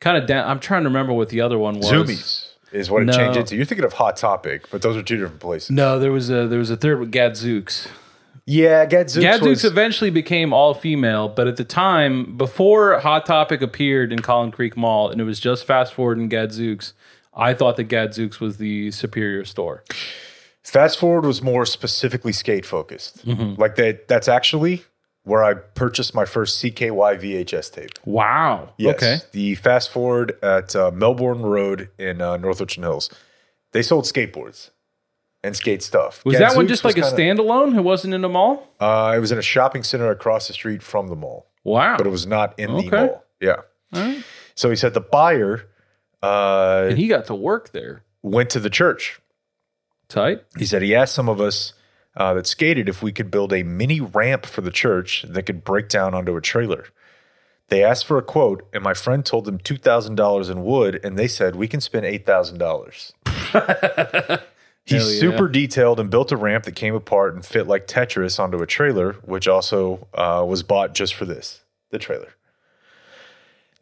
kind 0.00 0.16
of 0.16 0.26
down. 0.26 0.48
I'm 0.48 0.58
trying 0.60 0.82
to 0.84 0.88
remember 0.88 1.12
what 1.12 1.28
the 1.28 1.40
other 1.42 1.58
one 1.58 1.76
was. 1.76 1.90
Zumiez 1.90 2.48
is 2.72 2.90
what 2.90 3.02
it 3.02 3.06
No. 3.06 3.12
changed 3.12 3.38
into. 3.38 3.56
You're 3.56 3.66
thinking 3.66 3.84
of 3.84 3.92
Hot 3.94 4.16
Topic, 4.16 4.68
but 4.70 4.82
those 4.82 4.96
are 4.96 5.02
two 5.02 5.16
different 5.18 5.40
places. 5.40 5.70
No, 5.70 5.98
there 5.98 6.12
was 6.12 6.30
a 6.30 6.46
there 6.48 6.58
was 6.58 6.70
a 6.70 6.76
third 6.76 7.00
with 7.00 7.12
Gadzooks. 7.12 7.88
Yeah, 8.46 8.84
Gadzooks, 8.84 9.22
Gadzooks 9.24 9.62
was, 9.62 9.64
eventually 9.64 10.10
became 10.10 10.52
all 10.52 10.74
female, 10.74 11.28
but 11.28 11.46
at 11.46 11.56
the 11.56 11.64
time, 11.64 12.36
before 12.36 12.98
Hot 13.00 13.24
Topic 13.24 13.62
appeared 13.62 14.12
in 14.12 14.18
Collin 14.20 14.50
Creek 14.50 14.76
Mall, 14.76 15.08
and 15.08 15.18
it 15.20 15.24
was 15.24 15.40
just 15.40 15.64
Fast 15.66 15.94
Forward 15.94 16.18
and 16.18 16.28
Gadzooks, 16.28 16.92
I 17.32 17.54
thought 17.54 17.76
that 17.76 17.84
Gadzooks 17.84 18.40
was 18.40 18.58
the 18.58 18.90
superior 18.90 19.44
store. 19.46 19.82
Fast 20.62 20.98
Forward 20.98 21.24
was 21.24 21.40
more 21.42 21.64
specifically 21.64 22.32
skate 22.32 22.66
focused. 22.66 23.26
Mm-hmm. 23.26 23.60
Like 23.60 23.76
that. 23.76 24.08
That's 24.08 24.28
actually 24.28 24.84
where 25.24 25.42
I 25.42 25.54
purchased 25.54 26.14
my 26.14 26.24
first 26.24 26.62
CKY 26.62 27.16
VHS 27.18 27.72
tape. 27.72 27.90
Wow. 28.04 28.74
Yes, 28.78 28.96
Okay. 28.96 29.16
the 29.32 29.54
Fast 29.56 29.90
Forward 29.90 30.38
at 30.42 30.76
uh, 30.76 30.90
Melbourne 30.90 31.42
Road 31.42 31.88
in 31.98 32.20
uh, 32.20 32.36
North 32.36 32.60
Richland 32.60 32.84
Hills. 32.84 33.10
They 33.72 33.82
sold 33.82 34.04
skateboards 34.04 34.70
and 35.42 35.56
skate 35.56 35.82
stuff. 35.82 36.24
Was 36.24 36.38
that 36.38 36.54
one 36.56 36.68
just 36.68 36.84
like 36.84 36.96
a 36.98 37.02
kinda- 37.02 37.16
standalone? 37.42 37.76
It 37.76 37.80
wasn't 37.82 38.14
in 38.14 38.22
a 38.24 38.28
mall. 38.28 38.68
Uh, 38.78 39.14
it 39.16 39.20
was 39.20 39.32
in 39.32 39.38
a 39.38 39.42
shopping 39.42 39.82
center 39.82 40.10
across 40.10 40.46
the 40.46 40.52
street 40.52 40.82
from 40.82 41.08
the 41.08 41.16
mall. 41.16 41.46
Wow. 41.64 41.96
but 41.96 42.06
it 42.06 42.10
was 42.10 42.26
not 42.26 42.58
in 42.58 42.70
Okay. 42.72 42.88
the 42.90 42.96
mall. 42.96 43.24
Yeah. 43.40 44.20
So 44.54 44.68
he 44.70 44.76
said 44.76 44.92
the 44.94 45.00
buyer 45.00 45.66
uh, 46.22 46.86
and 46.90 46.98
he 46.98 47.08
got 47.08 47.24
to 47.26 47.34
work 47.34 47.72
there. 47.72 48.02
went 48.22 48.50
to 48.50 48.60
the 48.60 48.70
church. 48.70 49.20
Tight. 50.08 50.42
He 50.58 50.66
said 50.66 50.82
he 50.82 50.94
asked 50.94 51.14
some 51.14 51.28
of 51.30 51.40
us 51.40 51.72
uh, 52.16 52.34
that 52.34 52.46
skated 52.46 52.88
if 52.88 53.02
we 53.02 53.12
could 53.12 53.30
build 53.30 53.52
a 53.52 53.62
mini 53.62 54.00
ramp 54.00 54.46
for 54.46 54.60
the 54.60 54.70
church 54.70 55.24
that 55.28 55.44
could 55.44 55.64
break 55.64 55.88
down 55.88 56.14
onto 56.14 56.36
a 56.36 56.40
trailer. 56.40 56.86
They 57.68 57.82
asked 57.82 58.06
for 58.06 58.18
a 58.18 58.22
quote, 58.22 58.66
and 58.72 58.82
my 58.82 58.94
friend 58.94 59.24
told 59.24 59.46
them 59.46 59.58
two 59.58 59.78
thousand 59.78 60.16
dollars 60.16 60.48
in 60.48 60.64
wood, 60.64 61.00
and 61.02 61.18
they 61.18 61.28
said 61.28 61.56
we 61.56 61.68
can 61.68 61.80
spend 61.80 62.04
eight 62.04 62.26
thousand 62.26 62.58
dollars. 62.58 63.12
He's 64.86 65.14
yeah. 65.14 65.20
super 65.20 65.48
detailed 65.48 65.98
and 65.98 66.10
built 66.10 66.30
a 66.30 66.36
ramp 66.36 66.64
that 66.64 66.74
came 66.74 66.94
apart 66.94 67.34
and 67.34 67.44
fit 67.44 67.66
like 67.66 67.86
Tetris 67.86 68.38
onto 68.38 68.60
a 68.60 68.66
trailer, 68.66 69.14
which 69.24 69.48
also 69.48 70.06
uh, 70.12 70.44
was 70.46 70.62
bought 70.62 70.94
just 70.94 71.14
for 71.14 71.24
this 71.24 71.62
the 71.90 71.98
trailer. 71.98 72.34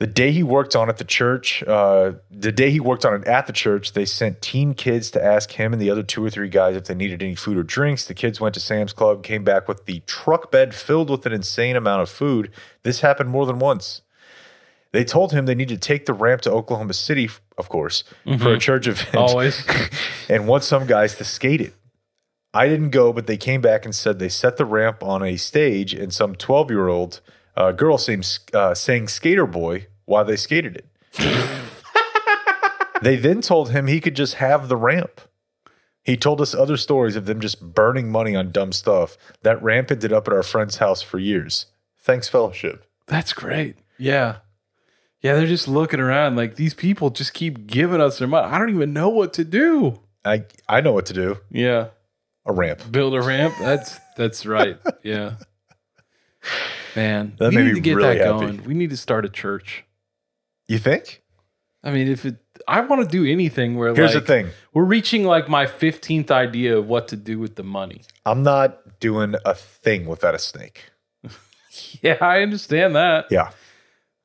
The 0.03 0.09
day 0.09 0.33
he 0.33 0.43
worked 0.43 0.75
on 0.75 0.89
at 0.89 0.97
the 0.97 1.05
church, 1.05 1.63
uh, 1.63 2.15
the 2.29 2.51
day 2.51 2.73
he 2.73 2.81
worked 2.81 3.05
on 3.05 3.15
it 3.15 3.25
at 3.29 3.47
the 3.47 3.53
church, 3.53 3.93
they 3.93 4.05
sent 4.05 4.43
teen 4.43 4.75
kids 4.75 5.13
to 5.13 5.25
ask 5.25 5.53
him 5.53 5.73
and 5.73 5.81
the 5.81 5.91
other 5.91 6.03
two 6.03 6.25
or 6.25 6.29
three 6.29 6.49
guys 6.49 6.75
if 6.75 6.87
they 6.87 6.95
needed 6.97 7.23
any 7.23 7.37
food 7.37 7.57
or 7.57 7.63
drinks. 7.63 8.05
The 8.05 8.13
kids 8.13 8.41
went 8.41 8.55
to 8.55 8.61
Sam's 8.61 8.93
Club, 8.93 9.23
came 9.23 9.45
back 9.45 9.69
with 9.69 9.85
the 9.85 10.01
truck 10.01 10.51
bed 10.51 10.75
filled 10.75 11.09
with 11.09 11.25
an 11.25 11.33
insane 11.33 11.77
amount 11.77 12.03
of 12.03 12.11
food. 12.11 12.51
This 12.83 13.03
happened 13.03 13.31
more 13.31 13.47
than 13.47 13.61
once. 13.61 14.03
They 14.91 15.05
told 15.05 15.31
him 15.31 15.47
they 15.47 15.55
needed 15.55 15.81
to 15.81 15.87
take 15.87 16.07
the 16.07 16.15
ramp 16.15 16.41
to 16.43 16.51
Oklahoma 16.51 16.95
City, 16.95 17.31
of 17.57 17.69
course, 17.69 18.03
for 18.41 18.55
a 18.55 18.59
church 18.59 18.89
event 18.89 19.15
Always. 19.15 19.65
and 20.29 20.49
want 20.49 20.65
some 20.65 20.85
guys 20.85 21.15
to 21.19 21.25
skate 21.25 21.61
it. 21.61 21.75
I 22.53 22.67
didn't 22.67 22.91
go, 22.91 23.13
but 23.13 23.29
they 23.29 23.37
came 23.37 23.61
back 23.61 23.85
and 23.85 23.95
said 23.95 24.19
they 24.19 24.29
set 24.29 24.57
the 24.57 24.65
ramp 24.65 25.05
on 25.05 25.23
a 25.23 25.37
stage 25.37 25.95
and 25.95 26.13
some 26.13 26.35
12 26.35 26.73
year 26.73 26.89
old 26.89 27.21
uh, 27.57 27.71
girl 27.71 27.99
sang, 27.99 28.25
uh, 28.53 28.75
sang 28.75 29.07
Skater 29.07 29.47
Boy 29.47 29.87
while 30.05 30.25
they 30.25 30.37
skated 30.37 30.77
it. 30.77 30.87
they 33.03 33.17
then 33.17 33.41
told 33.41 33.71
him 33.71 33.87
he 33.87 34.01
could 34.01 34.15
just 34.17 34.35
have 34.35 34.69
the 34.69 34.77
ramp. 34.77 35.21
He 36.05 36.17
told 36.17 36.41
us 36.41 36.55
other 36.55 36.77
stories 36.77 37.15
of 37.17 37.27
them 37.27 37.41
just 37.41 37.75
burning 37.75 38.11
money 38.11 38.35
on 38.35 38.51
dumb 38.51 38.73
stuff. 38.73 39.17
That 39.43 39.63
ramp 39.63 39.91
ended 39.91 40.13
up 40.13 40.27
at 40.27 40.35
our 40.35 40.43
friend's 40.43 40.79
house 40.79 41.01
for 41.03 41.19
years. 41.19 41.67
Thanks, 42.01 42.29
fellowship. 42.29 42.85
That's 43.07 43.33
great. 43.33 43.77
Yeah. 43.99 44.37
Yeah, 45.21 45.35
they're 45.37 45.47
just 45.47 45.69
looking 45.69 46.01
around 46.01 46.35
like 46.35 46.57
these 46.57 46.75
people 46.75 47.11
just 47.11 47.33
keep 47.35 47.67
giving 47.69 48.01
us 48.01 48.19
their 48.19 48.27
money. 48.27 48.49
I 48.53 48.59
don't 48.59 48.71
even 48.71 48.93
know 48.93 49.09
what 49.09 49.33
to 49.35 49.45
do. 49.45 50.01
I, 50.25 50.45
I 50.69 50.81
know 50.81 50.93
what 50.93 51.07
to 51.07 51.13
do 51.13 51.39
Yeah. 51.51 51.89
a 52.45 52.53
ramp. 52.53 52.81
Build 52.91 53.15
a 53.15 53.23
ramp. 53.23 53.55
That's 53.61 54.01
that's 54.17 54.45
right. 54.47 54.79
Yeah. 55.05 55.35
Man, 56.97 57.35
That 57.39 57.55
we 57.55 57.63
need 57.63 57.75
to 57.75 57.81
get 57.81 57.95
really 57.97 58.19
that 58.19 58.27
happy. 58.27 58.41
going. 58.47 58.65
We 58.65 58.75
need 58.75 58.91
to 58.91 58.97
start 58.97 59.25
a 59.25 59.29
church. 59.29 59.85
You 60.73 60.79
think? 60.79 61.23
I 61.85 61.91
mean, 61.91 62.09
if 62.09 62.25
it 62.25 62.37
I 62.67 62.81
want 62.81 63.03
to 63.03 63.09
do 63.09 63.31
anything 63.31 63.77
where 63.77 63.95
Here's 63.95 64.15
like 64.15 64.25
the 64.25 64.27
thing 64.27 64.49
we're 64.73 64.85
reaching 64.85 65.23
like 65.23 65.47
my 65.47 65.67
15th 65.67 66.31
idea 66.31 66.79
of 66.79 66.87
what 66.87 67.09
to 67.09 67.17
do 67.17 67.39
with 67.39 67.57
the 67.57 67.63
money. 67.63 68.01
I'm 68.25 68.43
not 68.43 68.99
doing 68.99 69.35
a 69.45 69.55
thing 69.55 70.07
without 70.07 70.35
a 70.35 70.39
snake. 70.39 70.85
Yeah, 72.03 72.17
I 72.21 72.43
understand 72.43 72.97
that. 72.97 73.27
Yeah. 73.31 73.51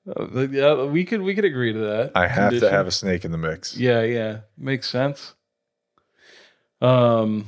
Uh, 0.05 0.47
yeah, 0.47 0.83
we 0.83 1.03
could 1.03 1.21
we 1.21 1.35
could 1.35 1.43
agree 1.45 1.73
to 1.73 1.79
that. 1.79 2.11
I 2.15 2.27
have 2.27 2.57
to 2.59 2.69
have 2.69 2.87
a 2.87 2.91
snake 2.91 3.25
in 3.25 3.31
the 3.31 3.37
mix. 3.37 3.75
Yeah, 3.75 4.03
yeah, 4.03 4.39
makes 4.57 4.89
sense. 4.89 5.33
Um, 6.81 7.47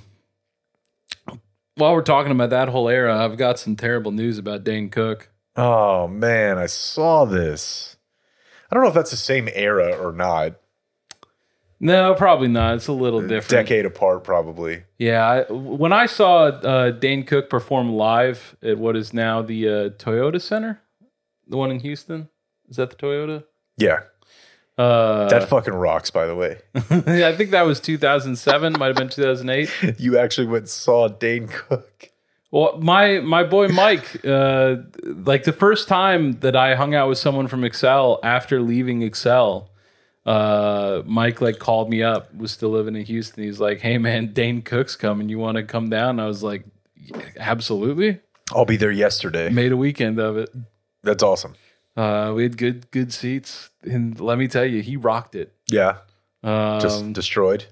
while 1.76 1.94
we're 1.94 2.02
talking 2.02 2.32
about 2.32 2.50
that 2.50 2.68
whole 2.70 2.90
era, 2.90 3.24
I've 3.24 3.38
got 3.38 3.60
some 3.60 3.76
terrible 3.78 4.12
news 4.12 4.38
about 4.38 4.64
Dane 4.66 4.90
Cook. 4.90 5.30
Oh 5.56 6.08
man, 6.08 6.58
I 6.58 6.66
saw 6.68 7.26
this. 7.26 7.98
I 8.70 8.76
don't 8.76 8.84
know 8.84 8.90
if 8.90 8.96
that's 8.96 9.12
the 9.12 9.18
same 9.18 9.50
era 9.54 9.98
or 9.98 10.12
not. 10.12 10.56
No, 11.82 12.14
probably 12.14 12.50
not. 12.50 12.76
It's 12.76 12.88
a 12.88 12.92
little 12.94 13.22
different. 13.22 13.50
Decade 13.68 13.86
apart, 13.86 14.24
probably. 14.26 14.84
Yeah, 14.98 15.26
I, 15.26 15.52
when 15.52 15.94
I 15.94 16.08
saw 16.08 16.48
uh, 16.48 16.92
Dane 16.92 17.24
Cook 17.24 17.50
perform 17.50 17.94
live 17.94 18.58
at 18.62 18.78
what 18.78 18.98
is 18.98 19.14
now 19.14 19.42
the 19.42 19.68
uh, 19.68 19.72
Toyota 19.92 20.42
Center, 20.42 20.82
the 21.48 21.56
one 21.56 21.72
in 21.72 21.80
Houston, 21.80 22.28
is 22.68 22.76
that 22.76 22.90
the 22.90 22.98
Toyota? 22.98 23.46
Yeah, 23.78 24.02
Uh, 24.78 25.30
that 25.30 25.48
fucking 25.48 25.74
rocks. 25.74 26.12
By 26.12 26.26
the 26.26 26.36
way, 26.36 26.58
I 26.76 27.34
think 27.36 27.52
that 27.52 27.66
was 27.66 27.80
2007, 27.80 28.74
might 28.78 28.88
have 28.88 28.96
been 28.98 29.08
2008. 29.10 30.00
you 30.00 30.18
actually 30.18 30.48
went 30.48 30.68
saw 30.68 31.08
Dane 31.08 31.48
Cook. 31.48 32.09
Well, 32.52 32.78
my 32.80 33.20
my 33.20 33.44
boy 33.44 33.68
Mike, 33.68 34.26
uh, 34.26 34.78
like 35.04 35.44
the 35.44 35.54
first 35.54 35.88
time 35.88 36.40
that 36.40 36.56
I 36.56 36.76
hung 36.76 36.96
out 36.96 37.08
with 37.10 37.18
someone 37.20 37.48
from 37.48 37.64
Excel 37.64 38.20
after 38.24 38.60
leaving 38.60 39.04
Excel, 39.04 39.70
uh, 40.26 41.04
Mike 41.06 41.42
like 41.42 41.60
called 41.60 41.90
me 41.90 42.02
up, 42.02 42.34
was 42.36 42.52
still 42.52 42.70
living 42.70 42.96
in 42.96 43.06
Houston. 43.06 43.44
He's 43.44 43.60
like, 43.60 43.82
"Hey 43.82 43.98
man, 44.00 44.34
Dane 44.34 44.62
Cook's 44.64 44.96
coming. 44.96 45.30
You 45.30 45.38
want 45.38 45.58
to 45.58 45.64
come 45.64 45.90
down?" 45.90 46.12
And 46.12 46.22
I 46.22 46.26
was 46.26 46.42
like, 46.42 46.66
"Yeah, 46.96 47.22
"Absolutely." 47.38 48.20
I'll 48.52 48.66
be 48.66 48.78
there 48.78 48.92
yesterday. 48.92 49.50
Made 49.50 49.72
a 49.72 49.78
weekend 49.78 50.20
of 50.20 50.36
it. 50.38 50.50
That's 51.04 51.22
awesome. 51.22 51.54
Uh, 51.96 52.34
we 52.36 52.42
had 52.44 52.58
good 52.58 52.90
good 52.90 53.14
seats, 53.14 53.70
and 53.84 54.20
let 54.20 54.40
me 54.40 54.48
tell 54.48 54.66
you, 54.66 54.82
he 54.82 54.96
rocked 54.98 55.36
it. 55.36 55.54
Yeah, 55.68 55.98
Um, 56.44 56.80
Just 56.80 57.14
destroyed. 57.14 57.66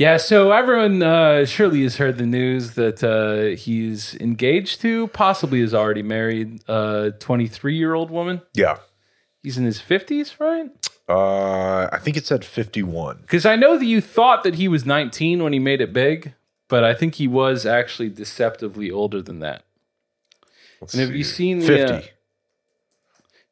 Yeah, 0.00 0.16
so 0.16 0.50
everyone 0.50 1.02
uh, 1.02 1.44
surely 1.44 1.82
has 1.82 1.98
heard 1.98 2.16
the 2.16 2.24
news 2.24 2.72
that 2.72 3.04
uh, 3.04 3.54
he's 3.56 4.14
engaged 4.16 4.80
to, 4.80 5.08
possibly 5.08 5.60
is 5.60 5.74
already 5.74 6.02
married, 6.02 6.62
a 6.68 7.12
23 7.18 7.76
year 7.76 7.92
old 7.92 8.10
woman. 8.10 8.40
Yeah. 8.54 8.78
He's 9.42 9.58
in 9.58 9.64
his 9.66 9.78
50s, 9.78 10.40
right? 10.40 10.70
Uh, 11.06 11.88
I 11.92 11.98
think 11.98 12.16
it 12.16 12.24
said 12.26 12.44
51. 12.46 13.18
Because 13.20 13.44
I 13.44 13.56
know 13.56 13.76
that 13.76 13.84
you 13.84 14.00
thought 14.00 14.42
that 14.44 14.54
he 14.54 14.68
was 14.68 14.86
19 14.86 15.42
when 15.42 15.52
he 15.52 15.58
made 15.58 15.82
it 15.82 15.92
big, 15.92 16.32
but 16.68 16.82
I 16.82 16.94
think 16.94 17.16
he 17.16 17.28
was 17.28 17.66
actually 17.66 18.08
deceptively 18.08 18.90
older 18.90 19.20
than 19.20 19.40
that. 19.40 19.64
Let's 20.80 20.94
And 20.94 21.02
have 21.02 21.14
you 21.14 21.24
see. 21.24 21.34
seen 21.34 21.58
the, 21.58 21.66
50? 21.66 21.92
uh, 21.92 22.00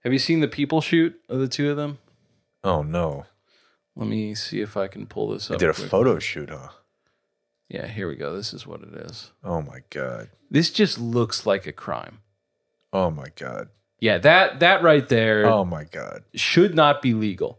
Have 0.05 0.13
you 0.15 0.19
seen 0.19 0.41
the 0.41 0.49
people 0.49 0.81
shoot 0.81 1.15
of 1.29 1.41
the 1.41 1.49
two 1.49 1.71
of 1.71 1.77
them? 1.77 1.99
oh, 2.65 2.83
no. 2.83 3.27
Let 3.99 4.09
me 4.09 4.35
see 4.35 4.61
if 4.61 4.77
I 4.77 4.87
can 4.89 5.07
pull 5.07 5.29
this 5.29 5.51
up. 5.51 5.57
I 5.57 5.59
did 5.59 5.69
a 5.71 5.75
quick. 5.75 5.89
photo 5.89 6.19
shoot, 6.19 6.51
huh? 6.51 6.69
Yeah, 7.69 7.87
here 7.87 8.09
we 8.09 8.17
go. 8.17 8.35
This 8.35 8.55
is 8.55 8.67
what 8.67 8.81
it 8.81 8.95
is. 8.95 9.33
Oh, 9.45 9.61
my 9.61 9.81
God. 9.91 10.31
This 10.51 10.71
just 10.71 10.99
looks 10.99 11.45
like 11.45 11.67
a 11.67 11.73
crime. 11.73 12.21
Oh, 12.93 13.11
my 13.11 13.27
God. 13.37 13.69
Yeah, 14.01 14.19
that 14.19 14.61
that 14.61 14.83
right 14.85 15.07
there 15.09 15.45
Oh, 15.47 15.65
my 15.65 15.83
God. 15.85 16.23
should 16.33 16.75
not 16.75 17.03
be 17.03 17.13
legal. 17.15 17.59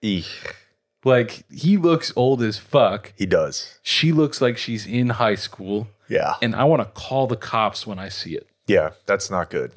Eek. 0.00 0.56
Like 1.04 1.44
he 1.50 1.76
looks 1.76 2.12
old 2.14 2.40
as 2.42 2.58
fuck. 2.58 3.12
He 3.16 3.26
does. 3.26 3.80
She 3.82 4.12
looks 4.12 4.40
like 4.40 4.56
she's 4.56 4.86
in 4.86 5.08
high 5.10 5.34
school, 5.34 5.88
Yeah. 6.08 6.34
and 6.40 6.54
I 6.54 6.62
want 6.62 6.80
to 6.82 7.00
call 7.00 7.26
the 7.26 7.34
cops 7.36 7.84
when 7.88 7.98
I 7.98 8.08
see 8.08 8.36
it. 8.36 8.46
Yeah, 8.68 8.90
that's 9.06 9.28
not 9.28 9.50
good. 9.50 9.72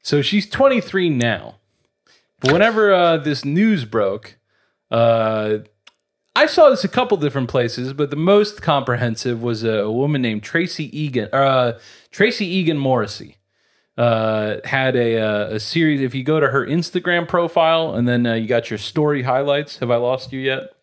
So 0.00 0.22
she's 0.22 0.48
23 0.48 1.10
now. 1.10 1.56
But 2.40 2.52
whenever 2.52 2.94
uh, 2.94 3.18
this 3.18 3.44
news 3.44 3.84
broke, 3.84 4.36
uh, 4.94 5.58
I 6.36 6.46
saw 6.46 6.70
this 6.70 6.84
a 6.84 6.88
couple 6.88 7.16
different 7.16 7.48
places, 7.48 7.92
but 7.92 8.10
the 8.10 8.16
most 8.16 8.62
comprehensive 8.62 9.42
was 9.42 9.64
a, 9.64 9.84
a 9.84 9.92
woman 9.92 10.22
named 10.22 10.42
Tracy 10.42 10.96
Egan, 10.98 11.28
uh, 11.32 11.78
Tracy 12.10 12.46
Egan 12.46 12.78
Morrissey. 12.78 13.36
Uh, 13.96 14.56
had 14.64 14.96
a, 14.96 15.20
uh, 15.20 15.54
a 15.54 15.60
series. 15.60 16.00
If 16.00 16.16
you 16.16 16.24
go 16.24 16.40
to 16.40 16.48
her 16.48 16.66
Instagram 16.66 17.28
profile 17.28 17.94
and 17.94 18.08
then 18.08 18.26
uh, 18.26 18.34
you 18.34 18.48
got 18.48 18.68
your 18.68 18.78
story 18.78 19.22
highlights. 19.22 19.78
Have 19.78 19.88
I 19.92 19.96
lost 19.96 20.32
you 20.32 20.40
yet? 20.40 20.74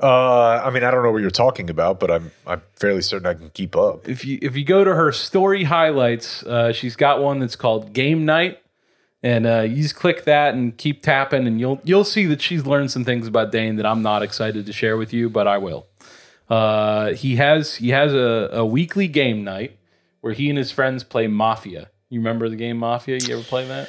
Uh, 0.00 0.62
I 0.64 0.70
mean, 0.70 0.84
I 0.84 0.92
don't 0.92 1.02
know 1.02 1.10
what 1.10 1.22
you're 1.22 1.30
talking 1.30 1.68
about, 1.68 1.98
but 2.00 2.10
I'm 2.10 2.30
I'm 2.46 2.62
fairly 2.76 3.02
certain 3.02 3.26
I 3.26 3.34
can 3.34 3.50
keep 3.50 3.76
up. 3.76 4.08
if 4.08 4.24
you 4.24 4.38
if 4.40 4.56
you 4.56 4.64
go 4.64 4.84
to 4.84 4.94
her 4.94 5.12
story 5.12 5.64
highlights, 5.64 6.44
uh, 6.44 6.72
she's 6.72 6.96
got 6.96 7.20
one 7.20 7.40
that's 7.40 7.56
called 7.56 7.92
Game 7.92 8.24
Night, 8.24 8.58
and 9.22 9.46
uh, 9.46 9.60
you 9.60 9.82
just 9.82 9.96
click 9.96 10.24
that 10.24 10.54
and 10.54 10.76
keep 10.76 11.02
tapping, 11.02 11.46
and 11.46 11.60
you'll 11.60 11.80
you'll 11.84 12.04
see 12.04 12.26
that 12.26 12.40
she's 12.40 12.66
learned 12.66 12.90
some 12.90 13.04
things 13.04 13.26
about 13.26 13.52
Dane 13.52 13.76
that 13.76 13.86
I'm 13.86 14.02
not 14.02 14.22
excited 14.22 14.66
to 14.66 14.72
share 14.72 14.96
with 14.96 15.12
you, 15.12 15.28
but 15.28 15.46
I 15.46 15.58
will. 15.58 15.86
Uh, 16.48 17.12
he 17.12 17.36
has 17.36 17.76
he 17.76 17.90
has 17.90 18.12
a, 18.12 18.48
a 18.52 18.66
weekly 18.66 19.08
game 19.08 19.44
night 19.44 19.78
where 20.20 20.32
he 20.32 20.48
and 20.48 20.58
his 20.58 20.72
friends 20.72 21.04
play 21.04 21.26
Mafia. 21.26 21.90
You 22.08 22.20
remember 22.20 22.48
the 22.48 22.56
game 22.56 22.78
Mafia? 22.78 23.18
You 23.18 23.36
ever 23.36 23.44
play 23.44 23.66
that? 23.68 23.88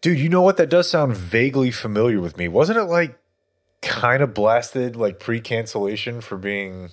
Dude, 0.00 0.18
you 0.18 0.28
know 0.28 0.42
what? 0.42 0.56
That 0.56 0.68
does 0.68 0.88
sound 0.88 1.16
vaguely 1.16 1.70
familiar 1.70 2.20
with 2.20 2.36
me. 2.36 2.48
Wasn't 2.48 2.78
it 2.78 2.84
like 2.84 3.18
kind 3.82 4.22
of 4.22 4.34
blasted, 4.34 4.94
like 4.96 5.18
pre 5.18 5.40
cancellation 5.40 6.20
for 6.20 6.36
being 6.36 6.90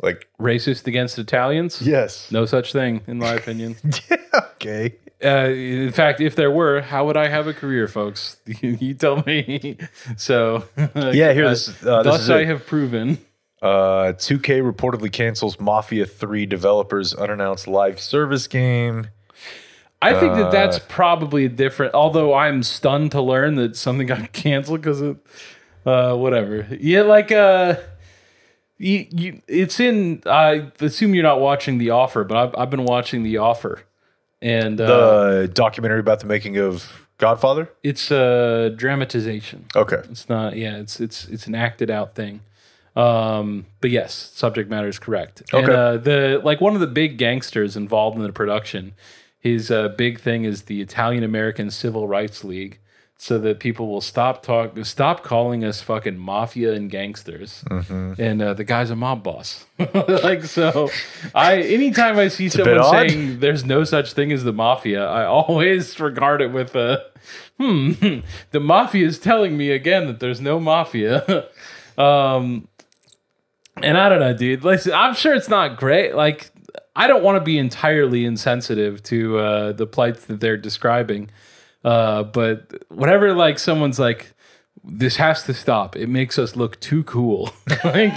like, 0.00 0.28
Racist 0.40 0.86
against 0.86 1.18
Italians? 1.18 1.80
yes. 1.82 2.30
No 2.30 2.44
such 2.46 2.72
thing, 2.72 3.02
in 3.06 3.18
my 3.18 3.34
opinion. 3.34 3.76
Yeah, 4.10 4.40
okay. 4.54 4.96
Uh, 5.24 5.48
in 5.48 5.90
fact, 5.92 6.20
if 6.20 6.36
there 6.36 6.50
were, 6.50 6.80
how 6.82 7.06
would 7.06 7.16
I 7.16 7.28
have 7.28 7.46
a 7.46 7.54
career, 7.54 7.88
folks? 7.88 8.36
you 8.60 8.94
tell 8.94 9.22
me. 9.24 9.78
so, 10.16 10.64
Yeah, 10.94 11.32
here, 11.32 11.48
this- 11.48 11.82
uh, 11.84 12.02
thus 12.02 12.28
I 12.28 12.40
it. 12.40 12.46
have 12.48 12.66
proven. 12.66 13.18
Uh, 13.62 14.12
2K 14.12 14.60
reportedly 14.60 15.10
cancels 15.10 15.58
Mafia 15.58 16.04
3 16.04 16.44
developers' 16.44 17.14
unannounced 17.14 17.66
live 17.66 17.98
service 17.98 18.46
game. 18.46 19.08
I 20.02 20.12
think 20.20 20.34
that 20.34 20.52
that's 20.52 20.76
Uh, 20.76 20.80
probably 20.88 21.48
different. 21.48 21.94
Although 21.94 22.34
I'm 22.34 22.62
stunned 22.62 23.10
to 23.12 23.22
learn 23.22 23.54
that 23.54 23.74
something 23.76 24.06
got 24.06 24.32
canceled 24.34 24.82
because 24.82 25.00
of 25.00 25.18
uh, 25.86 26.14
whatever. 26.14 26.66
Yeah, 26.78 27.02
like 27.02 27.32
uh, 27.32 27.76
you, 28.76 29.06
you, 29.10 29.42
it's 29.48 29.80
in. 29.80 30.22
I 30.26 30.70
assume 30.80 31.14
you're 31.14 31.22
not 31.22 31.40
watching 31.40 31.78
The 31.78 31.88
Offer, 31.88 32.24
but 32.24 32.36
I've, 32.36 32.54
I've 32.58 32.70
been 32.70 32.84
watching 32.84 33.22
The 33.22 33.38
Offer, 33.38 33.84
and 34.44 34.80
uh, 34.80 34.86
The 35.40 35.48
documentary 35.48 35.98
about 36.00 36.20
the 36.20 36.26
making 36.26 36.56
of 36.58 37.08
Godfather? 37.18 37.68
it's 37.82 38.10
a 38.12 38.70
dramatization. 38.76 39.64
Okay. 39.74 40.02
It's 40.10 40.28
not. 40.28 40.56
Yeah, 40.56 40.76
it's 40.76 41.00
it's 41.00 41.26
it's 41.28 41.46
an 41.48 41.54
acted 41.56 41.90
out 41.90 42.14
thing. 42.14 42.40
Um, 42.96 43.66
but 43.80 43.90
yes, 43.90 44.14
subject 44.34 44.70
matter 44.70 44.86
is 44.88 44.98
correct. 45.00 45.42
And 45.52 45.64
Okay. 45.68 45.74
uh, 45.74 45.96
the 45.96 46.40
like 46.44 46.60
one 46.60 46.74
of 46.74 46.80
the 46.80 46.86
big 46.86 47.18
gangsters 47.18 47.76
involved 47.76 48.16
in 48.16 48.22
the 48.22 48.32
production, 48.32 48.92
his 49.40 49.70
uh, 49.70 49.88
big 49.88 50.20
thing 50.20 50.44
is 50.44 50.62
the 50.62 50.80
Italian 50.80 51.24
American 51.24 51.70
Civil 51.72 52.06
Rights 52.06 52.44
League, 52.44 52.78
so 53.24 53.38
that 53.38 53.58
people 53.58 53.88
will 53.88 54.02
stop 54.02 54.42
talk, 54.42 54.76
stop 54.84 55.24
calling 55.24 55.64
us 55.64 55.80
fucking 55.80 56.18
mafia 56.18 56.74
and 56.74 56.90
gangsters. 56.90 57.64
Mm-hmm. 57.70 58.20
And 58.20 58.42
uh, 58.42 58.52
the 58.52 58.64
guy's 58.64 58.90
a 58.90 58.96
mob 58.96 59.22
boss. 59.22 59.64
like 59.94 60.44
so, 60.44 60.90
I 61.34 61.62
anytime 61.62 62.18
I 62.18 62.28
see 62.28 62.50
someone 62.50 62.84
saying 62.90 63.40
there's 63.40 63.64
no 63.64 63.82
such 63.82 64.12
thing 64.12 64.30
as 64.30 64.44
the 64.44 64.52
mafia, 64.52 65.06
I 65.08 65.24
always 65.24 65.98
regard 66.00 66.42
it 66.42 66.52
with 66.52 66.76
a 66.76 67.02
hmm, 67.58 67.92
the 68.50 68.60
mafia 68.60 69.06
is 69.06 69.18
telling 69.18 69.56
me 69.56 69.70
again 69.70 70.06
that 70.06 70.20
there's 70.20 70.42
no 70.42 70.60
mafia. 70.60 71.48
um, 71.96 72.68
and 73.78 73.96
I 73.96 74.10
don't 74.10 74.20
know, 74.20 74.36
dude. 74.36 74.64
Listen, 74.64 74.92
I'm 74.92 75.14
sure 75.14 75.32
it's 75.32 75.48
not 75.48 75.78
great. 75.78 76.14
Like, 76.14 76.50
I 76.94 77.06
don't 77.06 77.24
want 77.24 77.36
to 77.36 77.40
be 77.42 77.56
entirely 77.56 78.26
insensitive 78.26 79.02
to 79.04 79.38
uh, 79.38 79.72
the 79.72 79.86
plights 79.86 80.26
that 80.26 80.40
they're 80.40 80.58
describing. 80.58 81.30
Uh, 81.84 82.22
but 82.22 82.72
whenever 82.88 83.34
like 83.34 83.58
someone's 83.58 83.98
like, 83.98 84.32
"This 84.82 85.16
has 85.16 85.42
to 85.44 85.54
stop," 85.54 85.96
it 85.96 86.08
makes 86.08 86.38
us 86.38 86.56
look 86.56 86.80
too 86.80 87.04
cool. 87.04 87.52
like, 87.84 88.14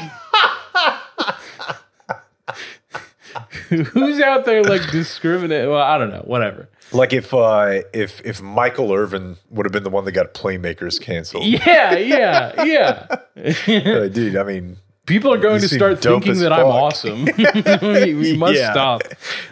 who's 3.69 4.21
out 4.21 4.45
there 4.45 4.63
like 4.63 4.89
discriminate? 4.91 5.67
Well, 5.67 5.81
I 5.81 5.97
don't 5.97 6.09
know. 6.09 6.23
Whatever. 6.25 6.69
Like 6.91 7.11
if 7.11 7.33
uh 7.33 7.81
if 7.93 8.21
if 8.25 8.41
Michael 8.41 8.93
Irvin 8.93 9.35
would 9.49 9.65
have 9.65 9.73
been 9.73 9.83
the 9.83 9.89
one 9.89 10.05
that 10.05 10.13
got 10.13 10.33
Playmakers 10.33 11.01
canceled. 11.01 11.43
Yeah, 11.43 11.97
yeah, 11.97 12.63
yeah. 12.63 13.07
Uh, 13.67 14.07
dude, 14.07 14.35
I 14.35 14.43
mean, 14.43 14.77
People 15.07 15.33
are 15.33 15.37
going 15.37 15.61
You 15.61 15.67
to 15.69 15.75
start 15.75 16.01
thinking 16.01 16.37
that 16.39 16.51
I'm 16.53 16.65
awesome. 16.67 17.25
we, 17.25 18.13
we 18.33 18.37
must 18.37 18.55
Yeah. 18.55 18.71
stop. 18.73 19.01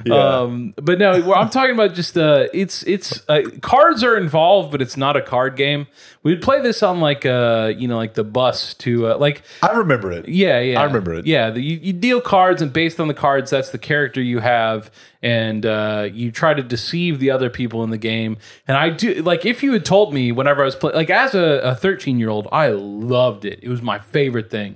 Yeah. 0.06 0.16
Um, 0.42 0.74
but 0.76 1.00
no, 1.00 1.34
I'm 1.34 1.50
talking 1.50 1.74
about 1.74 1.94
just 1.96 2.18
uh, 2.18 2.48
it's 2.54 2.84
it's 2.84 3.24
uh, 3.30 3.42
cards 3.62 4.04
are 4.04 4.18
involved, 4.18 4.72
but 4.72 4.82
it's 4.82 4.98
not 4.98 5.16
a 5.16 5.22
card 5.22 5.56
game. 5.56 5.88
We'd 6.24 6.42
play 6.42 6.60
this 6.62 6.84
on 6.84 7.00
like 7.00 7.26
uh, 7.26 7.72
you 7.76 7.88
know, 7.88 7.96
like 7.98 8.16
the 8.16 8.24
bus 8.24 8.74
to 8.76 9.08
uh, 9.08 9.18
like 9.18 9.44
I 9.64 9.72
remember 9.72 10.12
it. 10.12 10.28
yeah, 10.28 10.60
yeah. 10.60 10.82
I 10.82 10.84
remember 10.84 11.14
it. 11.14 11.26
Yeah, 11.26 11.50
the, 11.52 11.62
you, 11.62 11.78
you 11.82 11.94
deal 11.94 12.20
cards, 12.22 12.62
and 12.62 12.74
based 12.74 13.00
on 13.00 13.08
the 13.08 13.14
cards, 13.14 13.50
that's 13.52 13.70
the 13.70 13.78
character 13.78 14.22
you 14.22 14.40
have, 14.40 14.92
and 15.22 15.66
uh, 15.66 16.10
you 16.12 16.32
try 16.32 16.54
to 16.54 16.64
deceive 16.64 17.20
the 17.20 17.32
other 17.32 17.50
people 17.50 17.84
in 17.84 17.92
the 17.92 17.98
game. 17.98 18.38
And 18.68 18.76
I 18.76 18.90
do 18.90 19.14
like 19.24 19.46
if 19.46 19.64
you 19.64 19.72
had 19.74 19.86
told 19.86 20.14
me 20.14 20.32
whenever 20.34 20.64
I 20.64 20.66
was 20.66 20.76
playing, 20.76 20.96
like 20.98 21.10
as 21.10 21.34
a 21.34 21.76
13 21.80 22.20
year 22.20 22.30
old, 22.30 22.48
I 22.52 22.70
loved 22.70 23.46
it. 23.46 23.60
It 23.62 23.70
was 23.70 23.82
my 23.82 24.00
favorite 24.00 24.50
thing. 24.52 24.76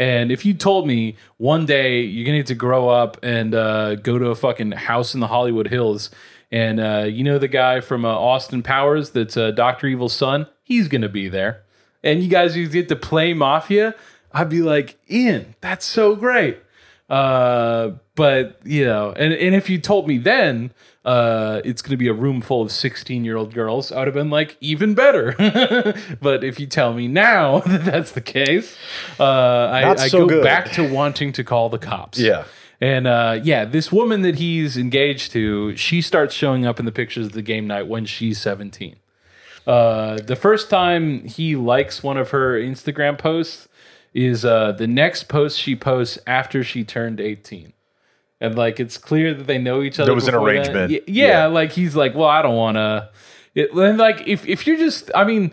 And 0.00 0.32
if 0.32 0.46
you 0.46 0.54
told 0.54 0.86
me 0.86 1.16
one 1.36 1.66
day 1.66 2.00
you're 2.00 2.24
gonna 2.24 2.38
get 2.38 2.46
to 2.46 2.54
grow 2.54 2.88
up 2.88 3.18
and 3.22 3.54
uh, 3.54 3.96
go 3.96 4.16
to 4.16 4.28
a 4.28 4.34
fucking 4.34 4.72
house 4.72 5.12
in 5.12 5.20
the 5.20 5.26
Hollywood 5.26 5.68
Hills, 5.68 6.08
and 6.50 6.80
uh, 6.80 7.04
you 7.06 7.22
know 7.22 7.36
the 7.36 7.48
guy 7.48 7.82
from 7.82 8.06
uh, 8.06 8.08
Austin 8.08 8.62
Powers 8.62 9.10
that's 9.10 9.36
uh, 9.36 9.50
Doctor 9.50 9.86
Evil's 9.86 10.14
son, 10.14 10.46
he's 10.62 10.88
gonna 10.88 11.10
be 11.10 11.28
there, 11.28 11.64
and 12.02 12.22
you 12.22 12.30
guys 12.30 12.56
you 12.56 12.66
get 12.66 12.88
to 12.88 12.96
play 12.96 13.34
Mafia, 13.34 13.94
I'd 14.32 14.48
be 14.48 14.62
like, 14.62 14.96
Ian, 15.10 15.54
that's 15.60 15.84
so 15.84 16.16
great. 16.16 16.56
Uh, 17.10 17.90
but 18.20 18.60
you 18.64 18.84
know, 18.84 19.14
and, 19.16 19.32
and 19.32 19.54
if 19.54 19.70
you 19.70 19.78
told 19.78 20.06
me 20.06 20.18
then 20.18 20.74
uh, 21.06 21.62
it's 21.64 21.80
going 21.80 21.92
to 21.92 21.96
be 21.96 22.06
a 22.06 22.12
room 22.12 22.42
full 22.42 22.60
of 22.60 22.70
16 22.70 23.24
year 23.24 23.34
old 23.34 23.54
girls, 23.54 23.90
I 23.90 24.00
would 24.00 24.08
have 24.08 24.14
been 24.14 24.28
like, 24.28 24.58
even 24.60 24.92
better. 24.92 25.32
but 26.20 26.44
if 26.44 26.60
you 26.60 26.66
tell 26.66 26.92
me 26.92 27.08
now 27.08 27.60
that 27.66 27.86
that's 27.86 28.12
the 28.12 28.20
case, 28.20 28.76
uh, 29.18 29.24
I, 29.24 29.80
Not 29.80 30.00
I 30.00 30.10
go 30.10 30.28
good. 30.28 30.44
back 30.44 30.70
to 30.72 30.86
wanting 30.86 31.32
to 31.32 31.42
call 31.42 31.70
the 31.70 31.78
cops. 31.78 32.18
Yeah. 32.18 32.44
And 32.78 33.06
uh, 33.06 33.40
yeah, 33.42 33.64
this 33.64 33.90
woman 33.90 34.20
that 34.20 34.34
he's 34.34 34.76
engaged 34.76 35.32
to, 35.32 35.74
she 35.76 36.02
starts 36.02 36.34
showing 36.34 36.66
up 36.66 36.78
in 36.78 36.84
the 36.84 36.92
pictures 36.92 37.24
of 37.24 37.32
the 37.32 37.40
game 37.40 37.66
night 37.66 37.86
when 37.86 38.04
she's 38.04 38.38
17. 38.38 38.96
Uh, 39.66 40.18
the 40.20 40.36
first 40.36 40.68
time 40.68 41.24
he 41.24 41.56
likes 41.56 42.02
one 42.02 42.18
of 42.18 42.32
her 42.32 42.60
Instagram 42.60 43.16
posts 43.16 43.66
is 44.12 44.44
uh, 44.44 44.72
the 44.72 44.86
next 44.86 45.26
post 45.26 45.58
she 45.58 45.74
posts 45.74 46.18
after 46.26 46.62
she 46.62 46.84
turned 46.84 47.18
18. 47.18 47.72
And 48.40 48.56
like 48.56 48.80
it's 48.80 48.96
clear 48.96 49.34
that 49.34 49.46
they 49.46 49.58
know 49.58 49.82
each 49.82 49.98
other. 49.98 50.06
There 50.06 50.14
was 50.14 50.28
an 50.28 50.34
arrangement. 50.34 50.90
Yeah, 50.90 51.00
Yeah. 51.06 51.46
like 51.46 51.72
he's 51.72 51.94
like, 51.94 52.14
well, 52.14 52.28
I 52.28 52.40
don't 52.42 52.56
want 52.56 52.76
to. 52.76 53.10
It, 53.54 53.72
and 53.72 53.98
like 53.98 54.26
if 54.26 54.46
if 54.46 54.66
you're 54.66 54.78
just, 54.78 55.10
I 55.14 55.24
mean, 55.24 55.52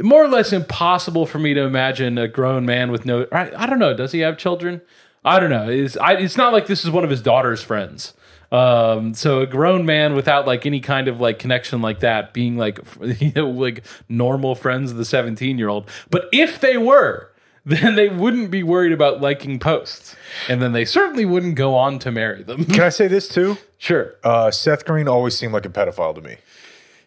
more 0.00 0.22
or 0.24 0.28
less 0.28 0.52
impossible 0.52 1.24
for 1.26 1.38
me 1.38 1.54
to 1.54 1.62
imagine 1.62 2.18
a 2.18 2.28
grown 2.28 2.66
man 2.66 2.90
with 2.90 3.06
no. 3.06 3.26
I, 3.32 3.50
I 3.56 3.66
don't 3.66 3.78
know. 3.78 3.94
Does 3.94 4.12
he 4.12 4.20
have 4.20 4.36
children? 4.36 4.82
I 5.24 5.38
don't 5.40 5.50
know. 5.50 5.68
It's 5.70 5.96
I, 5.96 6.14
it's 6.14 6.36
not 6.36 6.52
like 6.52 6.66
this 6.66 6.84
is 6.84 6.90
one 6.90 7.04
of 7.04 7.10
his 7.10 7.22
daughter's 7.22 7.62
friends. 7.62 8.12
Um, 8.50 9.14
so 9.14 9.40
a 9.40 9.46
grown 9.46 9.86
man 9.86 10.14
without 10.14 10.46
like 10.46 10.66
any 10.66 10.80
kind 10.80 11.08
of 11.08 11.18
like 11.20 11.38
connection 11.38 11.80
like 11.80 12.00
that, 12.00 12.34
being 12.34 12.58
like 12.58 12.78
you 13.20 13.32
know 13.34 13.48
like 13.48 13.84
normal 14.10 14.54
friends 14.54 14.90
of 14.90 14.98
the 14.98 15.06
seventeen 15.06 15.56
year 15.56 15.70
old. 15.70 15.88
But 16.10 16.28
if 16.32 16.60
they 16.60 16.76
were, 16.76 17.31
then 17.64 17.94
they 17.94 18.08
wouldn't 18.08 18.50
be 18.50 18.62
worried 18.62 18.92
about 18.92 19.20
liking 19.20 19.58
posts, 19.58 20.16
and 20.48 20.60
then 20.62 20.72
they 20.72 20.84
certainly 20.84 21.24
wouldn't 21.24 21.54
go 21.54 21.74
on 21.74 21.98
to 22.00 22.10
marry 22.10 22.42
them. 22.42 22.64
Can 22.64 22.80
I 22.82 22.88
say 22.88 23.08
this 23.08 23.28
too? 23.28 23.58
sure, 23.78 24.14
Uh, 24.24 24.50
Seth 24.50 24.84
Green 24.84 25.08
always 25.08 25.36
seemed 25.38 25.52
like 25.52 25.64
a 25.66 25.68
pedophile 25.68 26.14
to 26.14 26.20
me. 26.20 26.36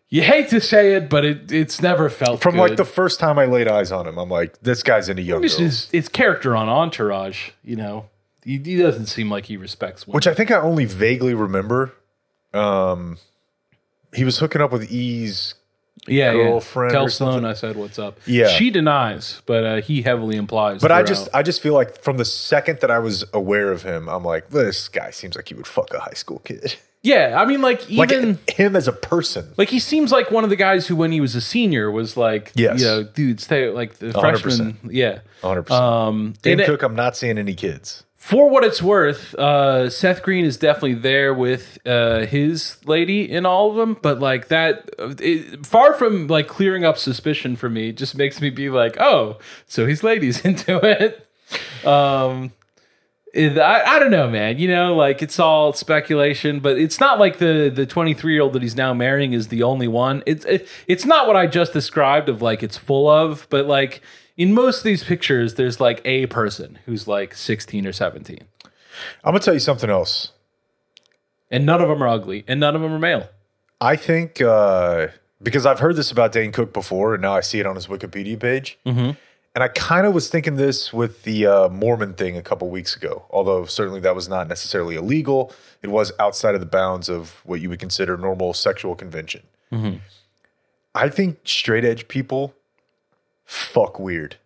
you 0.10 0.22
hate 0.22 0.50
to 0.50 0.62
say 0.62 0.94
it, 0.96 1.10
but 1.10 1.26
it 1.26 1.52
it's 1.52 1.82
never 1.82 2.10
felt 2.10 2.42
From 2.42 2.56
good. 2.56 2.62
like 2.62 2.78
the 2.78 2.86
first 2.86 3.20
time 3.20 3.38
I 3.40 3.46
laid 3.46 3.68
eyes 3.68 3.92
on 3.92 4.08
him, 4.08 4.18
I'm 4.18 4.30
like, 4.30 4.60
this 4.62 4.82
guy's 4.84 5.10
into 5.10 5.22
young 5.24 5.42
Just 5.42 5.58
girls. 5.58 5.72
his, 5.84 5.90
his 5.92 6.10
character 6.10 6.56
on 6.56 6.70
Entourage, 6.70 7.50
you 7.64 7.76
know, 7.76 8.06
he, 8.44 8.58
he 8.60 8.78
doesn't 8.78 9.08
seem 9.08 9.30
like 9.30 9.46
he 9.48 9.58
respects 9.58 10.06
women. 10.06 10.16
Which 10.16 10.28
I 10.28 10.34
think 10.34 10.52
I 10.52 10.58
only 10.60 10.86
vaguely 10.86 11.34
remember. 11.34 11.94
Um, 12.54 13.18
he 14.14 14.24
was 14.24 14.38
hooking 14.40 14.62
up 14.62 14.72
with 14.72 14.90
E's. 14.92 15.56
Yeah, 16.08 16.34
girlfriend 16.34 16.92
yeah. 16.92 16.98
Tell 16.98 17.06
or 17.06 17.10
Sloan. 17.10 17.46
I 17.46 17.54
said 17.54 17.76
what's 17.76 17.98
up. 18.00 18.20
Yeah. 18.26 18.48
she 18.50 18.70
denies, 18.70 19.42
but 19.46 19.64
uh, 19.66 19.82
he 19.82 20.02
heavily 20.02 20.36
implies. 20.36 20.82
But 20.82 20.92
I 20.92 20.98
throughout. 21.00 21.08
just, 21.08 21.30
I 21.34 21.44
just 21.44 21.62
feel 21.62 21.74
like 21.74 22.02
from 22.02 22.18
the 22.18 22.26
second 22.26 22.80
that 22.82 22.92
I 22.92 23.00
was 23.00 23.24
aware 23.34 23.72
of 23.72 23.84
him, 23.84 24.08
I'm 24.08 24.24
like, 24.24 24.50
this 24.50 24.88
guy 24.88 25.12
seems 25.12 25.36
like 25.36 25.48
he 25.50 25.54
would 25.56 25.68
fuck 25.68 25.94
a 25.94 26.00
high 26.00 26.14
school 26.14 26.40
kid. 26.40 26.76
yeah, 27.02 27.40
I 27.40 27.46
mean, 27.46 27.62
like 27.62 27.90
Like 27.90 28.12
even 28.12 28.40
him 28.48 28.76
as 28.76 28.88
a 28.88 28.94
person. 28.94 29.54
like 29.58 29.70
he 29.70 29.80
seems 29.80 30.12
like 30.12 30.32
one 30.32 30.44
of 30.44 30.50
the 30.50 30.56
guys 30.56 30.88
who, 30.88 30.96
when 30.96 31.12
he 31.12 31.22
was 31.22 31.36
a 31.36 31.42
senior, 31.42 31.92
was 31.92 32.16
like, 32.18 32.52
Yes. 32.56 32.80
you 32.80 32.86
know, 32.88 33.04
dude, 33.04 33.40
stay 33.42 33.70
like 33.70 33.96
the 34.00 34.08
100%. 34.08 34.20
freshman, 34.42 34.78
yeah. 34.90 35.20
100%. 35.44 35.70
Um, 35.72 36.34
Dan 36.42 36.54
and 36.54 36.62
it- 36.62 36.66
Cook, 36.66 36.82
I'm 36.84 36.96
not 36.96 37.16
seeing 37.18 37.38
any 37.38 37.54
kids. 37.54 38.04
For 38.26 38.50
what 38.50 38.64
it's 38.64 38.82
worth, 38.82 39.36
uh, 39.36 39.88
Seth 39.88 40.24
Green 40.24 40.46
is 40.46 40.58
definitely 40.58 40.96
there 40.96 41.32
with 41.32 41.78
uh, 41.86 42.26
his 42.26 42.78
lady 42.84 43.30
in 43.30 43.46
all 43.46 43.70
of 43.70 43.76
them. 43.76 43.96
But 44.02 44.20
like 44.20 44.48
that, 44.48 44.90
it, 44.98 45.64
far 45.64 45.94
from 45.94 46.26
like 46.26 46.48
clearing 46.48 46.84
up 46.84 46.98
suspicion 46.98 47.56
for 47.56 47.70
me, 47.70 47.92
just 47.92 48.18
makes 48.18 48.42
me 48.42 48.50
be 48.50 48.68
like, 48.72 49.00
oh, 49.00 49.38
so 49.68 49.86
his 49.86 50.04
lady's 50.04 50.42
into 50.44 50.80
it. 50.84 51.28
Um, 51.86 52.52
it- 53.32 53.60
I, 53.60 53.98
I 53.98 54.00
don't 54.00 54.10
know, 54.10 54.28
man. 54.28 54.58
You 54.58 54.70
know, 54.70 54.96
like 54.96 55.22
it's 55.22 55.40
all 55.40 55.74
speculation, 55.74 56.62
but 56.62 56.80
it's 56.80 57.00
not 57.00 57.20
like 57.20 57.38
the 57.38 57.72
the 57.72 57.86
23 57.86 58.34
year 58.34 58.42
old 58.42 58.54
that 58.54 58.64
he's 58.64 58.76
now 58.76 58.92
marrying 58.92 59.34
is 59.34 59.50
the 59.50 59.62
only 59.62 59.88
one. 59.88 60.24
It's 60.26 60.46
it, 60.46 60.68
it's 60.88 61.06
not 61.06 61.28
what 61.28 61.36
I 61.36 61.46
just 61.46 61.74
described 61.74 62.28
of 62.28 62.42
like 62.42 62.64
it's 62.64 62.76
full 62.76 63.08
of, 63.08 63.46
but 63.52 63.68
like 63.68 64.02
in 64.38 64.54
most 64.54 64.80
of 64.80 64.84
these 64.84 65.04
pictures, 65.04 65.56
there's 65.56 65.80
like 65.80 66.02
a 66.06 66.26
person 66.28 66.80
who's 66.86 67.08
like 67.08 67.34
16 67.34 67.88
or 67.88 67.94
17, 67.94 68.40
I'm 69.24 69.32
going 69.32 69.40
to 69.40 69.46
tell 69.46 69.54
you 69.54 69.60
something 69.60 69.90
else. 69.90 70.32
and 71.52 71.66
none 71.66 71.82
of 71.82 71.90
them 71.90 72.02
are 72.02 72.08
ugly, 72.08 72.44
and 72.48 72.60
none 72.60 72.76
of 72.76 72.82
them 72.82 72.94
are 72.94 73.00
male. 73.00 73.30
I 73.80 73.96
think 73.96 74.42
uh, 74.42 75.08
because 75.42 75.66
I've 75.66 75.80
heard 75.80 75.96
this 75.96 76.12
about 76.12 76.32
Dane 76.32 76.52
Cook 76.52 76.74
before, 76.74 77.14
and 77.14 77.22
now 77.22 77.34
I 77.34 77.42
see 77.42 77.60
it 77.60 77.66
on 77.66 77.76
his 77.76 77.88
Wikipedia 77.88 78.40
page. 78.40 78.78
Mm-hmm. 78.86 79.12
And 79.54 79.64
I 79.64 79.70
kind 79.70 80.06
of 80.06 80.14
was 80.14 80.28
thinking 80.30 80.56
this 80.56 80.92
with 80.92 81.24
the 81.24 81.46
uh, 81.46 81.70
Mormon 81.70 82.14
thing 82.14 82.36
a 82.36 82.42
couple 82.42 82.70
weeks 82.70 82.94
ago, 82.96 83.26
although 83.30 83.64
certainly 83.66 84.02
that 84.02 84.14
was 84.14 84.28
not 84.28 84.50
necessarily 84.50 84.96
illegal. 84.96 85.54
It 85.82 85.88
was 85.88 86.12
outside 86.20 86.56
of 86.56 86.60
the 86.60 86.68
bounds 86.68 87.08
of 87.08 87.42
what 87.46 87.62
you 87.62 87.70
would 87.70 87.80
consider 87.80 88.18
normal 88.18 88.54
sexual 88.54 88.96
convention. 88.96 89.44
Mm-hmm. 89.72 89.98
I 90.94 91.08
think 91.08 91.40
straight 91.46 91.86
edge 91.86 92.10
people 92.10 92.54
fuck 93.46 94.00
weird. 94.00 94.38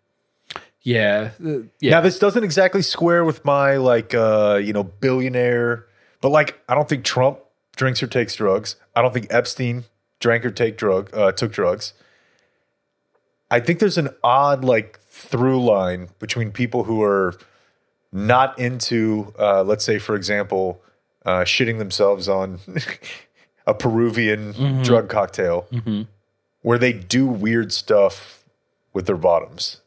Yeah, 0.82 1.32
uh, 1.46 1.60
yeah. 1.80 1.92
Now, 1.92 2.02
this 2.02 2.20
doesn't 2.20 2.44
exactly 2.44 2.82
square 2.82 3.26
with 3.26 3.44
my 3.44 3.78
like, 3.78 4.14
uh, 4.14 4.60
you 4.64 4.74
know, 4.74 4.84
billionaire, 4.84 5.86
but 6.22 6.30
like, 6.30 6.60
I 6.70 6.76
don't 6.76 6.88
think 6.88 7.04
Trump 7.04 7.40
drinks 7.76 8.02
or 8.02 8.08
takes 8.08 8.36
drugs. 8.36 8.76
I 8.96 9.02
don't 9.02 9.14
think 9.14 9.28
Epstein 9.30 9.86
drank 10.20 10.46
or 10.46 10.52
take 10.52 10.78
drug 10.78 11.10
uh, 11.14 11.32
took 11.32 11.52
drugs. 11.52 11.94
I 13.52 13.60
think 13.60 13.80
there's 13.80 13.98
an 13.98 14.10
odd 14.24 14.64
like 14.64 15.00
through 15.02 15.64
line 15.64 16.10
between 16.20 16.52
people 16.52 16.84
who 16.86 17.02
are 17.04 17.36
not 18.12 18.58
into, 18.60 19.34
uh, 19.40 19.64
let's 19.64 19.84
say, 19.84 20.00
for 20.00 20.16
example, 20.16 20.82
uh, 21.26 21.42
shitting 21.42 21.78
themselves 21.78 22.30
on 22.30 22.60
a 23.68 23.74
Peruvian 23.74 24.82
drug 24.84 25.10
cocktail, 25.10 25.68
where 26.62 26.78
they 26.78 26.94
do 26.94 27.28
weird 27.28 27.72
stuff 27.72 28.39
with 28.94 29.06
their 29.06 29.18
bottoms. 29.18 29.82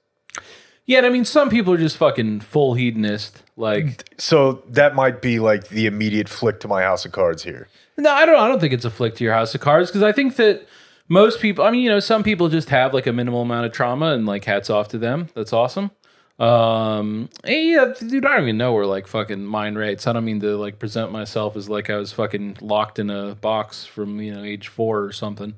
yeah, 0.86 0.98
and 0.98 1.06
I 1.06 1.10
mean, 1.10 1.24
some 1.24 1.50
people 1.50 1.72
are 1.74 1.78
just 1.78 1.96
fucking 1.96 2.40
full 2.40 2.74
hedonist. 2.74 3.42
Like, 3.56 4.08
So 4.18 4.62
that 4.68 4.94
might 4.94 5.20
be 5.22 5.38
like 5.38 5.68
the 5.68 5.86
immediate 5.86 6.28
flick 6.28 6.60
to 6.60 6.68
my 6.68 6.82
house 6.82 7.04
of 7.04 7.12
cards 7.12 7.42
here. 7.44 7.68
no, 7.96 8.10
I 8.10 8.24
don't. 8.26 8.40
I 8.40 8.48
don't 8.48 8.60
think 8.60 8.72
it's 8.72 8.84
a 8.84 8.90
flick 8.90 9.14
to 9.16 9.24
your 9.24 9.34
house 9.34 9.54
of 9.54 9.60
cards 9.60 9.90
because 9.90 10.02
I 10.02 10.12
think 10.12 10.36
that 10.36 10.66
most 11.08 11.40
people. 11.40 11.64
I 11.64 11.70
mean, 11.70 11.82
you 11.82 11.90
know, 11.90 12.00
some 12.00 12.22
people 12.22 12.48
just 12.48 12.70
have 12.70 12.94
like 12.94 13.06
a 13.06 13.12
minimal 13.12 13.42
amount 13.42 13.66
of 13.66 13.72
trauma, 13.72 14.12
and 14.14 14.24
like 14.26 14.44
hats 14.44 14.70
off 14.70 14.88
to 14.88 14.98
them. 14.98 15.28
That's 15.34 15.52
awesome. 15.52 15.90
Um, 16.38 17.28
yeah, 17.44 17.92
dude, 17.96 18.24
I 18.24 18.30
don't 18.34 18.42
even 18.42 18.56
know 18.56 18.72
where 18.72 18.86
like 18.86 19.06
fucking 19.06 19.44
mind 19.44 19.78
rates. 19.78 20.06
I 20.06 20.12
don't 20.12 20.24
mean 20.24 20.40
to 20.40 20.56
like 20.56 20.78
present 20.78 21.12
myself 21.12 21.54
as 21.56 21.68
like 21.68 21.90
I 21.90 21.96
was 21.96 22.12
fucking 22.12 22.56
locked 22.60 22.98
in 22.98 23.10
a 23.10 23.34
box 23.36 23.84
from 23.84 24.20
you 24.20 24.34
know 24.34 24.42
age 24.42 24.66
four 24.68 25.04
or 25.04 25.12
something, 25.12 25.54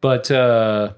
but 0.00 0.30
uh, 0.30 0.92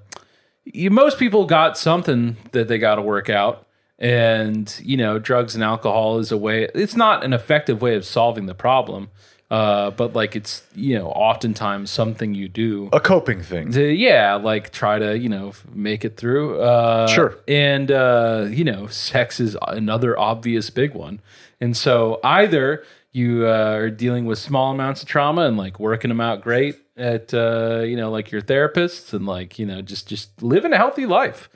you, 0.65 0.91
most 0.91 1.19
people 1.19 1.47
got 1.47 1.77
something 1.79 2.37
that 2.53 2.69
they 2.69 2.79
got 2.79 2.97
to 2.97 3.03
work 3.03 3.29
out. 3.29 3.67
And, 3.99 4.75
you 4.83 4.97
know, 4.97 5.21
drugs 5.21 5.55
and 5.55 5.63
alcohol 5.63 6.19
is 6.19 6.33
a 6.33 6.37
way, 6.37 6.69
it's 6.75 6.97
not 6.97 7.23
an 7.25 7.33
effective 7.33 7.81
way 7.81 7.95
of 7.95 8.05
solving 8.05 8.47
the 8.47 8.55
problem. 8.55 9.11
Uh, 9.49 9.91
but 9.91 10.15
like 10.15 10.35
it's, 10.35 10.65
you 10.75 10.99
know, 10.99 11.09
oftentimes 11.09 11.91
something 11.91 12.35
you 12.35 12.49
do 12.49 12.89
A 12.93 12.99
coping 13.01 13.43
thing. 13.43 13.71
to, 13.73 13.85
yeah, 13.93 14.35
like 14.35 14.73
try 14.73 14.99
to, 14.99 15.17
you 15.17 15.29
know, 15.29 15.53
make 15.73 16.07
it 16.07 16.17
through. 16.17 16.59
Uh, 16.61 17.07
Sure. 17.07 17.37
And, 17.47 17.93
uh, 17.93 18.47
you 18.49 18.65
know, 18.65 18.87
sex 18.87 19.39
is 19.39 19.57
another 19.69 20.19
obvious 20.19 20.71
big 20.71 20.95
one. 20.95 21.21
And 21.61 21.77
so 21.77 22.19
either 22.25 22.83
you 23.13 23.47
uh, 23.47 23.73
are 23.75 23.91
dealing 23.91 24.25
with 24.25 24.39
small 24.39 24.73
amounts 24.73 25.03
of 25.03 25.09
trauma 25.09 25.43
and 25.43 25.57
like 25.57 25.79
working 25.79 26.09
them 26.09 26.21
out 26.21 26.41
great 26.41 26.77
at, 26.97 27.33
uh, 27.35 27.83
you 27.85 27.97
know, 27.97 28.11
like 28.11 28.31
your 28.31 28.43
therapists 28.43 29.13
and 29.13 29.27
like, 29.27 29.59
you 29.59 29.67
know, 29.67 29.83
just, 29.83 30.09
just 30.09 30.43
living 30.43 30.73
a 30.73 30.77
healthy 30.77 31.07
life. 31.07 31.49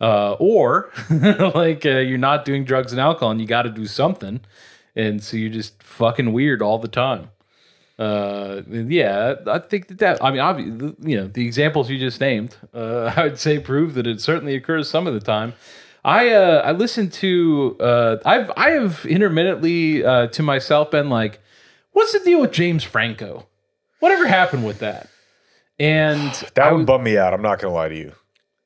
Uh, 0.00 0.32
or 0.40 0.90
like 1.54 1.86
uh, 1.86 1.98
you're 1.98 2.18
not 2.18 2.44
doing 2.44 2.64
drugs 2.64 2.90
and 2.92 3.00
alcohol 3.00 3.30
and 3.30 3.40
you 3.40 3.46
got 3.46 3.62
to 3.62 3.70
do 3.70 3.86
something. 3.86 4.40
And 4.96 5.22
so 5.22 5.36
you're 5.36 5.48
just 5.50 5.80
fucking 5.82 6.32
weird 6.32 6.60
all 6.60 6.78
the 6.78 6.88
time 6.88 7.28
uh 7.98 8.62
yeah 8.70 9.34
i 9.46 9.58
think 9.58 9.86
that, 9.88 9.98
that 9.98 10.24
i 10.24 10.30
mean 10.30 10.40
obviously 10.40 10.94
you 11.02 11.16
know 11.16 11.26
the 11.26 11.44
examples 11.44 11.90
you 11.90 11.98
just 11.98 12.20
named 12.20 12.56
uh 12.72 13.12
i 13.16 13.24
would 13.24 13.38
say 13.38 13.58
prove 13.58 13.94
that 13.94 14.06
it 14.06 14.20
certainly 14.20 14.54
occurs 14.54 14.88
some 14.88 15.06
of 15.06 15.12
the 15.12 15.20
time 15.20 15.52
i 16.04 16.30
uh 16.30 16.62
i 16.64 16.72
listened 16.72 17.12
to 17.12 17.76
uh 17.80 18.16
i've 18.24 18.50
i 18.56 18.70
have 18.70 19.04
intermittently 19.06 20.04
uh 20.04 20.26
to 20.28 20.42
myself 20.42 20.90
been 20.90 21.08
like 21.08 21.40
what's 21.92 22.12
the 22.12 22.20
deal 22.20 22.40
with 22.40 22.52
james 22.52 22.84
franco 22.84 23.46
whatever 24.00 24.26
happened 24.26 24.64
with 24.64 24.78
that 24.80 25.08
and 25.78 26.32
That 26.54 26.68
I 26.68 26.72
would 26.72 26.86
bum 26.86 27.02
me 27.02 27.18
out. 27.18 27.34
I'm 27.34 27.42
not 27.42 27.58
going 27.58 27.72
to 27.72 27.74
lie 27.74 27.88
to 27.88 27.96
you. 27.96 28.12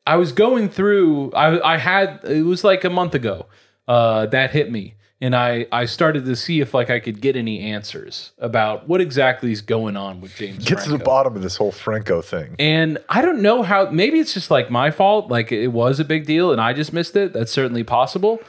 I 0.07 0.17
was 0.17 0.33
going 0.33 0.69
through. 0.69 1.33
I 1.33 1.75
I 1.75 1.79
had 1.79 2.21
it 2.25 2.43
was 2.43 2.63
like 2.63 2.85
a 2.85 2.91
month 2.91 3.15
ago 3.15 3.47
uh, 3.89 4.27
that 4.27 4.51
hit 4.51 4.71
me, 4.71 4.96
and 5.21 5.35
I 5.35 5.67
I 5.73 5.87
started 5.87 6.25
to 6.27 6.37
see 6.37 6.61
if 6.61 6.75
like 6.75 6.91
I 6.91 7.01
could 7.01 7.21
get 7.21 7.37
any 7.37 7.61
answers 7.61 8.33
about 8.39 8.89
what 8.89 9.01
exactly 9.01 9.53
is 9.53 9.63
going 9.63 9.97
on 9.97 10.21
with 10.21 10.35
James. 10.37 10.65
Get 10.65 10.81
to 10.81 10.91
the 10.91 10.99
bottom 10.99 11.37
of 11.37 11.43
this 11.43 11.57
whole 11.57 11.73
Franco 11.73 12.23
thing. 12.23 12.57
And 12.59 12.99
I 13.09 13.23
don't 13.23 13.43
know 13.43 13.63
how. 13.63 13.91
Maybe 13.91 14.19
it's 14.19 14.35
just 14.35 14.51
like 14.51 14.71
my 14.71 14.91
fault. 14.91 15.31
Like 15.31 15.53
it 15.53 15.69
was 15.69 16.01
a 16.01 16.05
big 16.05 16.27
deal, 16.27 16.53
and 16.53 16.61
I 16.61 16.73
just 16.73 16.93
missed 16.93 17.17
it. 17.17 17.33
That's 17.33 17.53
certainly 17.53 17.85
possible. 17.85 18.41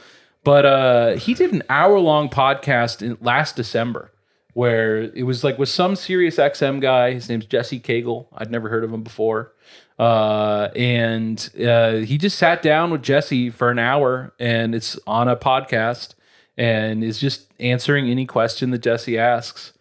But 0.44 0.64
uh, 0.66 1.16
he 1.16 1.34
did 1.34 1.52
an 1.52 1.62
hour 1.68 1.98
long 1.98 2.28
podcast 2.28 3.02
in, 3.02 3.18
last 3.20 3.56
December 3.56 4.12
where 4.58 5.02
it 5.02 5.22
was 5.22 5.44
like 5.44 5.56
with 5.56 5.68
some 5.68 5.94
Sirius 5.94 6.36
XM 6.36 6.80
guy. 6.80 7.12
His 7.12 7.28
name's 7.28 7.46
Jesse 7.46 7.78
Cagle. 7.78 8.26
I'd 8.36 8.50
never 8.50 8.68
heard 8.68 8.82
of 8.82 8.92
him 8.92 9.04
before. 9.04 9.52
Uh, 9.98 10.68
and 10.74 11.50
uh, 11.64 11.98
he 11.98 12.18
just 12.18 12.36
sat 12.38 12.60
down 12.60 12.90
with 12.90 13.02
Jesse 13.02 13.50
for 13.50 13.70
an 13.70 13.78
hour, 13.78 14.32
and 14.40 14.74
it's 14.74 14.98
on 15.06 15.28
a 15.28 15.36
podcast, 15.36 16.14
and 16.58 17.04
is 17.04 17.20
just 17.20 17.46
answering 17.60 18.10
any 18.10 18.26
question 18.26 18.70
that 18.72 18.78
Jesse 18.82 19.16
asks. 19.16 19.72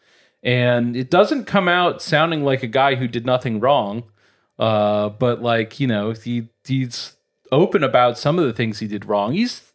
And 0.43 0.95
it 0.95 1.09
doesn't 1.09 1.45
come 1.45 1.67
out 1.67 2.01
sounding 2.01 2.43
like 2.43 2.61
a 2.61 2.67
guy 2.67 2.95
who 2.95 3.07
did 3.07 3.25
nothing 3.25 3.59
wrong, 3.59 4.03
uh, 4.59 5.09
but 5.09 5.41
like 5.41 5.79
you 5.79 5.87
know, 5.87 6.11
he 6.11 6.49
he's 6.65 7.15
open 7.51 7.83
about 7.83 8.17
some 8.17 8.37
of 8.37 8.45
the 8.45 8.53
things 8.53 8.79
he 8.79 8.87
did 8.87 9.05
wrong. 9.05 9.33
He's 9.33 9.73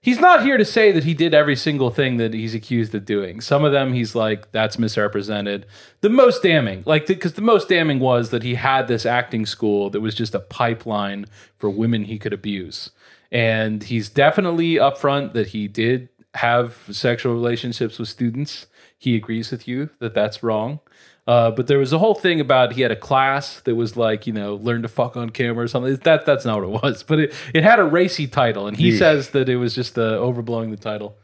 he's 0.00 0.20
not 0.20 0.44
here 0.44 0.58
to 0.58 0.64
say 0.64 0.92
that 0.92 1.04
he 1.04 1.14
did 1.14 1.32
every 1.32 1.56
single 1.56 1.90
thing 1.90 2.18
that 2.18 2.34
he's 2.34 2.54
accused 2.54 2.94
of 2.94 3.06
doing. 3.06 3.40
Some 3.40 3.64
of 3.64 3.72
them 3.72 3.94
he's 3.94 4.14
like 4.14 4.52
that's 4.52 4.78
misrepresented. 4.78 5.66
The 6.02 6.10
most 6.10 6.42
damning, 6.42 6.82
like 6.84 7.06
because 7.06 7.32
the, 7.32 7.40
the 7.40 7.46
most 7.46 7.70
damning 7.70 7.98
was 8.00 8.28
that 8.30 8.42
he 8.42 8.56
had 8.56 8.86
this 8.86 9.06
acting 9.06 9.46
school 9.46 9.88
that 9.90 10.02
was 10.02 10.14
just 10.14 10.34
a 10.34 10.40
pipeline 10.40 11.24
for 11.56 11.70
women 11.70 12.04
he 12.04 12.18
could 12.18 12.34
abuse. 12.34 12.90
And 13.32 13.82
he's 13.82 14.08
definitely 14.08 14.74
upfront 14.74 15.32
that 15.34 15.48
he 15.48 15.68
did 15.68 16.08
have 16.34 16.76
sexual 16.90 17.34
relationships 17.34 17.98
with 17.98 18.08
students. 18.08 18.66
He 18.98 19.16
agrees 19.16 19.50
with 19.50 19.66
you 19.66 19.90
that 19.98 20.14
that's 20.14 20.42
wrong. 20.42 20.80
Uh, 21.26 21.50
but 21.50 21.66
there 21.66 21.78
was 21.78 21.92
a 21.92 21.98
whole 21.98 22.14
thing 22.14 22.38
about 22.40 22.74
he 22.74 22.82
had 22.82 22.92
a 22.92 22.96
class 22.96 23.60
that 23.62 23.74
was 23.74 23.96
like, 23.96 24.28
you 24.28 24.32
know, 24.32 24.54
learn 24.54 24.82
to 24.82 24.88
fuck 24.88 25.16
on 25.16 25.30
camera 25.30 25.64
or 25.64 25.68
something. 25.68 25.96
That 25.96 26.24
that's 26.24 26.44
not 26.44 26.60
what 26.60 26.68
it 26.68 26.82
was, 26.84 27.02
but 27.02 27.18
it, 27.18 27.34
it 27.52 27.64
had 27.64 27.80
a 27.80 27.84
racy 27.84 28.28
title, 28.28 28.68
and 28.68 28.76
he 28.76 28.90
Yeah. 28.92 28.98
says 28.98 29.30
that 29.30 29.48
it 29.48 29.56
was 29.56 29.74
just 29.74 29.98
uh, 29.98 30.12
overblowing 30.18 30.70
the 30.70 30.76
title. 30.76 31.16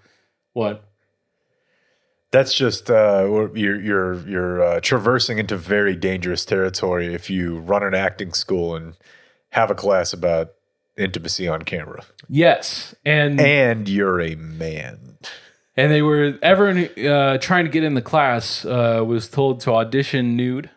What? 0.55 0.85
That's 2.33 2.55
just 2.55 2.91
uh, 2.91 3.27
you're 3.55 3.81
you're 3.81 4.15
you're 4.29 4.63
uh, 4.63 4.81
traversing 4.81 5.39
into 5.39 5.57
very 5.57 5.95
dangerous 5.95 6.45
territory 6.47 7.15
if 7.15 7.29
you 7.29 7.59
run 7.59 7.83
an 7.85 7.95
acting 7.95 8.33
school 8.33 8.75
and 8.75 8.95
have 9.51 9.71
a 9.71 9.75
class 9.75 10.13
about 10.15 10.53
intimacy 10.97 11.49
on 11.49 11.63
camera, 11.63 12.03
Yes, 12.29 12.95
and 13.05 13.41
and 13.41 13.89
you're 13.89 14.21
a 14.21 14.35
man. 14.37 15.17
and 15.77 15.91
they 15.93 16.03
were 16.03 16.39
everyone 16.43 16.89
uh, 17.07 17.39
trying 17.39 17.65
to 17.65 17.71
get 17.71 17.85
in 17.85 17.95
the 17.95 18.03
class 18.03 18.65
uh, 18.65 19.03
was 19.07 19.29
told 19.29 19.61
to 19.61 19.73
audition 19.73 20.37
nude. 20.37 20.71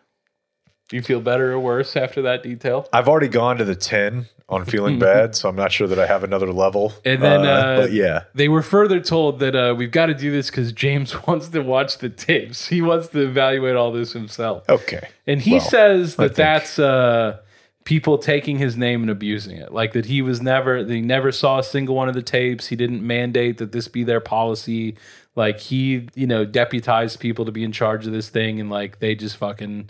Do 0.88 0.94
you 0.96 1.02
feel 1.02 1.20
better 1.20 1.52
or 1.52 1.58
worse 1.58 1.96
after 1.96 2.22
that 2.22 2.42
detail? 2.44 2.88
I've 2.92 3.08
already 3.08 3.26
gone 3.28 3.56
to 3.58 3.64
the 3.64 3.74
ten 3.74 4.26
on 4.48 4.64
feeling 4.64 4.98
bad, 5.00 5.34
so 5.34 5.48
I'm 5.48 5.56
not 5.56 5.72
sure 5.72 5.88
that 5.88 5.98
I 5.98 6.06
have 6.06 6.22
another 6.22 6.52
level. 6.52 6.92
And 7.04 7.20
then, 7.20 7.44
uh, 7.44 7.76
but 7.80 7.92
yeah, 7.92 8.22
They 8.36 8.48
were 8.48 8.62
further 8.62 9.00
told 9.00 9.40
that 9.40 9.56
uh, 9.56 9.74
we've 9.76 9.90
got 9.90 10.06
to 10.06 10.14
do 10.14 10.30
this 10.30 10.48
because 10.48 10.70
James 10.70 11.26
wants 11.26 11.48
to 11.48 11.60
watch 11.60 11.98
the 11.98 12.08
tapes. 12.08 12.68
He 12.68 12.80
wants 12.82 13.08
to 13.08 13.18
evaluate 13.26 13.74
all 13.74 13.90
this 13.90 14.12
himself. 14.12 14.62
okay. 14.68 15.08
And 15.26 15.42
he 15.42 15.52
Well, 15.54 15.60
says 15.60 16.14
that 16.16 16.36
that's 16.36 16.78
uh, 16.78 17.38
people 17.86 18.18
taking 18.18 18.58
his 18.58 18.76
name 18.76 19.00
and 19.00 19.10
abusing 19.10 19.56
it. 19.56 19.72
Like 19.72 19.92
that 19.92 20.06
he 20.06 20.20
was 20.20 20.42
never, 20.42 20.84
that 20.84 20.92
he 20.92 21.00
never 21.00 21.32
saw 21.32 21.60
a 21.60 21.62
single 21.62 21.94
one 21.94 22.08
of 22.08 22.14
the 22.14 22.22
tapes. 22.22 22.66
He 22.66 22.76
didn't 22.76 23.06
mandate 23.06 23.56
that 23.58 23.72
this 23.72 23.88
be 23.88 24.04
their 24.04 24.20
policy. 24.20 24.96
Like 25.36 25.60
he, 25.60 26.08
you 26.14 26.26
know, 26.26 26.44
deputized 26.44 27.20
people 27.20 27.46
to 27.46 27.52
be 27.52 27.64
in 27.64 27.72
charge 27.72 28.06
of 28.06 28.12
this 28.12 28.28
thing, 28.28 28.60
and 28.60 28.68
like 28.68 28.98
they 28.98 29.14
just 29.14 29.38
fucking. 29.38 29.88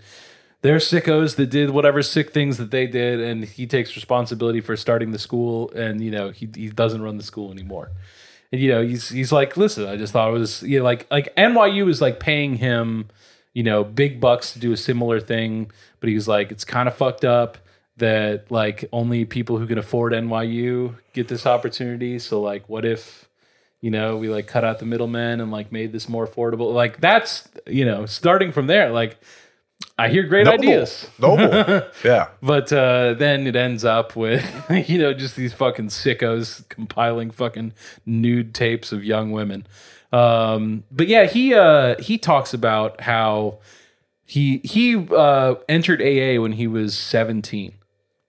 They're 0.63 0.79
sickos 0.79 1.37
that 1.37 1.51
did 1.51 1.71
whatever 1.71 2.03
sick 2.03 2.33
things 2.33 2.57
that 2.59 2.71
they 2.71 2.87
did, 2.87 3.21
and 3.21 3.45
he 3.45 3.67
takes 3.67 3.95
responsibility 3.95 4.61
for 4.61 4.77
starting 4.77 5.13
the 5.13 5.19
school, 5.19 5.71
and 5.73 6.01
you 6.03 6.11
know 6.11 6.31
he 6.31 6.49
he 6.55 6.69
doesn't 6.69 7.03
run 7.03 7.17
the 7.17 7.23
school 7.23 7.51
anymore. 7.51 7.93
And 8.53 8.61
you 8.61 8.71
know 8.71 8.83
he's 8.83 9.09
he's 9.09 9.33
like, 9.33 9.57
listen, 9.57 9.87
I 9.87 9.97
just 9.97 10.13
thought 10.13 10.29
it 10.29 10.33
was 10.33 10.63
you 10.63 10.79
know 10.79 10.85
like 10.85 11.07
like 11.11 11.35
NYU 11.37 11.89
is 11.89 12.01
like 12.01 12.21
paying 12.21 12.57
him, 12.57 13.09
you 13.55 13.63
know, 13.63 13.85
big 13.85 14.21
bucks 14.21 14.53
to 14.53 14.59
do 14.59 14.73
a 14.73 14.77
similar 14.77 15.21
thing, 15.21 15.71
but 16.01 16.09
he's 16.09 16.27
like, 16.27 16.51
it's 16.51 16.65
kind 16.65 16.89
of 16.89 16.97
fucked 16.97 17.25
up 17.25 17.59
that 17.97 18.51
like 18.51 18.85
only 18.93 19.25
people 19.25 19.59
who 19.59 19.67
can 19.67 19.79
afford 19.79 20.13
NYU 20.13 20.97
get 21.13 21.29
this 21.29 21.47
opportunity. 21.47 22.19
So 22.19 22.41
like, 22.41 22.69
what 22.69 22.85
if 22.85 23.29
you 23.81 23.91
know 23.91 24.17
we 24.17 24.29
like 24.29 24.47
cut 24.47 24.65
out 24.65 24.79
the 24.79 24.87
middlemen 24.87 25.41
and 25.41 25.51
like 25.51 25.73
made 25.73 25.93
this 25.93 26.09
more 26.09 26.27
affordable? 26.27 26.73
Like 26.73 27.01
that's 27.01 27.49
you 27.67 27.85
know 27.85 28.07
starting 28.07 28.53
from 28.53 28.67
there, 28.67 28.91
like. 28.91 29.19
I 29.99 30.09
hear 30.09 30.25
great 30.25 30.45
Noble. 30.45 30.59
ideas. 30.59 31.09
Noble. 31.19 31.83
yeah. 32.05 32.29
But 32.43 32.73
uh, 32.73 33.15
then 33.15 33.47
it 33.47 33.57
ends 33.57 33.85
up 33.85 34.17
with, 34.17 34.67
you 34.89 34.99
know, 34.99 35.13
just 35.15 35.37
these 35.37 35.53
fucking 35.53 35.89
sickos 35.89 36.67
compiling 36.69 37.31
fucking 37.31 37.73
nude 38.05 38.55
tapes 38.55 38.93
of 38.93 39.05
young 39.05 39.33
women. 39.33 39.67
Um, 40.13 40.85
but 40.91 41.09
yeah, 41.09 41.27
he 41.27 41.55
uh, 41.55 41.97
he 42.01 42.19
talks 42.19 42.55
about 42.55 43.03
how 43.03 43.59
he 44.25 44.59
he 44.59 44.97
uh, 44.97 45.57
entered 45.69 46.01
AA 46.01 46.41
when 46.41 46.53
he 46.53 46.67
was 46.67 46.97
seventeen. 46.97 47.75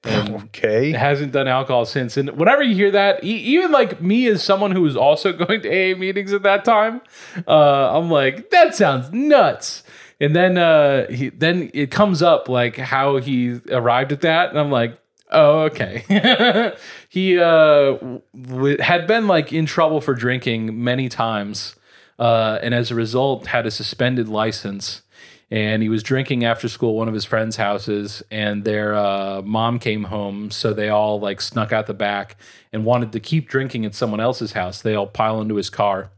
Okay. 0.47 0.91
Hasn't 0.91 1.31
done 1.33 1.47
alcohol 1.47 1.85
since. 1.85 2.17
And 2.17 2.31
whenever 2.31 2.63
you 2.63 2.75
hear 2.75 2.91
that, 2.91 3.23
e- 3.23 3.27
even 3.27 3.71
like 3.71 4.01
me 4.01 4.27
as 4.27 4.43
someone 4.43 4.71
who 4.71 4.81
was 4.81 4.95
also 4.95 5.33
going 5.45 5.61
to 5.61 5.69
AA 5.69 5.97
meetings 5.97 6.33
at 6.33 6.43
that 6.43 6.65
time, 6.65 7.01
uh, 7.47 7.97
I'm 7.97 8.09
like, 8.09 8.49
that 8.49 8.75
sounds 8.75 9.11
nuts. 9.11 9.83
And 10.19 10.35
then 10.35 10.57
uh, 10.57 11.07
he, 11.11 11.29
then 11.29 11.69
it 11.73 11.91
comes 11.91 12.21
up 12.21 12.49
like 12.49 12.77
how 12.77 13.17
he 13.17 13.59
arrived 13.69 14.11
at 14.11 14.21
that, 14.21 14.49
and 14.49 14.59
I'm 14.59 14.71
like, 14.71 14.97
oh 15.31 15.59
okay. 15.65 16.73
he 17.09 17.37
uh, 17.37 17.97
w- 18.35 18.77
had 18.79 19.05
been 19.05 19.27
like 19.27 19.53
in 19.53 19.67
trouble 19.67 20.01
for 20.01 20.15
drinking 20.15 20.83
many 20.83 21.07
times, 21.07 21.75
uh, 22.17 22.57
and 22.63 22.73
as 22.73 22.89
a 22.89 22.95
result 22.95 23.47
had 23.47 23.67
a 23.67 23.71
suspended 23.71 24.27
license. 24.27 25.03
And 25.49 25.81
he 25.81 25.87
was 25.87 26.03
drinking 26.03 26.43
after 26.43 26.67
school 26.67 26.89
at 26.89 26.95
one 26.95 27.07
of 27.07 27.13
his 27.13 27.23
friends' 27.23 27.55
houses, 27.55 28.21
and 28.29 28.65
their 28.65 28.93
uh, 28.95 29.41
mom 29.43 29.79
came 29.79 30.05
home, 30.05 30.51
so 30.51 30.73
they 30.73 30.89
all 30.89 31.21
like 31.21 31.39
snuck 31.39 31.71
out 31.71 31.87
the 31.87 31.93
back 31.93 32.35
and 32.73 32.83
wanted 32.83 33.13
to 33.13 33.21
keep 33.21 33.47
drinking 33.47 33.85
at 33.85 33.95
someone 33.95 34.19
else's 34.19 34.51
house. 34.51 34.81
They 34.81 34.93
all 34.93 35.07
pile 35.07 35.39
into 35.39 35.55
his 35.55 35.69
car 35.69 36.11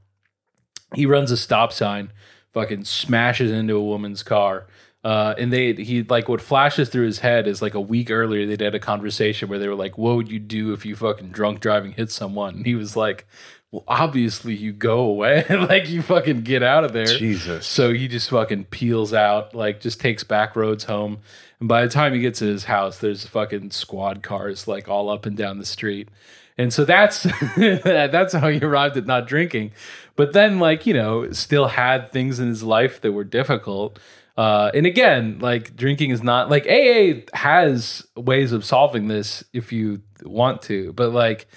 he 0.95 1.05
runs 1.05 1.31
a 1.31 1.37
stop 1.37 1.71
sign, 1.71 2.11
fucking 2.53 2.85
smashes 2.85 3.51
into 3.51 3.75
a 3.75 3.83
woman's 3.83 4.23
car. 4.23 4.67
Uh, 5.01 5.33
and 5.37 5.53
they 5.53 5.73
he 5.73 6.03
like 6.03 6.27
what 6.27 6.41
flashes 6.41 6.89
through 6.89 7.05
his 7.05 7.19
head 7.19 7.47
is 7.47 7.61
like 7.61 7.73
a 7.73 7.79
week 7.79 8.11
earlier 8.11 8.45
they'd 8.45 8.59
had 8.59 8.75
a 8.75 8.79
conversation 8.79 9.47
where 9.47 9.57
they 9.57 9.67
were 9.69 9.75
like, 9.75 9.97
"What 9.97 10.17
would 10.17 10.29
you 10.29 10.39
do 10.39 10.73
if 10.73 10.85
you 10.85 10.93
fucking 10.95 11.29
drunk 11.29 11.61
driving 11.61 11.93
hit 11.93 12.11
someone?" 12.11 12.55
And 12.55 12.65
he 12.65 12.75
was 12.75 12.97
like, 12.97 13.25
"Well, 13.71 13.83
obviously 13.87 14.55
you 14.55 14.73
go 14.73 14.99
away, 14.99 15.45
like 15.49 15.89
you 15.89 16.01
fucking 16.01 16.41
get 16.41 16.63
out 16.63 16.83
of 16.83 16.93
there." 16.93 17.05
Jesus. 17.05 17.65
So 17.65 17.93
he 17.93 18.07
just 18.07 18.29
fucking 18.29 18.65
peels 18.65 19.13
out, 19.13 19.53
like 19.55 19.79
just 19.79 19.99
takes 19.99 20.23
back 20.23 20.55
roads 20.55 20.85
home. 20.85 21.19
And 21.59 21.67
by 21.67 21.83
the 21.83 21.89
time 21.89 22.13
he 22.13 22.21
gets 22.21 22.39
to 22.39 22.45
his 22.45 22.65
house, 22.65 22.99
there's 22.99 23.25
fucking 23.25 23.71
squad 23.71 24.23
cars 24.23 24.67
like 24.67 24.87
all 24.87 25.09
up 25.09 25.25
and 25.25 25.35
down 25.35 25.57
the 25.57 25.65
street. 25.65 26.09
And 26.57 26.73
so 26.73 26.83
that's 26.83 27.23
that's 27.57 28.33
how 28.33 28.49
he 28.49 28.59
arrived 28.59 28.97
at 28.97 29.05
not 29.05 29.27
drinking. 29.27 29.71
But 30.15 30.33
then, 30.33 30.59
like 30.59 30.85
you 30.85 30.93
know, 30.93 31.31
still 31.31 31.67
had 31.69 32.11
things 32.11 32.39
in 32.39 32.49
his 32.49 32.63
life 32.63 32.99
that 33.01 33.13
were 33.13 33.23
difficult. 33.23 33.97
Uh, 34.37 34.71
and 34.73 34.85
again, 34.85 35.39
like 35.39 35.75
drinking 35.75 36.11
is 36.11 36.23
not 36.23 36.49
like 36.49 36.65
AA 36.65 37.21
has 37.33 38.05
ways 38.15 38.51
of 38.51 38.63
solving 38.63 39.07
this 39.07 39.43
if 39.53 39.71
you 39.71 40.01
want 40.23 40.61
to. 40.63 40.93
But 40.93 41.11
like, 41.11 41.47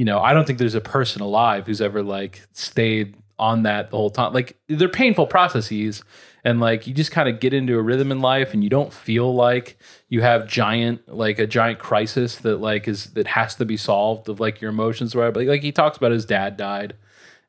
you 0.00 0.06
know, 0.06 0.18
I 0.18 0.32
don't 0.32 0.46
think 0.46 0.58
there's 0.58 0.74
a 0.74 0.80
person 0.80 1.20
alive 1.20 1.66
who's 1.66 1.82
ever 1.82 2.02
like 2.02 2.40
stayed 2.52 3.18
on 3.38 3.64
that 3.64 3.90
the 3.90 3.98
whole 3.98 4.08
time. 4.08 4.32
Like 4.32 4.56
they're 4.66 4.88
painful 4.88 5.26
processes 5.26 6.02
and 6.42 6.58
like 6.58 6.86
you 6.86 6.94
just 6.94 7.12
kind 7.12 7.28
of 7.28 7.38
get 7.38 7.52
into 7.52 7.76
a 7.78 7.82
rhythm 7.82 8.10
in 8.10 8.20
life 8.20 8.54
and 8.54 8.64
you 8.64 8.70
don't 8.70 8.94
feel 8.94 9.34
like 9.34 9.78
you 10.08 10.22
have 10.22 10.46
giant 10.46 11.06
like 11.06 11.38
a 11.38 11.46
giant 11.46 11.80
crisis 11.80 12.36
that 12.36 12.62
like 12.62 12.88
is 12.88 13.08
that 13.12 13.26
has 13.26 13.56
to 13.56 13.66
be 13.66 13.76
solved 13.76 14.30
of 14.30 14.40
like 14.40 14.62
your 14.62 14.70
emotions 14.70 15.14
right 15.14 15.34
but 15.34 15.44
like 15.44 15.60
he 15.60 15.70
talks 15.70 15.98
about 15.98 16.12
his 16.12 16.24
dad 16.24 16.56
died 16.56 16.94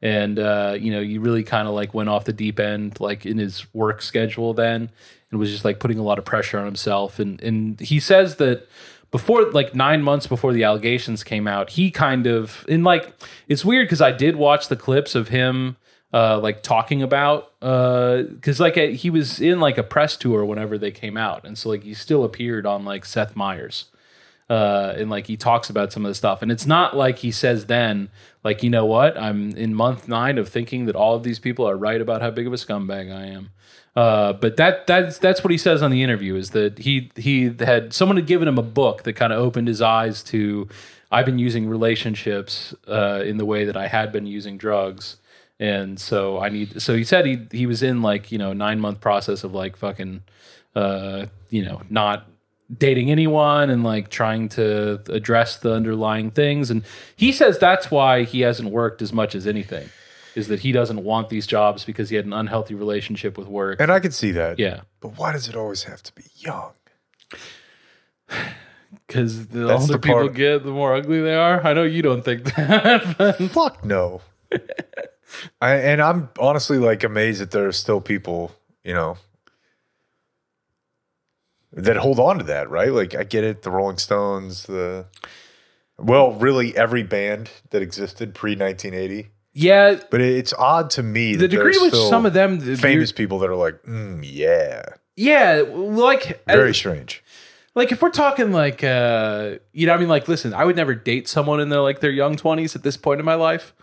and 0.02 0.38
uh 0.38 0.76
you 0.78 0.92
know 0.92 1.00
you 1.00 1.22
really 1.22 1.44
kind 1.44 1.70
of 1.70 1.74
like 1.74 1.94
went 1.94 2.10
off 2.10 2.26
the 2.26 2.34
deep 2.34 2.60
end 2.60 3.00
like 3.00 3.26
in 3.26 3.38
his 3.38 3.66
work 3.74 4.02
schedule 4.02 4.54
then 4.54 4.90
and 5.30 5.40
was 5.40 5.50
just 5.50 5.64
like 5.64 5.80
putting 5.80 5.98
a 5.98 6.04
lot 6.04 6.20
of 6.20 6.26
pressure 6.26 6.60
on 6.60 6.66
himself 6.66 7.18
and 7.18 7.42
and 7.42 7.80
he 7.80 7.98
says 7.98 8.36
that 8.36 8.68
before 9.12 9.52
like 9.52 9.76
nine 9.76 10.02
months 10.02 10.26
before 10.26 10.54
the 10.54 10.64
allegations 10.64 11.24
came 11.24 11.48
out 11.48 11.72
he 11.72 11.92
kind 11.92 12.26
of 12.26 12.66
and 12.68 12.84
like 12.84 13.14
it's 13.48 13.64
weird 13.64 13.88
because 13.88 14.02
i 14.02 14.12
did 14.12 14.36
watch 14.36 14.68
the 14.68 14.76
clips 14.76 15.16
of 15.16 15.28
him 15.28 15.76
uh 16.14 16.40
like 16.40 16.64
talking 16.64 17.04
about 17.04 17.54
uh 17.62 18.24
because 18.24 18.60
like 18.60 18.78
uh, 18.78 18.88
he 18.88 19.10
was 19.10 19.40
in 19.40 19.60
like 19.60 19.78
a 19.78 19.84
press 19.84 20.18
tour 20.18 20.44
whenever 20.46 20.78
they 20.78 20.92
came 20.92 21.18
out 21.18 21.46
and 21.46 21.58
so 21.58 21.70
like 21.70 21.84
he 21.84 21.94
still 21.94 22.24
appeared 22.24 22.66
on 22.66 22.84
like 22.86 23.06
seth 23.06 23.36
meyers 23.36 23.86
uh, 24.52 24.94
and 24.98 25.10
like 25.10 25.28
he 25.28 25.38
talks 25.38 25.70
about 25.70 25.94
some 25.94 26.04
of 26.04 26.10
the 26.10 26.16
stuff, 26.16 26.42
and 26.42 26.52
it's 26.52 26.66
not 26.66 26.94
like 26.94 27.20
he 27.20 27.32
says 27.32 27.68
then, 27.68 28.10
like 28.44 28.62
you 28.62 28.70
know 28.70 28.86
what, 28.86 29.18
I'm 29.18 29.52
in 29.52 29.74
month 29.74 30.10
nine 30.10 30.38
of 30.38 30.50
thinking 30.50 30.88
that 30.88 30.96
all 30.96 31.16
of 31.16 31.24
these 31.24 31.40
people 31.40 31.66
are 31.70 31.78
right 31.78 32.02
about 32.02 32.22
how 32.22 32.32
big 32.32 32.48
of 32.48 32.52
a 32.52 32.58
scumbag 32.58 33.16
I 33.16 33.28
am. 33.28 33.52
Uh, 33.96 34.32
but 34.34 34.56
that 34.56 34.88
that's 34.88 35.18
that's 35.18 35.44
what 35.44 35.52
he 35.52 35.58
says 35.58 35.82
on 35.82 35.92
the 35.92 36.02
interview 36.02 36.36
is 36.36 36.52
that 36.52 36.80
he 36.80 37.12
he 37.18 37.54
had 37.60 37.94
someone 37.94 38.16
had 38.16 38.26
given 38.26 38.48
him 38.48 38.58
a 38.58 38.64
book 38.64 39.04
that 39.04 39.14
kind 39.14 39.34
of 39.34 39.40
opened 39.40 39.68
his 39.68 39.82
eyes 39.82 40.24
to 40.24 40.70
I've 41.12 41.26
been 41.26 41.40
using 41.40 41.68
relationships 41.68 42.74
uh, 42.88 43.22
in 43.26 43.36
the 43.36 43.44
way 43.44 43.66
that 43.66 43.76
I 43.76 43.88
had 43.88 44.14
been 44.14 44.26
using 44.26 44.58
drugs, 44.58 45.18
and 45.60 46.00
so 46.00 46.40
I 46.40 46.48
need. 46.48 46.82
So 46.82 46.96
he 46.96 47.04
said 47.04 47.26
he 47.26 47.48
he 47.52 47.66
was 47.66 47.84
in 47.84 48.02
like 48.02 48.32
you 48.32 48.38
know 48.38 48.54
nine 48.54 48.80
month 48.80 49.02
process 49.02 49.44
of 49.44 49.54
like 49.54 49.76
fucking 49.76 50.24
uh, 50.74 51.26
you 51.50 51.66
know 51.66 51.82
not 51.90 52.28
dating 52.76 53.12
anyone 53.12 53.70
and 53.70 53.84
like 53.84 54.10
trying 54.10 54.48
to 54.48 55.02
address 55.10 55.58
the 55.58 55.74
underlying 55.74 56.32
things 56.32 56.72
and 56.72 56.84
he 57.18 57.30
says 57.32 57.60
that's 57.60 57.92
why 57.92 58.24
he 58.24 58.42
hasn't 58.42 58.70
worked 58.70 59.02
as 59.02 59.12
much 59.12 59.36
as 59.36 59.46
anything 59.46 59.90
is 60.36 60.48
that 60.48 60.62
he 60.62 60.72
doesn't 60.72 61.04
want 61.04 61.30
these 61.30 61.46
jobs 61.48 61.84
because 61.86 62.10
he 62.10 62.16
had 62.16 62.26
an 62.26 62.34
unhealthy 62.34 62.74
relationship 62.76 63.38
with 63.38 63.48
work 63.48 63.80
And 63.82 63.92
I 63.92 64.00
can 64.00 64.12
see 64.12 64.32
that. 64.32 64.60
yeah 64.60 64.82
But 65.00 65.18
why 65.18 65.32
does 65.34 65.48
it 65.50 65.56
always 65.56 65.84
have 65.84 66.02
to 66.04 66.14
be 66.16 66.24
young? 66.38 66.72
Because 69.08 69.48
the 69.48 69.66
That's 69.68 69.82
older 69.84 69.94
the 69.94 70.00
people 70.00 70.20
part- 70.22 70.34
get, 70.36 70.64
the 70.64 70.72
more 70.72 70.96
ugly 70.96 71.22
they 71.22 71.36
are. 71.36 71.66
I 71.66 71.74
know 71.74 71.84
you 71.84 72.02
don't 72.02 72.24
think 72.24 72.44
that. 72.56 73.18
but- 73.18 73.38
Fuck 73.52 73.84
no. 73.84 74.22
I, 75.62 75.76
and 75.76 76.02
I'm 76.02 76.30
honestly 76.40 76.78
like 76.78 77.04
amazed 77.04 77.42
that 77.42 77.52
there 77.52 77.68
are 77.68 77.72
still 77.72 78.02
people, 78.02 78.52
you 78.84 78.94
know, 78.94 79.18
that 81.74 81.96
hold 81.98 82.20
on 82.20 82.38
to 82.38 82.44
that, 82.46 82.70
right? 82.70 82.92
Like 82.92 83.16
I 83.16 83.24
get 83.24 83.44
it, 83.46 83.62
the 83.62 83.72
Rolling 83.72 83.98
Stones, 83.98 84.64
the 84.64 85.06
well, 85.98 86.34
really 86.34 86.76
every 86.76 87.04
band 87.04 87.50
that 87.70 87.82
existed 87.82 88.34
pre 88.36 88.52
1980. 88.58 89.30
Yeah, 89.54 90.00
But 90.10 90.22
it's 90.22 90.54
odd 90.54 90.90
to 90.92 91.04
me 91.04 91.34
the 91.36 91.42
that 91.44 91.48
degree 91.50 91.74
to 91.74 91.80
there's 91.80 91.92
which 91.92 91.94
still 92.00 92.10
some 92.10 92.26
of 92.26 92.34
them, 92.34 92.60
the 92.60 92.76
famous 92.78 93.12
people 93.12 93.40
that 93.40 93.50
are 93.50 93.56
like, 93.56 93.82
mm, 93.84 94.22
yeah, 94.24 94.84
yeah, 95.16 95.64
like 95.68 96.44
very 96.48 96.74
strange. 96.74 97.24
like 97.76 97.92
if 97.92 98.02
we're 98.02 98.10
talking 98.10 98.52
like 98.52 98.84
uh 98.84 99.56
you 99.74 99.86
know 99.88 99.94
i 99.94 99.98
mean 99.98 100.10
like 100.10 100.28
listen 100.28 100.54
i 100.54 100.64
would 100.66 100.76
never 100.76 100.94
date 100.96 101.28
someone 101.28 101.60
in 101.60 101.70
their 101.70 101.82
like 101.82 102.00
their 102.00 102.12
young 102.12 102.36
20s 102.36 102.76
at 102.76 102.84
this 102.84 102.98
point 102.98 103.20
in 103.20 103.26
my 103.26 103.36
life. 103.36 103.74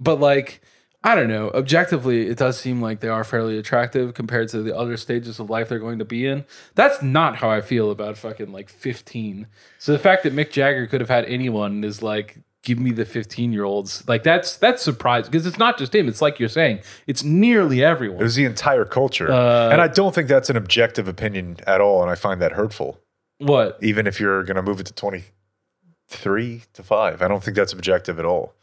But 0.00 0.18
like 0.20 0.60
i 1.04 1.14
don't 1.14 1.28
know. 1.28 1.50
Objectively 1.50 2.26
it 2.28 2.38
does 2.38 2.58
seem 2.58 2.80
like 2.82 3.00
they 3.00 3.08
are 3.08 3.24
fairly 3.24 3.56
attractive 3.58 4.14
compared 4.14 4.48
to 4.48 4.62
the 4.62 4.76
other 4.76 4.96
stages 4.96 5.38
of 5.38 5.48
life 5.50 5.68
they're 5.68 5.78
going 5.78 5.98
to 6.00 6.04
be 6.04 6.26
in. 6.26 6.44
That's 6.74 7.02
not 7.02 7.36
how 7.36 7.50
i 7.50 7.60
feel 7.60 7.90
about 7.90 8.16
fucking 8.18 8.52
like 8.52 8.68
15 8.68 9.46
so 9.78 9.92
the 9.92 9.98
fact 9.98 10.22
that 10.24 10.34
mick 10.34 10.50
jagger 10.50 10.86
could 10.88 11.00
have 11.00 11.10
had 11.10 11.24
anyone 11.26 11.84
is 11.84 12.02
like 12.02 12.38
give 12.64 12.78
me 12.78 12.90
the 12.90 13.04
15 13.04 13.52
year 13.52 13.64
olds 13.64 14.02
like 14.08 14.22
that's 14.22 14.56
that's 14.56 14.82
surprising 14.82 15.30
because 15.30 15.46
it's 15.46 15.58
not 15.58 15.78
just 15.78 15.94
him 15.94 16.08
it's 16.08 16.22
like 16.22 16.40
you're 16.40 16.48
saying 16.48 16.80
it's 17.06 17.22
nearly 17.22 17.84
everyone 17.84 18.20
It 18.20 18.24
was 18.24 18.34
the 18.34 18.44
entire 18.46 18.84
culture. 18.84 19.30
Uh, 19.30 19.70
and 19.70 19.80
I 19.80 19.88
don't 19.88 20.14
think 20.14 20.28
that's 20.28 20.50
an 20.50 20.56
objective 20.56 21.06
opinion 21.06 21.58
at 21.66 21.80
all. 21.80 22.00
And 22.02 22.10
I 22.10 22.14
find 22.14 22.40
that 22.40 22.52
hurtful. 22.52 22.98
what 23.38 23.78
even 23.82 24.06
if 24.06 24.18
you're 24.20 24.42
going 24.44 24.56
to 24.56 24.62
move 24.62 24.80
it 24.80 24.86
to 24.86 24.92
23 24.94 26.62
to 26.72 26.82
5 26.82 27.22
i 27.22 27.28
don't 27.28 27.42
think 27.42 27.56
that's 27.56 27.72
objective 27.72 28.18
at 28.18 28.24
all 28.24 28.54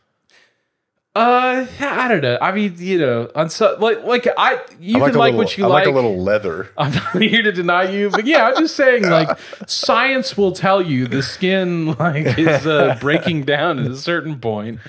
Uh, 1.14 1.68
I 1.82 2.08
don't 2.08 2.22
know. 2.22 2.38
I 2.42 2.54
mean, 2.54 2.76
you 2.78 2.98
know, 2.98 3.30
on 3.36 3.50
so 3.50 3.76
like 3.82 4.02
like 4.06 4.28
I 4.38 4.62
you 4.80 4.96
I 4.96 5.00
like 5.02 5.12
can 5.12 5.20
like 5.20 5.32
little, 5.34 5.38
what 5.40 5.58
you 5.58 5.66
I 5.66 5.68
like. 5.68 5.86
like 5.86 5.94
a 5.94 5.96
little 5.96 6.18
leather 6.24 6.70
I'm 6.78 6.94
not 6.94 7.22
here 7.22 7.42
to 7.42 7.52
deny 7.52 7.90
you, 7.90 8.10
but 8.10 8.26
yeah, 8.26 8.48
I'm 8.48 8.56
just 8.58 8.78
saying 8.78 9.10
like 9.10 9.38
science 9.68 10.38
will 10.38 10.54
tell 10.54 10.82
you 10.82 11.08
the 11.08 11.22
skin 11.22 11.96
like 11.96 12.40
is 12.40 12.66
uh, 12.66 12.98
breaking 13.02 13.44
down 13.44 13.80
at 13.80 13.92
a 13.92 13.98
certain 13.98 14.40
point. 14.40 14.80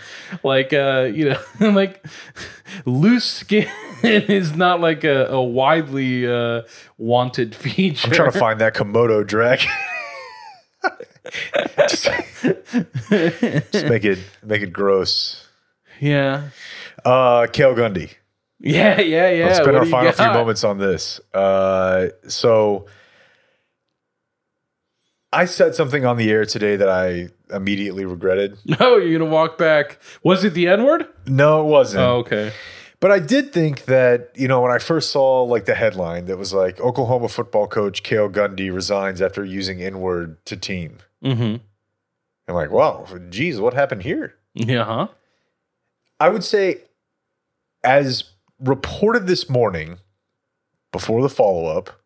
Like 0.44 0.72
uh, 0.72 1.10
you 1.12 1.30
know, 1.30 1.40
like 1.72 2.06
loose 2.84 3.24
skin 3.24 3.68
is 4.04 4.54
not 4.54 4.80
like 4.80 5.02
a, 5.02 5.26
a 5.26 5.42
widely 5.42 6.24
uh, 6.32 6.62
wanted 6.98 7.52
feature. 7.54 8.06
i'm 8.06 8.14
trying 8.14 8.32
to 8.32 8.38
find 8.38 8.60
that 8.60 8.74
komodo 8.74 9.26
dragon 9.26 9.70
just, 11.78 12.04
just 13.72 13.86
make 13.86 14.04
it 14.04 14.18
make 14.44 14.62
it 14.62 14.72
gross 14.72 15.41
yeah. 16.02 16.48
uh 17.04 17.46
cale 17.52 17.74
gundy 17.74 18.10
Yeah, 18.64 19.00
yeah, 19.00 19.28
yeah. 19.30 19.46
let's 19.46 19.58
spend 19.58 19.72
What 19.72 19.82
our 19.82 19.86
final 19.86 20.12
few 20.12 20.26
moments 20.26 20.62
on 20.64 20.78
this 20.78 21.20
uh 21.34 22.08
so 22.28 22.86
i 25.32 25.44
said 25.46 25.74
something 25.74 26.04
on 26.04 26.16
the 26.16 26.30
air 26.30 26.44
today 26.44 26.76
that 26.76 26.88
i 26.88 27.28
immediately 27.54 28.04
regretted 28.04 28.58
No, 28.80 28.96
you're 28.96 29.18
gonna 29.18 29.30
walk 29.30 29.58
back. 29.58 29.98
Was 30.22 30.42
it 30.44 30.54
the 30.54 30.68
N 30.68 30.84
word? 30.84 31.06
no 31.26 31.60
it 31.62 31.70
wasn't 31.70 32.02
Oh, 32.02 32.16
okay. 32.18 32.52
But 33.00 33.10
I 33.10 33.18
did 33.18 33.52
think 33.52 33.86
that, 33.86 34.30
you 34.36 34.46
know, 34.46 34.60
when 34.60 34.70
I 34.70 34.78
first 34.78 35.10
saw 35.10 35.42
like 35.42 35.64
the 35.64 35.74
headline 35.74 36.26
that 36.26 36.38
was 36.38 36.54
like 36.54 36.78
Oklahoma 36.80 37.28
football 37.28 37.66
coach 37.66 38.04
Cale 38.04 38.30
Gundy 38.30 38.72
resigns 38.72 39.20
after 39.20 39.44
using 39.44 39.82
N 39.82 39.98
word 40.00 40.42
to 40.46 40.56
team. 40.56 40.98
Mm-hmm. 41.24 41.56
I'm 42.46 42.54
like, 42.54 42.70
wow, 42.70 43.04
geez, 43.28 43.58
what 43.60 43.74
happened 43.74 44.04
here? 44.04 44.36
Yeah, 44.54 44.84
huh? 44.84 45.08
I 46.22 46.28
would 46.28 46.44
say, 46.44 46.82
as 47.82 48.22
reported 48.60 49.26
this 49.26 49.50
morning 49.50 49.98
before 50.92 51.20
the 51.20 51.28
follow 51.28 51.66
up, 51.66 52.00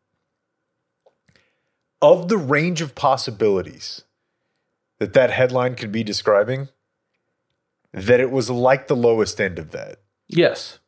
of 2.01 2.29
the 2.29 2.39
range 2.39 2.81
of 2.81 2.95
possibilities 2.95 4.05
that 5.01 5.13
that 5.13 5.33
headline 5.33 5.75
could 5.75 5.93
be 5.93 6.03
describing, 6.03 6.71
that 7.93 8.19
it 8.19 8.31
was 8.31 8.49
like 8.49 8.87
the 8.87 8.97
lowest 8.97 9.39
end 9.39 9.59
of 9.59 9.73
that. 9.73 9.99
Yes. 10.29 10.79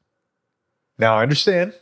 Now 0.99 1.19
I 1.19 1.23
understand 1.23 1.75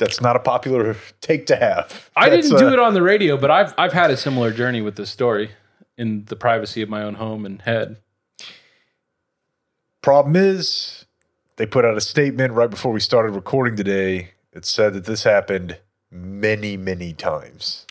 that's 0.00 0.20
not 0.20 0.34
a 0.34 0.40
popular 0.40 0.96
take 1.20 1.46
to 1.46 1.54
have. 1.54 2.10
I 2.16 2.28
That's, 2.28 2.48
didn't 2.48 2.58
do 2.58 2.70
uh, 2.70 2.72
it 2.72 2.80
on 2.80 2.94
the 2.94 3.02
radio, 3.02 3.36
but 3.36 3.52
I've 3.52 3.72
I've 3.78 3.92
had 3.92 4.10
a 4.10 4.16
similar 4.16 4.52
journey 4.52 4.80
with 4.80 4.96
this 4.96 5.10
story 5.10 5.52
in 5.96 6.24
the 6.24 6.34
privacy 6.34 6.82
of 6.82 6.88
my 6.88 7.04
own 7.04 7.14
home 7.14 7.46
and 7.46 7.62
head. 7.62 7.98
Problem 10.02 10.36
is, 10.36 11.04
they 11.56 11.66
put 11.66 11.84
out 11.84 11.96
a 11.96 12.00
statement 12.00 12.54
right 12.54 12.70
before 12.70 12.92
we 12.92 13.00
started 13.00 13.32
recording 13.32 13.76
today. 13.76 14.30
It 14.52 14.64
said 14.64 14.94
that 14.94 15.04
this 15.04 15.24
happened 15.24 15.78
many, 16.10 16.76
many 16.76 17.12
times. 17.12 17.86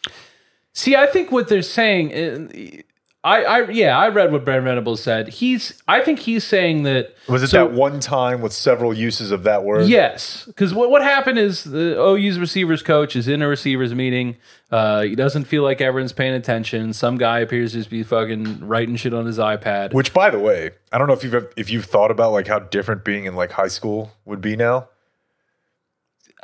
See, 0.74 0.96
I 0.96 1.06
think 1.06 1.32
what 1.32 1.50
they're 1.50 1.62
saying, 1.62 2.84
I, 3.22 3.44
I, 3.44 3.70
yeah, 3.70 3.98
I 3.98 4.08
read 4.08 4.32
what 4.32 4.46
Brent 4.46 4.64
Venables 4.64 5.04
said. 5.04 5.28
He's, 5.28 5.84
I 5.90 6.00
think 6.02 6.20
he's 6.20 6.46
saying 6.46 6.84
that 6.84 7.14
Was 7.28 7.44
it 7.44 7.48
So- 7.50 7.68
that 7.68 7.74
one 7.76 8.00
time 8.00 8.42
with 8.42 8.54
several 8.54 8.94
uses 8.94 9.32
of 9.32 9.44
that 9.44 9.66
word? 9.66 9.90
Yes, 9.90 10.46
because 10.46 10.74
what 10.74 10.90
what 10.90 11.02
happened 11.02 11.38
is 11.38 11.66
the 11.66 12.00
OU's 12.02 12.40
receivers 12.40 12.82
coach 12.82 13.18
is 13.18 13.28
in 13.28 13.42
a 13.42 13.48
receivers 13.50 13.94
meeting. 13.94 14.38
Uh, 14.72 15.02
he 15.02 15.16
doesn't 15.16 15.44
feel 15.46 15.64
like 15.64 15.82
everyone's 15.82 16.14
paying 16.14 16.34
attention. 16.34 16.94
Some 16.94 17.18
guy 17.18 17.40
appears 17.40 17.74
to 17.74 17.80
just 17.80 17.90
be 17.90 18.04
fucking 18.04 18.66
writing 18.66 18.96
shit 18.96 19.14
on 19.14 19.26
his 19.26 19.38
iPad. 19.38 19.94
Which, 19.94 20.14
by 20.14 20.30
the 20.30 20.40
way, 20.40 20.72
I 20.94 20.98
don't 20.98 21.08
know 21.08 21.14
if 21.14 21.24
you've 21.26 21.52
if 21.58 21.70
you've 21.70 21.86
thought 21.86 22.12
about 22.12 22.32
like 22.32 22.48
how 22.48 22.60
different 22.60 23.04
being 23.04 23.26
in 23.26 23.36
like 23.36 23.52
high 23.52 23.68
school 23.68 24.14
would 24.24 24.40
be 24.40 24.56
now. 24.56 24.88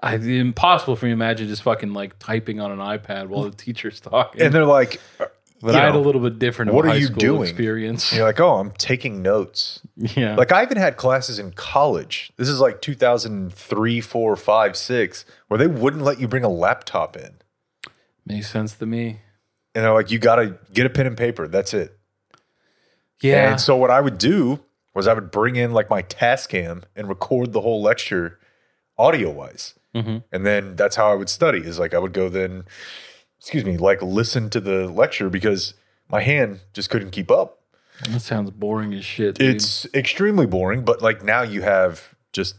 I, 0.04 0.16
it's 0.16 0.26
impossible 0.26 0.98
for 0.98 1.06
me 1.06 1.12
to 1.12 1.14
imagine 1.14 1.48
just 1.48 1.64
fucking 1.64 1.94
like 1.94 2.20
typing 2.20 2.60
on 2.60 2.70
an 2.72 2.80
iPad 2.80 3.28
while 3.28 3.44
the 3.44 3.52
teacher's 3.56 4.02
talking. 4.02 4.42
And 4.42 4.54
they're 4.54 4.66
like, 4.66 5.00
but 5.66 5.74
you 5.74 5.82
I 5.82 5.86
had 5.86 5.96
a 5.96 6.00
little 6.00 6.22
bit 6.22 6.38
different. 6.40 6.72
What 6.74 6.86
are 6.86 6.96
you 6.96 7.08
school 7.08 7.18
doing? 7.18 7.42
Experience. 7.50 8.14
you're 8.14 8.24
like, 8.24 8.40
oh, 8.40 8.56
I'm 8.60 8.72
taking 8.72 9.22
notes. 9.22 9.82
Yeah. 10.16 10.36
Like 10.36 10.52
I 10.52 10.62
even 10.64 10.78
had 10.78 10.98
classes 10.98 11.40
in 11.40 11.52
college. 11.54 12.32
This 12.38 12.50
is 12.50 12.60
like 12.60 12.82
2003, 12.82 14.02
4, 14.02 14.36
5, 14.36 14.76
6, 14.78 15.26
where 15.48 15.58
they 15.58 15.68
wouldn't 15.68 16.04
let 16.04 16.20
you 16.20 16.28
bring 16.28 16.44
a 16.44 16.50
laptop 16.50 17.16
in. 17.18 17.36
Makes 18.26 18.50
sense 18.52 18.76
to 18.76 18.86
me. 18.86 19.22
And 19.74 19.84
they're 19.84 19.94
like, 19.94 20.12
you 20.12 20.20
got 20.20 20.36
to 20.36 20.58
get 20.74 20.86
a 20.86 20.90
pen 20.90 21.08
and 21.08 21.18
paper. 21.18 21.48
That's 21.48 21.74
it. 21.74 21.98
Yeah. 23.22 23.52
And 23.52 23.62
so 23.62 23.76
what 23.78 23.90
I 23.90 24.02
would 24.02 24.18
do 24.18 24.60
was 24.94 25.08
I 25.08 25.14
would 25.14 25.32
bring 25.32 25.56
in 25.56 25.72
like 25.72 25.90
my 25.90 26.04
Tascam 26.04 26.84
and 26.96 27.08
record 27.10 27.54
the 27.54 27.62
whole 27.62 27.82
lecture 27.82 28.40
audio 28.98 29.30
wise. 29.32 29.74
Mhm. 29.96 30.24
And 30.32 30.46
then 30.46 30.76
that's 30.76 30.98
how 30.98 31.12
I 31.12 31.16
would 31.16 31.30
study 31.30 31.60
is 31.60 31.80
like 31.80 31.94
I 31.94 32.00
would 32.00 32.14
go 32.14 32.28
then, 32.30 32.66
excuse 33.40 33.66
me, 33.66 33.78
like 33.78 34.02
listen 34.02 34.50
to 34.52 34.60
the 34.60 34.88
lecture 34.88 35.30
because 35.30 35.74
my 36.10 36.22
hand 36.22 36.60
just 36.74 36.90
couldn't 36.90 37.12
keep 37.12 37.30
up. 37.32 37.60
that 38.10 38.22
sounds 38.22 38.52
boring 38.52 38.94
as 38.94 39.06
shit. 39.06 39.36
dude. 39.36 39.56
It's 39.56 39.86
extremely 39.94 40.46
boring, 40.46 40.84
but 40.84 41.02
like 41.02 41.24
now 41.24 41.42
you 41.42 41.62
have 41.62 42.16
just 42.34 42.56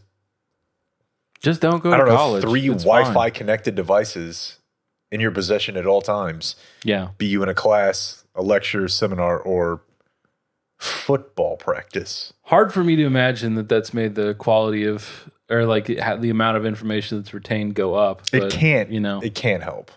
just 1.41 1.61
don't 1.61 1.83
go 1.83 1.89
I 1.91 1.97
to 1.97 1.97
don't 1.99 2.07
know, 2.09 2.15
college. 2.15 2.43
three 2.43 2.67
It's 2.69 2.83
Wi-Fi 2.83 3.13
fine. 3.13 3.31
connected 3.31 3.75
devices 3.75 4.57
in 5.11 5.21
your 5.21 5.31
possession 5.31 5.77
at 5.77 5.85
all 5.85 6.01
times. 6.01 6.55
Yeah. 6.83 7.09
Be 7.17 7.27
you 7.27 7.43
in 7.43 7.49
a 7.49 7.53
class, 7.53 8.25
a 8.35 8.41
lecture, 8.41 8.87
seminar, 8.87 9.39
or 9.39 9.81
football 10.77 11.57
practice. 11.57 12.33
Hard 12.43 12.73
for 12.73 12.83
me 12.83 12.95
to 12.95 13.05
imagine 13.05 13.55
that 13.55 13.69
that's 13.69 13.93
made 13.93 14.15
the 14.15 14.33
quality 14.35 14.83
of 14.85 15.29
or 15.49 15.65
like 15.65 15.85
the 15.85 16.29
amount 16.29 16.57
of 16.57 16.65
information 16.65 17.17
that's 17.19 17.33
retained 17.33 17.73
go 17.75 17.95
up. 17.95 18.23
But, 18.31 18.43
It 18.43 18.51
can't, 18.51 18.91
you 18.91 18.99
know, 18.99 19.21
it 19.21 19.33
can't 19.35 19.63
help. 19.63 19.91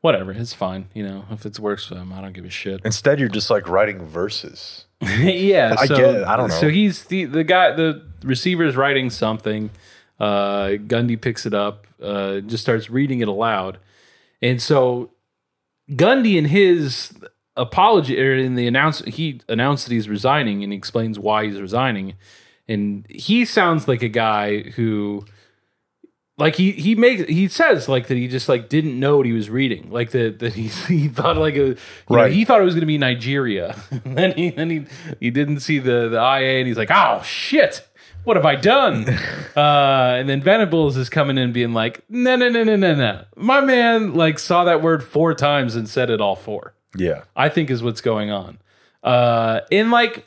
Whatever. 0.00 0.32
It's 0.32 0.54
fine. 0.54 0.88
You 0.94 1.06
know, 1.06 1.24
if 1.30 1.44
it 1.44 1.58
works 1.58 1.86
for 1.86 1.96
him, 1.96 2.12
I 2.12 2.20
don't 2.20 2.32
give 2.32 2.44
a 2.44 2.50
shit. 2.50 2.80
Instead, 2.84 3.20
you're 3.20 3.28
just 3.28 3.50
like 3.50 3.68
writing 3.68 4.04
verses. 4.04 4.86
yeah, 5.00 5.76
I 5.78 5.86
so, 5.86 5.96
get 5.96 6.14
it. 6.16 6.24
I 6.24 6.36
don't 6.36 6.48
know. 6.48 6.54
So 6.54 6.68
he's 6.68 7.04
the 7.04 7.24
the 7.24 7.44
guy, 7.44 7.72
the 7.72 8.02
receiver's 8.22 8.76
writing 8.76 9.10
something. 9.10 9.70
Uh, 10.18 10.70
Gundy 10.70 11.20
picks 11.20 11.46
it 11.46 11.54
up, 11.54 11.86
uh, 12.02 12.40
just 12.40 12.64
starts 12.64 12.90
reading 12.90 13.20
it 13.20 13.28
aloud, 13.28 13.78
and 14.42 14.60
so 14.60 15.12
Gundy 15.88 16.36
in 16.36 16.46
his 16.46 17.12
apology 17.56 18.20
or 18.20 18.34
in 18.34 18.56
the 18.56 18.66
announce 18.66 19.00
he 19.00 19.40
announced 19.48 19.86
that 19.86 19.94
he's 19.94 20.08
resigning 20.08 20.62
and 20.62 20.72
he 20.72 20.76
explains 20.76 21.20
why 21.20 21.46
he's 21.46 21.60
resigning, 21.60 22.14
and 22.66 23.06
he 23.08 23.44
sounds 23.44 23.86
like 23.86 24.02
a 24.02 24.08
guy 24.08 24.62
who. 24.70 25.24
Like 26.38 26.54
he 26.54 26.70
he 26.72 26.94
makes 26.94 27.28
he 27.28 27.48
says 27.48 27.88
like 27.88 28.06
that 28.06 28.16
he 28.16 28.28
just 28.28 28.48
like 28.48 28.68
didn't 28.68 28.98
know 28.98 29.16
what 29.16 29.26
he 29.26 29.32
was 29.32 29.50
reading 29.50 29.90
like 29.90 30.10
that 30.12 30.38
that 30.38 30.52
he 30.54 30.68
he 30.88 31.08
thought 31.08 31.36
like 31.36 31.54
you 31.56 31.70
know, 31.70 31.76
Right. 32.16 32.32
he 32.32 32.44
thought 32.44 32.60
it 32.60 32.64
was 32.64 32.74
going 32.74 32.82
to 32.82 32.86
be 32.86 32.96
Nigeria 32.98 33.76
and 33.90 34.16
then 34.16 34.32
he 34.36 34.50
then 34.50 34.70
he 34.70 34.86
he 35.18 35.30
didn't 35.30 35.60
see 35.60 35.78
the 35.80 36.08
the 36.08 36.16
IA 36.18 36.58
and 36.60 36.68
he's 36.68 36.76
like 36.76 36.90
oh 36.92 37.20
shit 37.24 37.84
what 38.24 38.36
have 38.36 38.46
I 38.46 38.54
done 38.54 39.08
uh, 39.56 40.14
and 40.18 40.28
then 40.28 40.40
Venables 40.40 40.96
is 40.96 41.08
coming 41.10 41.38
in 41.38 41.52
being 41.52 41.72
like 41.72 42.04
no 42.08 42.36
no 42.36 42.48
no 42.48 42.62
no 42.62 42.76
no 42.76 42.94
no 42.94 43.24
my 43.34 43.60
man 43.60 44.14
like 44.14 44.38
saw 44.38 44.62
that 44.64 44.80
word 44.80 45.02
four 45.02 45.34
times 45.34 45.74
and 45.74 45.88
said 45.88 46.08
it 46.08 46.20
all 46.20 46.36
four 46.36 46.74
Yeah. 46.96 47.22
I 47.34 47.48
think 47.48 47.68
is 47.68 47.82
what's 47.82 48.00
going 48.00 48.30
on. 48.30 48.58
Uh, 49.02 49.60
and 49.72 49.90
like, 49.90 50.26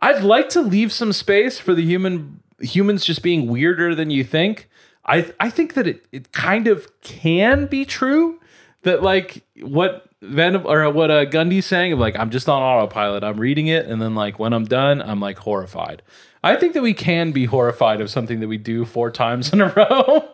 I'd 0.00 0.22
like 0.22 0.48
to 0.50 0.60
leave 0.60 0.92
some 0.92 1.12
space 1.12 1.58
for 1.58 1.74
the 1.74 1.82
human 1.82 2.40
humans 2.60 3.04
just 3.04 3.22
being 3.22 3.46
weirder 3.48 3.94
than 3.94 4.10
you 4.10 4.22
think. 4.24 4.68
I 5.06 5.32
I 5.40 5.50
think 5.50 5.74
that 5.74 5.86
it 5.86 6.06
it 6.12 6.32
kind 6.32 6.66
of 6.66 6.88
can 7.00 7.66
be 7.66 7.84
true 7.84 8.40
that 8.82 9.02
like 9.02 9.42
what 9.60 10.06
Venom 10.22 10.66
or 10.66 10.88
what 10.90 11.10
uh, 11.10 11.26
Gundy's 11.26 11.66
saying 11.66 11.92
of 11.92 11.98
like 11.98 12.16
I'm 12.16 12.30
just 12.30 12.48
on 12.48 12.62
autopilot. 12.62 13.24
I'm 13.24 13.38
reading 13.38 13.66
it 13.66 13.86
and 13.86 14.00
then 14.00 14.14
like 14.14 14.38
when 14.38 14.52
I'm 14.52 14.64
done, 14.64 15.02
I'm 15.02 15.20
like 15.20 15.38
horrified. 15.38 16.02
I 16.42 16.56
think 16.56 16.74
that 16.74 16.82
we 16.82 16.94
can 16.94 17.32
be 17.32 17.46
horrified 17.46 18.00
of 18.00 18.10
something 18.10 18.40
that 18.40 18.48
we 18.48 18.58
do 18.58 18.84
four 18.84 19.10
times 19.10 19.52
in 19.52 19.60
a 19.60 19.68
row. 19.76 20.28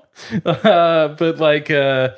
uh, 0.44 1.08
but 1.08 1.38
like 1.38 1.70
uh 1.70 2.10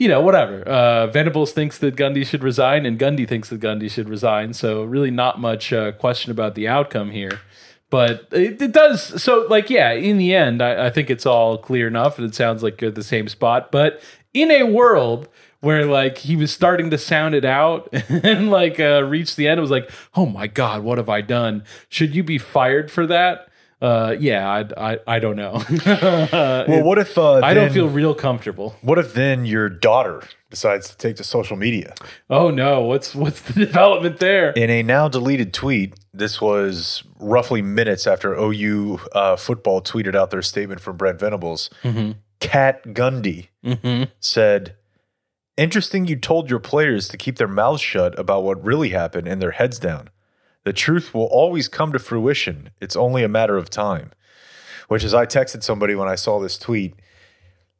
you 0.00 0.08
know, 0.08 0.22
whatever. 0.22 0.62
Uh, 0.62 1.08
Venables 1.08 1.52
thinks 1.52 1.76
that 1.76 1.94
Gundy 1.94 2.26
should 2.26 2.42
resign, 2.42 2.86
and 2.86 2.98
Gundy 2.98 3.28
thinks 3.28 3.50
that 3.50 3.60
Gundy 3.60 3.90
should 3.90 4.08
resign. 4.08 4.54
So 4.54 4.82
really, 4.82 5.10
not 5.10 5.38
much 5.38 5.74
uh, 5.74 5.92
question 5.92 6.32
about 6.32 6.54
the 6.54 6.66
outcome 6.66 7.10
here. 7.10 7.42
But 7.90 8.28
it, 8.30 8.62
it 8.62 8.72
does. 8.72 9.22
So, 9.22 9.46
like, 9.50 9.68
yeah, 9.68 9.90
in 9.90 10.16
the 10.16 10.34
end, 10.34 10.62
I, 10.62 10.86
I 10.86 10.90
think 10.90 11.10
it's 11.10 11.26
all 11.26 11.58
clear 11.58 11.88
enough, 11.88 12.18
and 12.18 12.26
it 12.26 12.34
sounds 12.34 12.62
like 12.62 12.80
you're 12.80 12.90
at 12.90 12.94
the 12.94 13.02
same 13.02 13.28
spot. 13.28 13.72
But 13.72 14.00
in 14.32 14.50
a 14.50 14.62
world 14.62 15.28
where 15.60 15.84
like 15.84 16.18
he 16.18 16.36
was 16.36 16.52
starting 16.52 16.90
to 16.90 16.98
sound 16.98 17.34
it 17.34 17.44
out 17.44 17.88
and 18.08 18.50
like 18.50 18.80
uh, 18.80 19.02
reach 19.04 19.36
the 19.36 19.48
end, 19.48 19.58
it 19.58 19.60
was 19.60 19.70
like, 19.70 19.90
oh 20.14 20.26
my 20.26 20.46
god, 20.46 20.82
what 20.82 20.98
have 20.98 21.08
I 21.08 21.20
done? 21.20 21.64
Should 21.88 22.14
you 22.14 22.22
be 22.22 22.38
fired 22.38 22.90
for 22.90 23.06
that? 23.06 23.48
Uh, 23.82 24.14
yeah, 24.20 24.46
I, 24.46 24.92
I, 24.92 24.98
I 25.06 25.18
don't 25.18 25.36
know. 25.36 25.62
Well, 26.68 26.84
what 26.84 26.98
if 26.98 27.16
uh, 27.16 27.40
I 27.42 27.54
don't 27.54 27.72
feel 27.72 27.88
real 27.88 28.14
comfortable. 28.14 28.76
What 28.82 28.98
if 28.98 29.14
then 29.14 29.46
your 29.46 29.68
daughter 29.68 30.22
decides 30.50 30.90
to 30.90 30.96
take 30.96 31.16
to 31.16 31.24
social 31.24 31.56
media? 31.56 31.94
Oh 32.28 32.50
no, 32.50 32.82
what's 32.82 33.14
what's 33.14 33.40
the 33.40 33.52
development 33.66 34.18
there? 34.18 34.50
In 34.50 34.68
a 34.68 34.82
now 34.82 35.08
deleted 35.08 35.54
tweet, 35.54 35.94
this 36.12 36.40
was 36.40 37.04
roughly 37.20 37.62
minutes 37.62 38.06
after 38.06 38.34
OU 38.34 39.00
uh, 39.12 39.36
football 39.36 39.80
tweeted 39.82 40.14
out 40.14 40.30
their 40.30 40.42
statement 40.42 40.80
from 40.80 40.96
Brent 40.96 41.20
Venables. 41.20 41.70
Kat 42.40 42.82
Gundy 42.94 43.48
said, 44.18 44.76
Interesting 45.56 46.06
you 46.06 46.16
told 46.16 46.48
your 46.48 46.58
players 46.60 47.06
to 47.08 47.18
keep 47.18 47.36
their 47.36 47.48
mouths 47.48 47.82
shut 47.82 48.18
about 48.18 48.44
what 48.44 48.64
really 48.64 48.90
happened 48.90 49.28
and 49.28 49.42
their 49.42 49.50
heads 49.50 49.78
down. 49.78 50.08
The 50.64 50.72
truth 50.72 51.12
will 51.12 51.24
always 51.26 51.68
come 51.68 51.92
to 51.92 51.98
fruition. 51.98 52.70
It's 52.80 52.96
only 52.96 53.22
a 53.22 53.28
matter 53.28 53.56
of 53.56 53.68
time. 53.68 54.12
Which, 54.88 55.04
is, 55.04 55.14
I 55.14 55.26
texted 55.26 55.62
somebody 55.62 55.94
when 55.94 56.08
I 56.08 56.14
saw 56.16 56.40
this 56.40 56.58
tweet, 56.58 56.94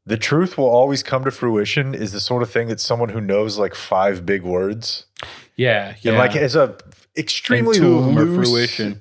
the 0.06 0.16
truth 0.16 0.56
will 0.58 0.68
always 0.68 1.02
come 1.02 1.24
to 1.24 1.30
fruition 1.30 1.94
is 1.94 2.12
the 2.12 2.20
sort 2.20 2.42
of 2.42 2.50
thing 2.50 2.68
that 2.68 2.80
someone 2.80 3.08
who 3.10 3.20
knows 3.20 3.58
like 3.58 3.74
five 3.74 4.24
big 4.24 4.42
words 4.42 5.06
Yeah, 5.56 5.94
yeah. 6.02 6.12
and 6.12 6.18
like 6.18 6.32
has 6.32 6.54
a 6.56 6.76
extremely 7.16 7.78
loose 7.78 8.48
fruition. 8.48 9.00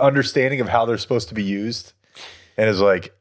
Understanding 0.00 0.60
of 0.60 0.68
how 0.68 0.84
they're 0.84 0.98
supposed 0.98 1.28
to 1.28 1.34
be 1.34 1.42
used, 1.42 1.92
and 2.56 2.68
is 2.68 2.80
like, 2.80 3.14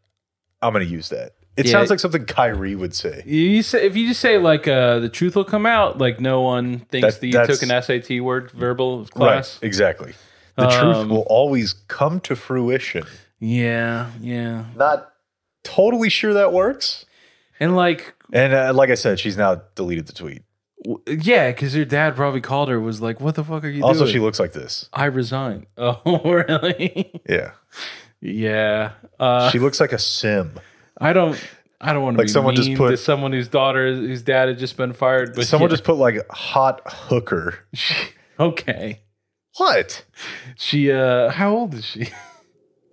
I'm 0.62 0.74
going 0.74 0.86
to 0.86 0.92
use 0.92 1.10
that. 1.10 1.32
It 1.56 1.66
Yeah. 1.68 1.74
sounds 1.74 1.90
like 1.92 2.00
something 2.00 2.26
Kyrie 2.26 2.76
would 2.76 2.96
say. 2.96 3.22
You 3.28 3.62
say 3.62 3.86
if 3.86 3.96
you 3.96 4.08
just 4.08 4.20
say 4.22 4.38
like 4.40 4.68
uh, 4.68 4.98
the 5.00 5.10
truth 5.10 5.36
will 5.36 5.44
come 5.44 5.66
out, 5.68 6.00
like 6.00 6.20
no 6.20 6.42
one 6.42 6.80
thinks 6.90 7.14
That- 7.16 7.22
that 7.22 7.28
you 7.28 7.34
that's- 7.34 7.60
took 7.60 7.70
an 7.70 7.72
SAT 7.84 8.20
word 8.22 8.50
verbal 8.52 9.06
class. 9.06 9.60
Right, 9.62 9.68
exactly. 9.68 10.14
The 10.56 10.68
Um, 10.68 10.72
truth 10.94 11.08
will 11.10 11.26
always 11.28 11.74
come 11.88 12.20
to 12.22 12.36
fruition. 12.36 13.04
Yeah, 13.40 14.08
yeah, 14.22 14.66
Not 14.76 15.12
totally 15.64 16.10
sure 16.10 16.34
that 16.34 16.52
works. 16.54 17.06
and 17.60 17.76
like 17.76 18.14
And 18.32 18.54
uh, 18.54 18.72
like 18.74 18.90
I 18.90 18.96
said, 18.96 19.20
she's 19.20 19.38
now 19.38 19.62
deleted 19.76 20.08
the 20.08 20.14
tweet. 20.14 20.42
Yeah, 21.08 21.52
because 21.52 21.76
your 21.76 21.86
dad 21.86 22.16
probably 22.16 22.42
called 22.42 22.70
her 22.70 22.80
was 22.80 23.02
like, 23.02 23.20
"What 23.22 23.36
the 23.36 23.44
fuck 23.44 23.64
are 23.64 23.68
you 23.68 23.74
doing? 23.76 23.84
Also, 23.84 24.02
doing?" 24.02 24.14
she 24.14 24.20
looks 24.20 24.40
like 24.40 24.54
this. 24.54 24.90
I 24.94 25.06
resign. 25.06 25.66
Oh, 25.78 26.22
really? 26.24 27.12
Yeah, 27.30 27.52
yeah. 28.22 28.92
Uh, 29.20 29.50
she 29.50 29.60
looks 29.60 29.80
like 29.80 29.92
a 29.94 30.00
sim. 30.00 30.60
I 31.00 31.14
don't. 31.14 31.40
I 31.82 31.92
don't 31.92 32.02
want 32.04 32.16
to 32.16 32.20
Like 32.20 32.28
be 32.28 32.32
someone 32.32 32.56
just 32.56 32.74
put- 32.76 32.98
someone 33.00 33.34
whose 33.34 33.50
daughter, 33.50 33.94
whose 33.94 34.22
dad 34.22 34.48
had 34.48 34.58
just 34.58 34.78
been 34.78 34.94
fired. 34.94 35.36
But 35.36 35.46
Someone 35.48 35.70
yeah. 35.70 35.74
just 35.74 35.84
put 35.84 35.96
like 35.96 36.16
hot 36.30 36.82
hooker. 36.86 37.60
okay. 38.40 39.02
What? 39.58 40.06
She 40.56 40.92
uh, 40.92 41.30
how 41.30 41.54
old 41.56 41.74
is 41.76 41.86
she? 41.86 42.08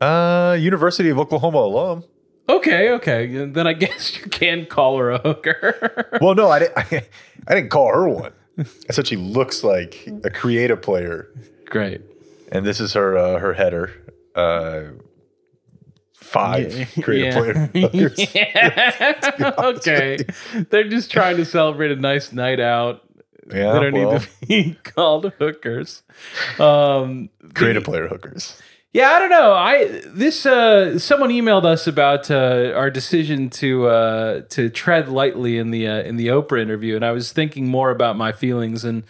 Uh, 0.01 0.57
University 0.59 1.11
of 1.11 1.19
Oklahoma 1.19 1.59
alum. 1.59 2.05
Okay, 2.49 2.91
okay. 2.93 3.45
Then 3.45 3.67
I 3.67 3.75
guess 3.75 4.17
you 4.17 4.31
can 4.31 4.65
call 4.65 4.97
her 4.97 5.11
a 5.11 5.19
hooker. 5.19 6.19
Well, 6.23 6.35
no, 6.35 6.49
I 6.49 6.59
didn't. 6.61 6.79
I, 6.79 7.07
I 7.51 7.55
didn't 7.55 7.71
call 7.71 7.89
her 7.93 8.09
one. 8.09 8.33
I 8.59 8.93
said 8.93 9.07
she 9.07 9.17
looks 9.17 9.65
like 9.65 10.07
a 10.25 10.31
creative 10.31 10.81
player, 10.83 11.29
Great. 11.67 12.01
and 12.53 12.65
this 12.65 12.79
is 12.81 12.93
her 12.95 13.17
uh, 13.19 13.39
her 13.39 13.55
header. 13.55 13.93
Uh, 14.35 14.83
five 16.15 16.89
creative 17.03 17.71
Yeah. 17.75 17.89
player. 17.89 18.13
Yeah. 18.35 19.55
okay. 19.59 20.19
They're 20.71 20.89
just 20.89 21.11
trying 21.11 21.37
to 21.39 21.45
celebrate 21.45 21.91
a 21.91 21.97
nice 21.97 22.33
night 22.33 22.61
out. 22.61 23.03
Yeah, 23.53 23.73
they 23.73 23.81
don't 23.91 23.93
well, 23.95 24.13
need 24.13 24.21
to 24.21 24.29
be 24.47 24.77
called 24.85 25.33
hookers. 25.39 26.03
Um, 26.61 27.31
creative 27.55 27.83
player 27.83 28.07
hookers. 28.07 28.61
Yeah, 28.93 29.11
I 29.11 29.19
don't 29.21 29.31
know. 29.31 29.53
I 29.53 30.03
this 30.07 30.45
uh 30.47 30.99
someone 30.99 31.31
emailed 31.31 31.65
us 31.65 31.87
about 31.87 32.29
uh 32.31 32.73
our 32.75 32.91
decision 32.91 33.49
to 33.51 33.87
uh 33.87 34.41
to 34.51 34.69
tread 34.69 35.09
lightly 35.09 35.59
in 35.59 35.71
the 35.71 35.87
uh, 35.87 36.03
in 36.03 36.17
the 36.17 36.27
Oprah 36.29 36.61
interview 36.61 36.97
and 36.97 37.05
I 37.05 37.13
was 37.13 37.31
thinking 37.33 37.69
more 37.69 37.91
about 37.91 38.17
my 38.17 38.33
feelings 38.33 38.85
and 38.85 39.05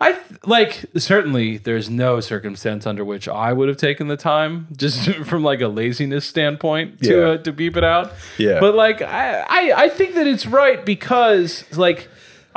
I 0.00 0.12
th- 0.12 0.40
like 0.46 0.86
certainly 0.96 1.58
there's 1.58 1.90
no 1.90 2.20
circumstance 2.20 2.86
under 2.86 3.04
which 3.04 3.28
I 3.28 3.52
would 3.52 3.68
have 3.68 3.76
taken 3.76 4.06
the 4.08 4.16
time 4.16 4.66
just 4.76 5.10
from 5.26 5.42
like 5.42 5.60
a 5.60 5.68
laziness 5.68 6.24
standpoint 6.24 7.02
to 7.02 7.10
Yeah. 7.18 7.26
uh, 7.32 7.36
to 7.38 7.52
beep 7.52 7.76
it 7.76 7.84
out. 7.84 8.12
Yeah. 8.38 8.60
But 8.60 8.74
like 8.76 9.02
I, 9.02 9.40
I 9.46 9.72
I 9.84 9.88
think 9.90 10.14
that 10.14 10.26
it's 10.26 10.46
right 10.46 10.82
because 10.86 11.64
like 11.76 12.08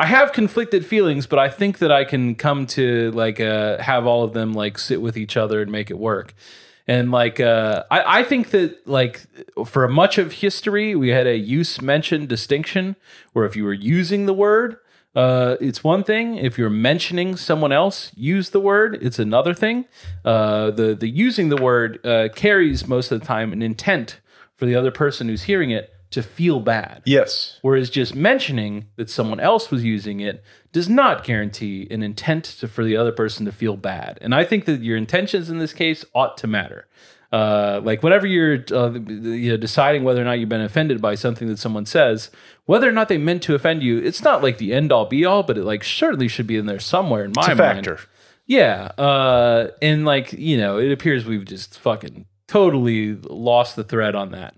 I 0.02 0.08
have 0.08 0.34
conflicted 0.34 0.84
feelings, 0.84 1.28
but 1.28 1.38
I 1.38 1.48
think 1.48 1.78
that 1.78 1.92
I 1.92 2.06
can 2.06 2.34
come 2.34 2.66
to 2.68 3.12
like 3.12 3.40
uh, 3.40 3.78
have 3.78 4.08
all 4.08 4.24
of 4.24 4.34
them 4.34 4.52
like 4.52 4.80
sit 4.80 5.00
with 5.00 5.16
each 5.16 5.38
other 5.38 5.62
and 5.62 5.72
make 5.72 5.92
it 5.92 6.00
work. 6.00 6.34
And 6.88 7.12
like 7.12 7.40
uh, 7.40 7.84
I, 7.92 8.22
I 8.22 8.24
think 8.24 8.50
that 8.50 8.88
like 8.88 9.22
for 9.64 9.88
much 9.88 10.18
of 10.18 10.32
history, 10.32 10.96
we 10.96 11.10
had 11.10 11.28
a 11.28 11.38
use 11.38 11.84
mention 11.84 12.26
distinction 12.26 12.96
where 13.34 13.46
if 13.46 13.56
you 13.56 13.64
were 13.64 13.74
using 13.74 14.26
the 14.26 14.34
word, 14.34 14.78
uh, 15.16 15.58
it's 15.62 15.84
one 15.84 16.04
thing. 16.04 16.36
If 16.36 16.58
you're 16.58 16.72
mentioning 16.72 17.36
someone 17.36 17.72
else 17.72 18.12
use 18.16 18.50
the 18.50 18.60
word, 18.60 18.98
it's 19.04 19.20
another 19.20 19.54
thing. 19.54 19.86
Uh, 20.26 20.72
the 20.72 20.96
the 20.96 21.10
using 21.10 21.50
the 21.50 21.62
word 21.62 22.04
uh, 22.04 22.30
carries 22.34 22.88
most 22.88 23.12
of 23.12 23.20
the 23.20 23.26
time 23.28 23.54
an 23.54 23.62
intent 23.62 24.20
for 24.56 24.66
the 24.66 24.74
other 24.74 24.90
person 24.90 25.28
who's 25.28 25.44
hearing 25.44 25.70
it 25.70 25.94
to 26.12 26.22
feel 26.22 26.60
bad. 26.60 27.02
Yes. 27.06 27.58
Whereas 27.62 27.90
just 27.90 28.14
mentioning 28.16 28.88
that 28.98 29.10
someone 29.10 29.40
else 29.40 29.72
was 29.72 29.84
using 29.84 30.20
it 30.20 30.44
does 30.72 30.88
not 30.88 31.24
guarantee 31.24 31.88
an 31.90 32.04
intent 32.04 32.44
to, 32.46 32.68
for 32.68 32.84
the 32.84 32.96
other 32.96 33.12
person 33.12 33.46
to 33.46 33.52
feel 33.52 33.76
bad. 33.78 34.18
And 34.22 34.36
I 34.36 34.44
think 34.44 34.66
that 34.66 34.82
your 34.82 34.98
intentions 34.98 35.50
in 35.50 35.58
this 35.58 35.74
case 35.74 36.06
ought 36.14 36.38
to 36.38 36.48
matter. 36.48 36.88
Uh, 37.32 37.80
like 37.84 38.04
whenever 38.04 38.28
you're 38.28 38.64
uh, 38.74 38.92
you 38.92 39.52
know, 39.52 39.58
deciding 39.58 40.04
whether 40.04 40.22
or 40.22 40.26
not 40.26 40.34
you've 40.38 40.50
been 40.50 40.60
offended 40.60 41.02
by 41.02 41.16
something 41.16 41.48
that 41.48 41.60
someone 41.60 41.86
says, 41.86 42.30
whether 42.66 42.88
or 42.90 42.92
not 42.92 43.08
they 43.08 43.18
meant 43.18 43.42
to 43.44 43.56
offend 43.56 43.82
you, 43.82 43.98
it's 44.00 44.22
not 44.22 44.44
like 44.44 44.58
the 44.58 44.74
end 44.74 44.92
all 44.92 45.06
be 45.06 45.24
all, 45.24 45.42
but 45.44 45.58
it 45.58 45.64
like 45.64 45.84
certainly 45.84 46.28
should 46.28 46.46
be 46.48 46.58
in 46.58 46.66
there 46.66 46.80
somewhere 46.80 47.24
in 47.24 47.32
my 47.34 47.44
It's 47.44 47.48
a 47.48 47.56
mind. 47.56 47.86
factor. 47.86 48.00
Yeah. 48.48 48.92
Uh, 48.98 49.70
and 49.82 50.04
like, 50.04 50.34
you 50.34 50.58
know, 50.58 50.78
it 50.78 50.92
appears 50.92 51.24
we've 51.24 51.46
just 51.46 51.80
fucking 51.80 52.26
totally 52.50 53.16
lost 53.16 53.78
the 53.78 53.84
thread 53.86 54.14
on 54.14 54.32
that. 54.32 54.56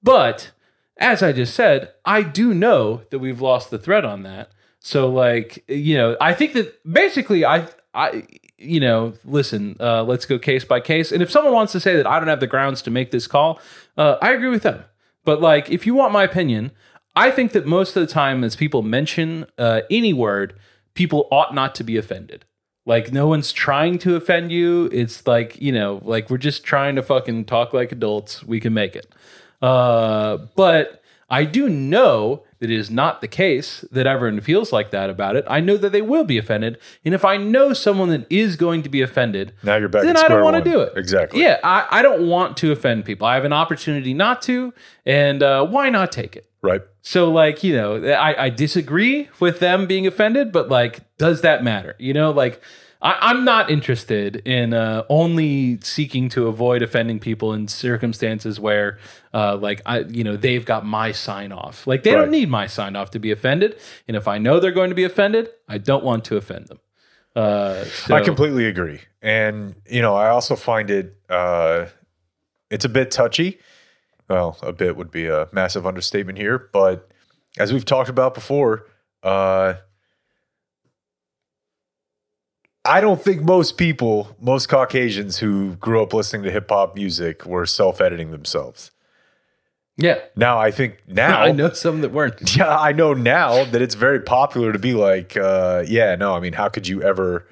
But 0.00 0.52
as 0.98 1.22
I 1.22 1.32
just 1.32 1.54
said, 1.54 1.92
I 2.04 2.22
do 2.22 2.54
know 2.54 3.02
that 3.10 3.18
we've 3.18 3.40
lost 3.40 3.70
the 3.70 3.78
thread 3.78 4.04
on 4.04 4.22
that. 4.22 4.50
So 4.80 5.08
like, 5.08 5.64
you 5.68 5.96
know, 5.96 6.16
I 6.20 6.34
think 6.34 6.52
that 6.52 6.80
basically 6.90 7.44
I 7.44 7.68
I 7.94 8.24
you 8.58 8.80
know, 8.80 9.14
listen, 9.24 9.76
uh, 9.80 10.02
let's 10.04 10.26
go 10.26 10.38
case 10.38 10.64
by 10.64 10.80
case. 10.80 11.12
And 11.12 11.22
if 11.22 11.30
someone 11.30 11.52
wants 11.52 11.72
to 11.72 11.80
say 11.80 11.96
that 11.96 12.06
I 12.06 12.18
don't 12.18 12.28
have 12.28 12.40
the 12.40 12.46
grounds 12.46 12.82
to 12.82 12.90
make 12.90 13.10
this 13.10 13.26
call, 13.26 13.60
uh, 13.96 14.16
I 14.22 14.32
agree 14.32 14.48
with 14.48 14.62
them. 14.62 14.84
But 15.24 15.40
like, 15.40 15.70
if 15.70 15.86
you 15.86 15.94
want 15.94 16.12
my 16.12 16.22
opinion, 16.22 16.70
I 17.16 17.30
think 17.30 17.52
that 17.52 17.66
most 17.66 17.96
of 17.96 18.06
the 18.06 18.12
time, 18.12 18.42
as 18.44 18.56
people 18.56 18.82
mention 18.82 19.46
uh, 19.58 19.82
any 19.90 20.12
word, 20.12 20.58
people 20.94 21.28
ought 21.30 21.54
not 21.54 21.74
to 21.76 21.84
be 21.84 21.96
offended. 21.96 22.44
Like, 22.86 23.12
no 23.12 23.26
one's 23.26 23.52
trying 23.52 23.98
to 24.00 24.14
offend 24.16 24.52
you. 24.52 24.90
It's 24.92 25.26
like, 25.26 25.60
you 25.60 25.72
know, 25.72 26.00
like 26.04 26.28
we're 26.28 26.38
just 26.38 26.64
trying 26.64 26.96
to 26.96 27.02
fucking 27.02 27.46
talk 27.46 27.72
like 27.72 27.92
adults. 27.92 28.44
We 28.44 28.60
can 28.60 28.74
make 28.74 28.94
it. 28.94 29.06
Uh, 29.64 30.46
but 30.54 31.02
I 31.30 31.44
do 31.44 31.68
know 31.68 32.42
that 32.58 32.70
it 32.70 32.76
is 32.76 32.90
not 32.90 33.20
the 33.20 33.28
case 33.28 33.84
that 33.90 34.06
everyone 34.06 34.40
feels 34.40 34.72
like 34.72 34.90
that 34.90 35.08
about 35.08 35.36
it. 35.36 35.44
I 35.48 35.60
know 35.60 35.76
that 35.78 35.90
they 35.90 36.02
will 36.02 36.24
be 36.24 36.36
offended. 36.36 36.78
And 37.04 37.14
if 37.14 37.24
I 37.24 37.38
know 37.38 37.72
someone 37.72 38.10
that 38.10 38.26
is 38.30 38.56
going 38.56 38.82
to 38.82 38.88
be 38.88 39.00
offended, 39.00 39.54
Now 39.62 39.76
you're 39.76 39.88
back 39.88 40.04
then 40.04 40.16
I 40.16 40.28
don't 40.28 40.44
want 40.44 40.62
to 40.62 40.70
do 40.70 40.80
it. 40.80 40.92
Exactly. 40.96 41.40
Yeah, 41.40 41.60
I, 41.64 41.86
I 41.90 42.02
don't 42.02 42.28
want 42.28 42.56
to 42.58 42.72
offend 42.72 43.04
people. 43.06 43.26
I 43.26 43.34
have 43.36 43.44
an 43.44 43.54
opportunity 43.54 44.12
not 44.12 44.42
to, 44.42 44.74
and 45.06 45.42
uh, 45.42 45.66
why 45.66 45.88
not 45.88 46.12
take 46.12 46.36
it? 46.36 46.48
Right. 46.60 46.82
So, 47.00 47.30
like, 47.30 47.64
you 47.64 47.74
know, 47.74 48.04
I, 48.04 48.44
I 48.46 48.50
disagree 48.50 49.28
with 49.40 49.60
them 49.60 49.86
being 49.86 50.06
offended, 50.06 50.52
but 50.52 50.68
like, 50.68 51.00
does 51.18 51.40
that 51.40 51.64
matter? 51.64 51.94
You 51.98 52.12
know, 52.14 52.30
like, 52.30 52.62
I, 53.04 53.18
I'm 53.20 53.44
not 53.44 53.70
interested 53.70 54.36
in 54.46 54.72
uh, 54.72 55.04
only 55.10 55.78
seeking 55.82 56.30
to 56.30 56.46
avoid 56.48 56.80
offending 56.82 57.20
people 57.20 57.52
in 57.52 57.68
circumstances 57.68 58.58
where, 58.58 58.98
uh, 59.34 59.56
like, 59.58 59.82
I, 59.84 59.98
you 60.00 60.24
know, 60.24 60.36
they've 60.36 60.64
got 60.64 60.86
my 60.86 61.12
sign 61.12 61.52
off. 61.52 61.86
Like, 61.86 62.02
they 62.02 62.14
Right. 62.14 62.22
don't 62.22 62.30
need 62.30 62.48
my 62.48 62.66
sign 62.66 62.96
off 62.96 63.10
to 63.10 63.18
be 63.18 63.30
offended. 63.30 63.76
And 64.08 64.16
if 64.16 64.26
I 64.26 64.38
know 64.38 64.58
they're 64.58 64.72
going 64.72 64.88
to 64.88 64.96
be 64.96 65.04
offended, 65.04 65.50
I 65.68 65.76
don't 65.76 66.02
want 66.02 66.24
to 66.24 66.36
offend 66.38 66.68
them. 66.68 66.80
Uh, 67.36 67.84
so, 67.84 68.14
I 68.14 68.22
completely 68.22 68.64
agree. 68.66 69.00
And, 69.20 69.74
you 69.86 70.00
know, 70.00 70.14
I 70.14 70.28
also 70.30 70.56
find 70.56 70.88
it, 70.88 71.16
uh, 71.28 71.86
it's 72.70 72.86
a 72.86 72.88
bit 72.88 73.10
touchy. 73.10 73.58
Well, 74.30 74.56
a 74.62 74.72
bit 74.72 74.96
would 74.96 75.10
be 75.10 75.26
a 75.26 75.48
massive 75.52 75.86
understatement 75.86 76.38
here. 76.38 76.70
But 76.72 77.10
as 77.58 77.70
we've 77.72 77.84
talked 77.84 78.08
about 78.08 78.32
before, 78.32 78.86
uh, 79.22 79.74
I 82.84 83.00
don't 83.00 83.22
think 83.22 83.42
most 83.42 83.78
people, 83.78 84.36
most 84.40 84.68
Caucasians 84.68 85.38
who 85.38 85.76
grew 85.76 86.02
up 86.02 86.12
listening 86.12 86.42
to 86.42 86.50
hip 86.50 86.68
hop 86.68 86.94
music 86.94 87.46
were 87.46 87.64
self 87.66 88.00
editing 88.00 88.30
themselves. 88.30 88.90
yeah. 89.96 90.18
Now, 90.36 90.58
I 90.58 90.70
think 90.70 90.98
now 91.08 91.40
I 91.40 91.52
know 91.52 91.72
some 91.72 92.02
that 92.02 92.10
weren't. 92.12 92.56
yeah, 92.56 92.76
I 92.76 92.92
know 92.92 93.14
now 93.14 93.64
that 93.64 93.80
it's 93.80 93.94
very 93.94 94.20
popular 94.20 94.72
to 94.72 94.78
be 94.78 94.92
like, 94.92 95.36
uh, 95.36 95.84
yeah, 95.86 96.14
no, 96.14 96.34
I 96.34 96.40
mean, 96.40 96.52
how 96.52 96.68
could 96.68 96.86
you 96.86 97.02
ever, 97.02 97.48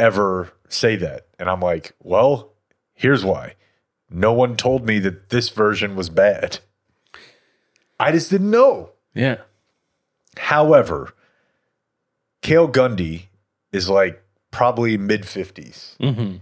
ever 0.00 0.52
say 0.68 0.96
that? 0.96 1.26
And 1.38 1.48
I'm 1.48 1.60
like, 1.60 1.92
well, 2.00 2.52
here's 2.94 3.24
why. 3.24 3.54
No 4.10 4.32
one 4.32 4.56
told 4.56 4.86
me 4.86 4.98
that 4.98 5.30
this 5.30 5.48
version 5.50 5.94
was 5.94 6.08
bad. 6.10 6.58
I 7.98 8.10
just 8.10 8.30
didn't 8.30 8.50
know. 8.50 8.90
Yeah. 9.14 9.38
However, 10.36 11.14
Cale 12.42 12.68
Gundy 12.68 13.26
is 13.70 13.88
like 13.88 14.22
probably 14.52 14.96
mid 14.96 15.22
50s 15.22 15.96
hmm 15.98 16.36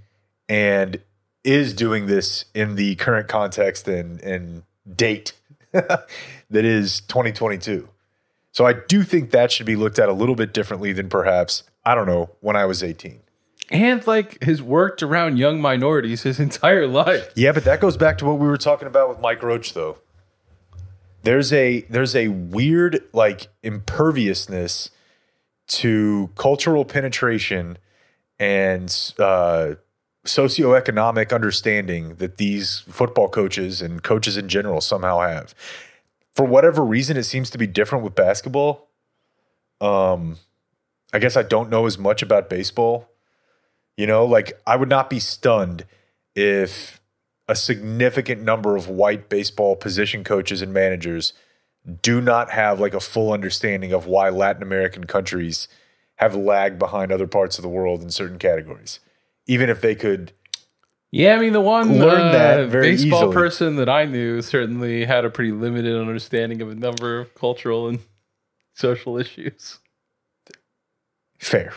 and 0.50 1.00
is 1.44 1.72
doing 1.72 2.06
this 2.06 2.44
in 2.54 2.74
the 2.74 2.96
current 2.96 3.28
context 3.28 3.88
and, 3.88 4.20
and 4.20 4.64
date 4.94 5.32
that 5.72 6.08
is 6.50 7.00
2022. 7.02 7.88
So 8.52 8.66
I 8.66 8.72
do 8.72 9.04
think 9.04 9.30
that 9.30 9.52
should 9.52 9.66
be 9.66 9.76
looked 9.76 9.98
at 9.98 10.08
a 10.08 10.12
little 10.12 10.34
bit 10.34 10.52
differently 10.52 10.92
than 10.92 11.08
perhaps, 11.08 11.62
I 11.84 11.94
don't 11.94 12.06
know, 12.06 12.30
when 12.40 12.56
I 12.56 12.66
was 12.66 12.82
18. 12.82 13.20
And 13.70 14.04
like 14.04 14.42
has 14.42 14.60
worked 14.60 15.00
around 15.00 15.38
young 15.38 15.60
minorities 15.60 16.22
his 16.24 16.40
entire 16.40 16.88
life. 16.88 17.30
Yeah, 17.36 17.52
but 17.52 17.62
that 17.64 17.80
goes 17.80 17.96
back 17.96 18.18
to 18.18 18.24
what 18.24 18.38
we 18.38 18.48
were 18.48 18.58
talking 18.58 18.88
about 18.88 19.08
with 19.08 19.20
Mike 19.20 19.44
Roach 19.44 19.74
though. 19.74 19.98
There's 21.22 21.52
a 21.52 21.82
there's 21.82 22.16
a 22.16 22.28
weird 22.28 23.04
like 23.12 23.46
imperviousness 23.62 24.90
to 25.68 26.30
cultural 26.34 26.84
penetration 26.84 27.78
and 28.40 29.14
uh, 29.18 29.74
socioeconomic 30.24 31.32
understanding 31.32 32.16
that 32.16 32.38
these 32.38 32.80
football 32.88 33.28
coaches 33.28 33.82
and 33.82 34.02
coaches 34.02 34.38
in 34.38 34.48
general 34.48 34.80
somehow 34.80 35.20
have. 35.20 35.54
For 36.32 36.46
whatever 36.46 36.82
reason, 36.82 37.18
it 37.18 37.24
seems 37.24 37.50
to 37.50 37.58
be 37.58 37.66
different 37.66 38.02
with 38.02 38.14
basketball. 38.14 38.88
Um, 39.80 40.38
I 41.12 41.18
guess 41.18 41.36
I 41.36 41.42
don't 41.42 41.68
know 41.68 41.86
as 41.86 41.98
much 41.98 42.22
about 42.22 42.48
baseball. 42.48 43.10
You 43.96 44.06
know, 44.06 44.24
like 44.24 44.58
I 44.66 44.76
would 44.76 44.88
not 44.88 45.10
be 45.10 45.20
stunned 45.20 45.84
if 46.34 47.00
a 47.46 47.54
significant 47.54 48.40
number 48.42 48.74
of 48.74 48.88
white 48.88 49.28
baseball 49.28 49.76
position 49.76 50.24
coaches 50.24 50.62
and 50.62 50.72
managers 50.72 51.34
do 52.00 52.20
not 52.20 52.50
have 52.52 52.80
like 52.80 52.94
a 52.94 53.00
full 53.00 53.32
understanding 53.32 53.92
of 53.92 54.06
why 54.06 54.30
Latin 54.30 54.62
American 54.62 55.04
countries 55.04 55.68
have 56.20 56.36
lagged 56.36 56.78
behind 56.78 57.10
other 57.10 57.26
parts 57.26 57.58
of 57.58 57.62
the 57.62 57.68
world 57.68 58.02
in 58.02 58.10
certain 58.10 58.38
categories. 58.38 59.00
Even 59.46 59.70
if 59.70 59.80
they 59.80 59.94
could 59.94 60.32
Yeah, 61.10 61.34
I 61.34 61.38
mean 61.40 61.54
the 61.54 61.60
one 61.62 61.98
Learn 61.98 62.20
uh, 62.20 62.32
that 62.32 62.68
very 62.68 62.92
baseball 62.92 63.20
easily. 63.20 63.34
person 63.34 63.76
that 63.76 63.88
I 63.88 64.04
knew 64.04 64.42
certainly 64.42 65.06
had 65.06 65.24
a 65.24 65.30
pretty 65.30 65.50
limited 65.50 65.96
understanding 65.96 66.60
of 66.60 66.70
a 66.70 66.74
number 66.74 67.18
of 67.18 67.34
cultural 67.34 67.88
and 67.88 68.00
social 68.74 69.16
issues. 69.18 69.78
fair. 71.38 71.72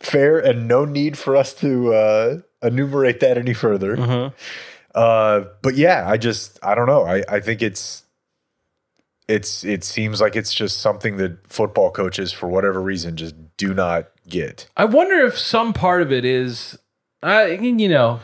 Fair 0.00 0.38
and 0.38 0.66
no 0.66 0.84
need 0.84 1.16
for 1.16 1.36
us 1.36 1.54
to 1.54 1.92
uh, 1.94 2.38
enumerate 2.62 3.20
that 3.20 3.38
any 3.38 3.54
further. 3.54 3.98
Uh-huh. 3.98 4.30
Uh, 4.94 5.44
but 5.62 5.76
yeah, 5.76 6.08
I 6.08 6.16
just 6.16 6.58
I 6.62 6.74
don't 6.74 6.86
know. 6.86 7.04
I 7.04 7.22
I 7.28 7.40
think 7.40 7.62
it's 7.62 8.03
it's 9.28 9.64
it 9.64 9.84
seems 9.84 10.20
like 10.20 10.36
it's 10.36 10.52
just 10.54 10.80
something 10.80 11.16
that 11.16 11.46
football 11.46 11.90
coaches 11.90 12.32
for 12.32 12.48
whatever 12.48 12.80
reason 12.80 13.16
just 13.16 13.34
do 13.56 13.72
not 13.74 14.08
get. 14.28 14.68
I 14.76 14.84
wonder 14.84 15.24
if 15.24 15.38
some 15.38 15.72
part 15.72 16.02
of 16.02 16.12
it 16.12 16.24
is, 16.24 16.78
uh, 17.22 17.46
you 17.60 17.88
know, 17.88 18.20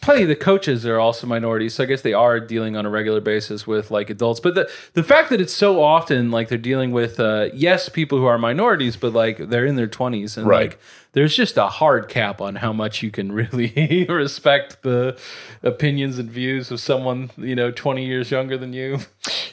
plenty 0.00 0.22
of 0.22 0.28
the 0.28 0.36
coaches 0.36 0.84
are 0.84 0.98
also 0.98 1.26
minorities, 1.26 1.74
so 1.74 1.84
I 1.84 1.86
guess 1.86 2.02
they 2.02 2.12
are 2.12 2.40
dealing 2.40 2.76
on 2.76 2.84
a 2.84 2.90
regular 2.90 3.20
basis 3.20 3.66
with 3.66 3.90
like 3.90 4.10
adults. 4.10 4.40
But 4.40 4.54
the 4.54 4.70
the 4.94 5.02
fact 5.04 5.30
that 5.30 5.40
it's 5.40 5.54
so 5.54 5.82
often 5.82 6.30
like 6.30 6.48
they're 6.48 6.58
dealing 6.58 6.90
with 6.92 7.18
uh, 7.20 7.48
yes, 7.54 7.88
people 7.88 8.18
who 8.18 8.26
are 8.26 8.36
minorities, 8.38 8.96
but 8.96 9.12
like 9.12 9.48
they're 9.48 9.66
in 9.66 9.76
their 9.76 9.86
twenties 9.86 10.36
and 10.36 10.46
Right. 10.46 10.70
like 10.72 10.80
there's 11.14 11.34
just 11.34 11.56
a 11.56 11.66
hard 11.68 12.08
cap 12.08 12.40
on 12.40 12.56
how 12.56 12.72
much 12.72 13.02
you 13.02 13.10
can 13.10 13.32
really 13.32 14.04
respect 14.08 14.82
the 14.82 15.18
opinions 15.62 16.18
and 16.18 16.30
views 16.30 16.70
of 16.70 16.78
someone 16.80 17.30
you 17.36 17.54
know 17.54 17.70
20 17.70 18.04
years 18.04 18.30
younger 18.30 18.58
than 18.58 18.72
you. 18.72 18.98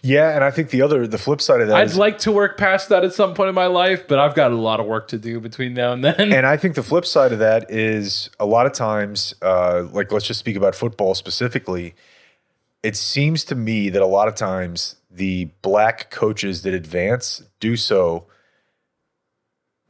Yeah, 0.04 0.36
and 0.36 0.44
I 0.44 0.50
think 0.52 0.72
the 0.72 0.82
other 0.82 1.06
the 1.08 1.18
flip 1.20 1.40
side 1.42 1.62
of 1.62 1.68
that 1.68 1.78
I'd 1.78 1.86
is- 1.88 1.98
like 1.98 2.18
to 2.20 2.32
work 2.32 2.58
past 2.58 2.90
that 2.90 3.04
at 3.06 3.14
some 3.14 3.34
point 3.36 3.50
in 3.50 3.56
my 3.56 3.68
life, 3.68 4.08
but 4.08 4.20
I've 4.20 4.36
got 4.36 4.52
a 4.52 4.56
lot 4.56 4.80
of 4.80 4.86
work 4.88 5.08
to 5.10 5.18
do 5.18 5.40
between 5.40 5.74
now 5.74 5.94
and 5.94 6.04
then. 6.04 6.34
and 6.34 6.46
I 6.46 6.58
think 6.62 6.76
the 6.76 6.84
flip 6.84 7.06
side 7.06 7.32
of 7.32 7.40
that 7.40 7.70
is 7.72 8.30
a 8.40 8.46
lot 8.46 8.66
of 8.66 8.74
times, 8.74 9.34
uh, 9.42 9.84
like 9.92 10.12
let's 10.12 10.26
just 10.26 10.40
speak 10.40 10.56
about 10.58 10.76
football 10.76 11.14
specifically. 11.16 11.94
It 12.84 12.96
seems 12.98 13.44
to 13.46 13.54
me 13.56 13.90
that 13.90 14.02
a 14.02 14.08
lot 14.08 14.28
of 14.28 14.34
times 14.34 14.96
the 15.12 15.50
black 15.62 16.10
coaches 16.10 16.64
that 16.64 16.74
advance 16.74 17.44
do 17.60 17.76
so 17.78 18.26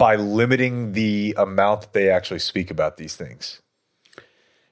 by 0.02 0.16
limiting 0.16 0.94
the 0.94 1.36
amount 1.38 1.82
that 1.82 1.94
they 1.94 2.10
actually 2.10 2.40
speak 2.40 2.72
about 2.72 2.98
these 2.98 3.16
things. 3.16 3.62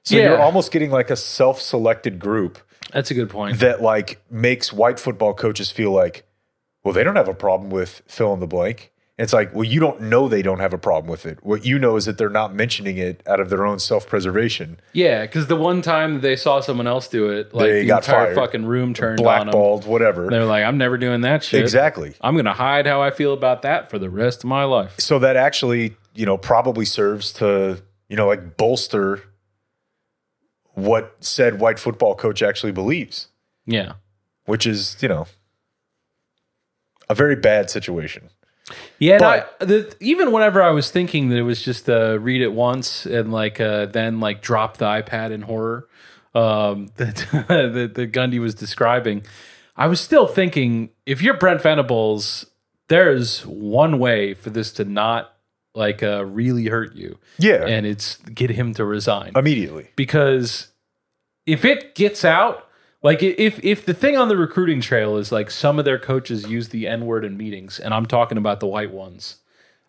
So 0.02 0.16
Yeah. 0.16 0.24
you're 0.30 0.40
almost 0.40 0.72
getting 0.72 0.90
like 0.90 1.08
a 1.08 1.14
self-selected 1.16 2.18
group 2.18 2.58
That's 2.92 3.12
a 3.12 3.14
good 3.14 3.30
point. 3.30 3.60
that 3.60 3.80
like 3.80 4.20
makes 4.28 4.72
white 4.72 4.98
football 4.98 5.32
coaches 5.32 5.70
feel 5.70 5.92
like, 5.92 6.24
well, 6.82 6.92
they 6.92 7.04
don't 7.04 7.14
have 7.14 7.28
a 7.28 7.34
problem 7.34 7.70
with 7.70 8.02
fill 8.08 8.34
in 8.34 8.40
the 8.40 8.48
blank. 8.48 8.90
It's 9.20 9.34
like, 9.34 9.54
well, 9.54 9.64
you 9.64 9.80
don't 9.80 10.00
know 10.00 10.28
they 10.28 10.40
don't 10.40 10.60
have 10.60 10.72
a 10.72 10.78
problem 10.78 11.10
with 11.10 11.26
it. 11.26 11.38
What 11.44 11.66
you 11.66 11.78
know 11.78 11.96
is 11.96 12.06
that 12.06 12.16
they're 12.16 12.30
not 12.30 12.54
mentioning 12.54 12.96
it 12.96 13.22
out 13.26 13.38
of 13.38 13.50
their 13.50 13.66
own 13.66 13.78
self 13.78 14.06
preservation. 14.08 14.80
Yeah, 14.94 15.26
because 15.26 15.46
the 15.46 15.56
one 15.56 15.82
time 15.82 16.22
they 16.22 16.36
saw 16.36 16.60
someone 16.60 16.86
else 16.86 17.06
do 17.06 17.28
it, 17.28 17.52
like 17.52 17.66
They 17.66 17.82
the 17.82 17.86
got 17.88 18.02
entire 18.08 18.24
fired. 18.26 18.34
fucking 18.36 18.64
room 18.64 18.94
turned 18.94 19.20
on 19.20 19.24
them. 19.24 19.42
Blackballed, 19.48 19.84
whatever. 19.86 20.28
They're 20.30 20.46
like, 20.46 20.64
I'm 20.64 20.78
never 20.78 20.96
doing 20.96 21.20
that 21.20 21.44
shit. 21.44 21.60
Exactly. 21.60 22.14
I'm 22.22 22.34
gonna 22.34 22.54
hide 22.54 22.86
how 22.86 23.02
I 23.02 23.10
feel 23.10 23.34
about 23.34 23.60
that 23.62 23.90
for 23.90 23.98
the 23.98 24.08
rest 24.08 24.38
of 24.42 24.48
my 24.48 24.64
life. 24.64 24.94
So 24.98 25.18
that 25.18 25.36
actually, 25.36 25.96
you 26.14 26.24
know, 26.24 26.38
probably 26.38 26.86
serves 26.86 27.30
to, 27.34 27.82
you 28.08 28.16
know, 28.16 28.26
like 28.26 28.56
bolster 28.56 29.22
what 30.72 31.16
said 31.20 31.60
white 31.60 31.78
football 31.78 32.14
coach 32.14 32.42
actually 32.42 32.72
believes, 32.72 33.28
Yeah. 33.66 33.94
which 34.46 34.66
is, 34.66 34.96
you 35.00 35.08
know, 35.08 35.26
a 37.08 37.14
very 37.14 37.36
bad 37.36 37.68
situation. 37.68 38.30
Yeah, 38.98 39.12
and 39.14 39.20
But- 39.20 39.56
I, 39.60 39.64
the, 39.64 39.96
even 40.00 40.32
whenever 40.32 40.62
I 40.62 40.70
was 40.70 40.90
thinking 40.90 41.28
that 41.30 41.36
it 41.36 41.42
was 41.42 41.62
just 41.62 41.88
uh, 41.88 42.18
read 42.18 42.40
it 42.42 42.52
once 42.52 43.06
and 43.06 43.32
like 43.32 43.60
uh, 43.60 43.86
then 43.86 44.20
like 44.20 44.42
drop 44.42 44.76
the 44.78 44.84
iPad 44.86 45.30
in 45.30 45.42
horror 45.42 45.88
um, 46.34 46.90
that 46.96 47.16
that 47.48 47.92
the 47.94 48.06
Gundy 48.06 48.38
was 48.40 48.54
describing, 48.54 49.22
I 49.76 49.86
was 49.88 50.00
still 50.00 50.26
thinking 50.26 50.90
if 51.06 51.22
you're 51.22 51.36
Brent 51.36 51.60
Venables, 51.62 52.46
there's 52.88 53.42
one 53.46 53.98
way 53.98 54.34
for 54.34 54.50
this 54.50 54.70
to 54.72 54.84
not 54.84 55.34
like 55.74 56.02
uh, 56.02 56.24
really 56.24 56.66
hurt 56.66 56.94
you, 56.96 57.18
Yeah. 57.38 57.64
and 57.66 57.86
it's 57.86 58.16
get 58.16 58.50
him 58.50 58.74
to 58.74 58.84
resign 58.84 59.32
immediately. 59.36 59.88
because 59.96 60.68
if 61.46 61.64
it 61.64 61.94
gets 61.94 62.24
out 62.24 62.66
like 63.02 63.22
if 63.22 63.62
if 63.64 63.84
the 63.86 63.94
thing 63.94 64.16
on 64.16 64.28
the 64.28 64.36
recruiting 64.36 64.80
trail 64.80 65.16
is 65.16 65.30
like 65.32 65.50
some 65.50 65.78
of 65.78 65.84
their 65.84 65.98
coaches 65.98 66.46
use 66.48 66.68
the 66.68 66.86
n 66.86 67.06
word 67.06 67.24
in 67.24 67.36
meetings 67.36 67.78
and 67.78 67.94
i'm 67.94 68.06
talking 68.06 68.38
about 68.38 68.60
the 68.60 68.66
white 68.66 68.90
ones 68.92 69.36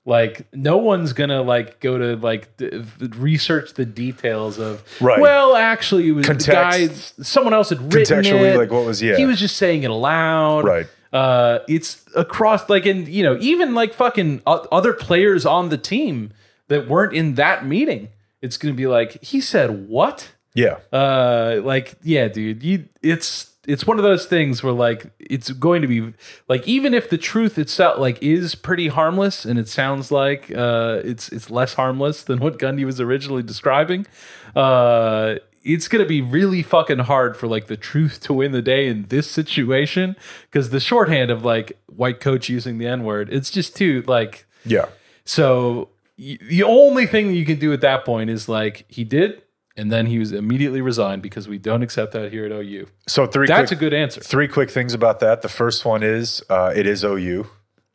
like 0.05 0.47
no 0.53 0.77
one's 0.77 1.13
gonna 1.13 1.41
like 1.41 1.79
go 1.79 1.97
to 1.97 2.15
like 2.15 2.57
d- 2.57 2.83
research 3.17 3.73
the 3.75 3.85
details 3.85 4.57
of 4.57 4.83
Right. 4.99 5.19
well 5.19 5.55
actually 5.55 6.07
it 6.07 6.11
was 6.13 6.25
the 6.27 6.33
guy 6.35 6.87
someone 6.87 7.53
else 7.53 7.69
had 7.69 7.93
written 7.93 8.19
Contextually, 8.23 8.53
it. 8.53 8.57
like 8.57 8.71
what 8.71 8.85
was, 8.85 9.01
yeah. 9.01 9.15
he 9.17 9.25
was 9.25 9.39
just 9.39 9.57
saying 9.57 9.83
it 9.83 9.91
aloud 9.91 10.63
Right. 10.65 10.87
uh 11.13 11.59
it's 11.67 12.03
across 12.15 12.67
like 12.69 12.85
in 12.87 13.05
you 13.05 13.21
know 13.23 13.37
even 13.39 13.75
like 13.75 13.93
fucking 13.93 14.41
other 14.47 14.93
players 14.93 15.45
on 15.45 15.69
the 15.69 15.77
team 15.77 16.31
that 16.67 16.87
weren't 16.87 17.13
in 17.13 17.35
that 17.35 17.65
meeting 17.65 18.09
it's 18.41 18.57
gonna 18.57 18.73
be 18.73 18.87
like 18.87 19.21
he 19.23 19.39
said 19.39 19.87
what 19.87 20.31
Yeah. 20.53 20.77
Uh, 20.91 21.61
like 21.63 21.95
yeah, 22.03 22.27
dude, 22.27 22.63
you 22.63 22.85
it's 23.01 23.47
it's 23.67 23.85
one 23.85 23.97
of 23.99 24.03
those 24.03 24.25
things 24.25 24.63
where 24.63 24.73
like 24.73 25.11
it's 25.19 25.51
going 25.51 25.81
to 25.83 25.87
be 25.87 26.13
like 26.47 26.67
even 26.67 26.93
if 26.93 27.09
the 27.09 27.17
truth 27.17 27.57
itself 27.59 27.99
like 27.99 28.21
is 28.21 28.55
pretty 28.55 28.87
harmless 28.87 29.45
and 29.45 29.59
it 29.59 29.67
sounds 29.69 30.11
like 30.11 30.51
uh 30.55 30.99
it's 31.03 31.29
it's 31.29 31.49
less 31.51 31.75
harmless 31.75 32.23
than 32.23 32.39
what 32.39 32.57
Gundy 32.57 32.83
was 32.85 32.99
originally 32.99 33.43
describing, 33.43 34.07
uh 34.55 35.35
it's 35.63 35.87
gonna 35.87 36.05
be 36.07 36.21
really 36.21 36.63
fucking 36.63 36.97
hard 36.99 37.37
for 37.37 37.45
like 37.47 37.67
the 37.67 37.77
truth 37.77 38.19
to 38.21 38.33
win 38.33 38.51
the 38.51 38.63
day 38.63 38.87
in 38.87 39.05
this 39.09 39.29
situation 39.29 40.15
because 40.49 40.71
the 40.71 40.79
shorthand 40.79 41.29
of 41.29 41.45
like 41.45 41.77
white 41.85 42.19
coach 42.19 42.49
using 42.49 42.79
the 42.79 42.87
n 42.87 43.03
word 43.03 43.29
it's 43.31 43.51
just 43.51 43.75
too 43.75 44.03
like 44.07 44.45
Yeah. 44.65 44.87
so 45.23 45.89
y- 46.17 46.39
the 46.41 46.63
only 46.63 47.05
thing 47.05 47.31
you 47.35 47.45
can 47.45 47.59
do 47.59 47.71
at 47.73 47.81
that 47.81 48.05
point 48.05 48.31
is 48.31 48.49
like 48.49 48.85
he 48.87 49.03
did, 49.03 49.43
and 49.77 49.91
then 49.91 50.05
he 50.07 50.19
was 50.19 50.31
immediately 50.31 50.81
resigned 50.81 51.21
because 51.21 51.47
we 51.47 51.57
don't 51.57 51.81
accept 51.83 52.11
that 52.13 52.31
here 52.31 52.45
at 52.45 52.51
OU. 52.51 52.87
So 53.07 53.25
three 53.27 53.47
That's 53.47 53.69
quick, 53.69 53.77
a 53.77 53.79
good 53.79 53.93
answer. 53.93 54.21
three 54.21 54.47
quick 54.47 54.69
things 54.69 54.93
about 54.93 55.19
that. 55.21 55.41
The 55.41 55.49
first 55.49 55.85
one 55.85 56.03
is 56.03 56.43
uh, 56.49 56.73
it 56.75 56.85
is 56.87 57.03
OU. 57.03 57.47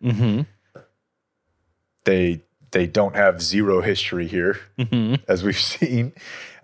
Mm-hmm. 0.02 0.40
They 2.04 2.42
they 2.72 2.86
don't 2.86 3.14
have 3.16 3.40
zero 3.42 3.80
history 3.80 4.26
here, 4.26 4.58
Mm-hmm. 4.78 5.22
as 5.28 5.42
we've 5.44 5.58
seen. 5.60 6.12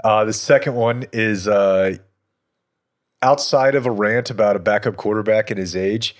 Uh, 0.04 0.24
the 0.24 0.32
second 0.32 0.74
one 0.74 1.04
is 1.12 1.46
uh, 1.48 1.96
outside 3.22 3.74
of 3.74 3.86
a 3.86 3.90
rant 3.90 4.30
about 4.30 4.56
a 4.56 4.58
backup 4.58 4.96
quarterback 4.96 5.50
and 5.50 5.58
his 5.58 5.74
age. 5.76 6.14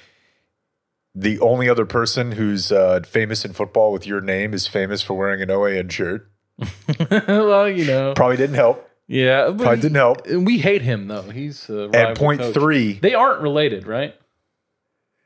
The 1.15 1.39
only 1.41 1.69
other 1.69 1.85
person 1.85 2.33
who's 2.33 2.73
uh, 2.73 3.01
famous 3.07 3.45
in 3.45 3.53
football 3.53 3.93
with 3.93 4.07
your 4.07 4.21
name 4.23 4.55
is 4.55 4.67
famous 4.67 5.03
for 5.03 5.13
wearing 5.15 5.43
an 5.43 5.51
OAN 5.51 5.91
shirt. 5.91 6.31
well, 7.29 7.69
you 7.69 7.85
know, 7.87 8.13
Probably 8.15 8.37
didn't 8.37 8.57
help. 8.57 8.89
yeah, 9.09 9.45
Probably 9.47 9.77
didn't 9.77 9.95
help. 9.97 10.27
and 10.27 10.47
we 10.47 10.59
hate 10.59 10.83
him 10.83 11.09
though. 11.09 11.23
He's 11.23 11.69
And 11.69 12.17
point 12.17 12.43
three, 12.55 12.95
They 12.95 13.15
aren't 13.15 13.41
related, 13.43 13.87
right? 13.87 14.15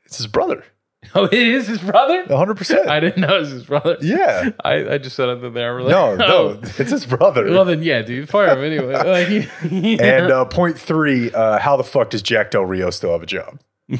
it's 0.05 0.17
his 0.17 0.27
brother. 0.27 0.63
Oh, 1.15 1.25
it 1.25 1.33
is 1.33 1.67
his 1.67 1.79
brother. 1.79 2.25
100%. 2.25 2.87
I 2.89 2.99
didn't 2.99 3.21
know 3.21 3.37
it 3.37 3.41
was 3.41 3.51
his 3.51 3.63
brother. 3.65 3.97
yeah. 4.01 4.49
I, 4.65 4.95
I 4.95 4.97
just 4.97 5.15
said 5.15 5.27
that 5.41 5.53
they 5.53 5.63
are 5.63 5.75
related. 5.75 5.93
No, 5.95 6.15
no, 6.15 6.59
it's 6.63 6.91
his 6.91 7.05
brother. 7.05 7.45
Well 7.49 7.63
then, 7.65 7.81
yeah, 7.83 8.01
dude, 8.01 8.27
fire 8.27 8.57
him 8.57 8.63
anyway. 8.63 8.93
Like, 8.93 9.27
he- 9.69 9.99
And 9.99 10.31
uh, 10.31 10.45
point 10.45 10.77
three, 10.77 11.31
uh, 11.31 11.59
how 11.59 11.77
the 11.77 11.83
fuck 11.83 12.09
does 12.09 12.23
Jack 12.23 12.51
Del 12.51 12.65
Rio 12.65 12.89
still 12.89 13.11
have 13.13 13.21
a 13.23 13.27
job? 13.27 13.59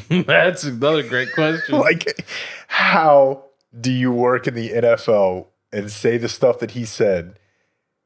that's 0.09 0.63
another 0.65 1.03
great 1.03 1.32
question. 1.34 1.75
Like, 1.80 2.25
how 2.67 3.43
do 3.80 3.91
you 3.91 4.11
work 4.11 4.47
in 4.47 4.55
the 4.55 4.71
NFL 4.71 5.45
and 5.72 5.91
say 5.91 6.18
the 6.18 6.30
stuff 6.30 6.59
that 6.59 6.72
he 6.72 6.86
said 6.86 7.39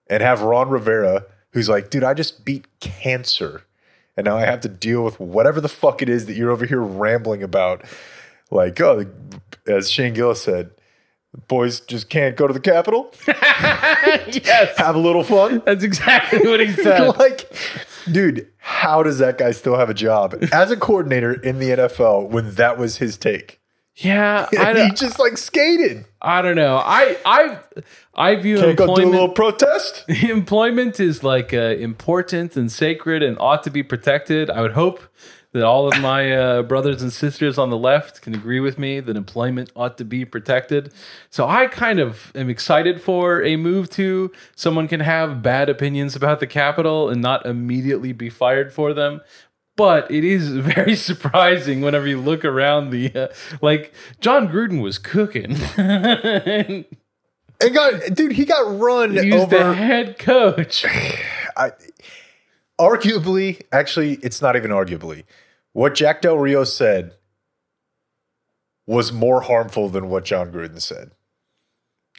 and 0.07 0.21
have 0.21 0.41
Ron 0.41 0.69
Rivera, 0.69 1.25
who's 1.53 1.69
like, 1.69 1.89
dude, 1.89 2.03
I 2.03 2.13
just 2.13 2.43
beat 2.43 2.67
cancer. 2.79 3.63
And 4.17 4.25
now 4.25 4.37
I 4.37 4.45
have 4.45 4.61
to 4.61 4.69
deal 4.69 5.03
with 5.03 5.19
whatever 5.19 5.61
the 5.61 5.69
fuck 5.69 6.01
it 6.01 6.09
is 6.09 6.25
that 6.25 6.35
you're 6.35 6.51
over 6.51 6.65
here 6.65 6.81
rambling 6.81 7.43
about. 7.43 7.83
Like, 8.49 8.79
oh, 8.81 9.05
as 9.67 9.89
Shane 9.89 10.13
Gillis 10.13 10.41
said, 10.41 10.71
boys 11.47 11.79
just 11.79 12.09
can't 12.09 12.35
go 12.35 12.45
to 12.45 12.53
the 12.53 12.59
Capitol, 12.59 13.13
yes, 13.27 14.77
have 14.77 14.95
a 14.95 14.99
little 14.99 15.23
fun. 15.23 15.61
that's 15.65 15.83
exactly 15.83 16.45
what 16.45 16.59
he 16.59 16.71
said. 16.83 17.17
like, 17.17 17.49
dude, 18.11 18.47
how 18.57 19.01
does 19.01 19.19
that 19.19 19.37
guy 19.37 19.51
still 19.51 19.77
have 19.77 19.89
a 19.89 19.93
job 19.93 20.35
as 20.51 20.71
a 20.71 20.75
coordinator 20.77 21.31
in 21.33 21.59
the 21.59 21.69
NFL 21.69 22.27
when 22.29 22.55
that 22.55 22.77
was 22.77 22.97
his 22.97 23.17
take? 23.17 23.60
Yeah, 23.97 24.47
I 24.57 24.85
he 24.85 24.91
just 24.91 25.19
like 25.19 25.37
skated. 25.37 26.05
I 26.21 26.41
don't 26.41 26.55
know. 26.55 26.77
I 26.77 27.17
I 27.25 27.59
I 28.15 28.35
view 28.35 28.57
Can't 28.57 28.77
go 28.77 28.85
do 28.85 28.91
a 28.91 28.95
employment 28.95 29.11
little 29.11 29.29
protest. 29.29 30.05
employment 30.07 30.99
is 30.99 31.23
like 31.23 31.53
uh, 31.53 31.75
important 31.77 32.55
and 32.55 32.71
sacred 32.71 33.21
and 33.21 33.37
ought 33.39 33.63
to 33.63 33.69
be 33.69 33.83
protected. 33.83 34.49
I 34.49 34.61
would 34.61 34.71
hope 34.71 35.03
that 35.53 35.63
all 35.63 35.91
of 35.91 35.99
my 35.99 36.31
uh, 36.31 36.63
brothers 36.63 37.01
and 37.01 37.11
sisters 37.11 37.57
on 37.57 37.69
the 37.69 37.77
left 37.77 38.21
can 38.21 38.33
agree 38.33 38.61
with 38.61 38.79
me 38.79 39.01
that 39.01 39.17
employment 39.17 39.69
ought 39.75 39.97
to 39.97 40.05
be 40.05 40.23
protected. 40.23 40.93
So 41.29 41.47
I 41.47 41.67
kind 41.67 41.99
of 41.99 42.31
am 42.35 42.49
excited 42.49 43.01
for 43.01 43.43
a 43.43 43.57
move 43.57 43.89
to 43.91 44.31
someone 44.55 44.87
can 44.87 45.01
have 45.01 45.41
bad 45.41 45.67
opinions 45.69 46.15
about 46.15 46.39
the 46.39 46.47
Capitol 46.47 47.09
and 47.09 47.21
not 47.21 47.45
immediately 47.45 48.13
be 48.13 48.29
fired 48.29 48.71
for 48.71 48.93
them. 48.93 49.19
But 49.81 50.11
it 50.11 50.23
is 50.23 50.49
very 50.51 50.95
surprising 50.95 51.81
whenever 51.81 52.05
you 52.07 52.21
look 52.21 52.45
around 52.45 52.91
the 52.91 53.11
uh, 53.15 53.27
like 53.63 53.95
Jon 54.19 54.47
Gruden 54.47 54.79
was 54.79 54.99
cooking. 54.99 55.55
and 55.75 56.85
got 57.73 58.13
dude, 58.13 58.33
he 58.33 58.45
got 58.45 58.79
run 58.79 59.17
he 59.17 59.31
was 59.31 59.49
the 59.49 59.57
over. 59.57 59.73
head 59.73 60.19
coach. 60.19 60.85
I, 61.57 61.71
arguably, 62.79 63.63
actually, 63.71 64.19
it's 64.21 64.39
not 64.39 64.55
even 64.55 64.69
arguably. 64.69 65.23
What 65.73 65.95
Jack 65.95 66.21
Del 66.21 66.37
Rio 66.37 66.63
said 66.63 67.15
was 68.85 69.11
more 69.11 69.41
harmful 69.41 69.89
than 69.89 70.09
what 70.09 70.25
Jon 70.25 70.51
Gruden 70.51 70.79
said. 70.79 71.09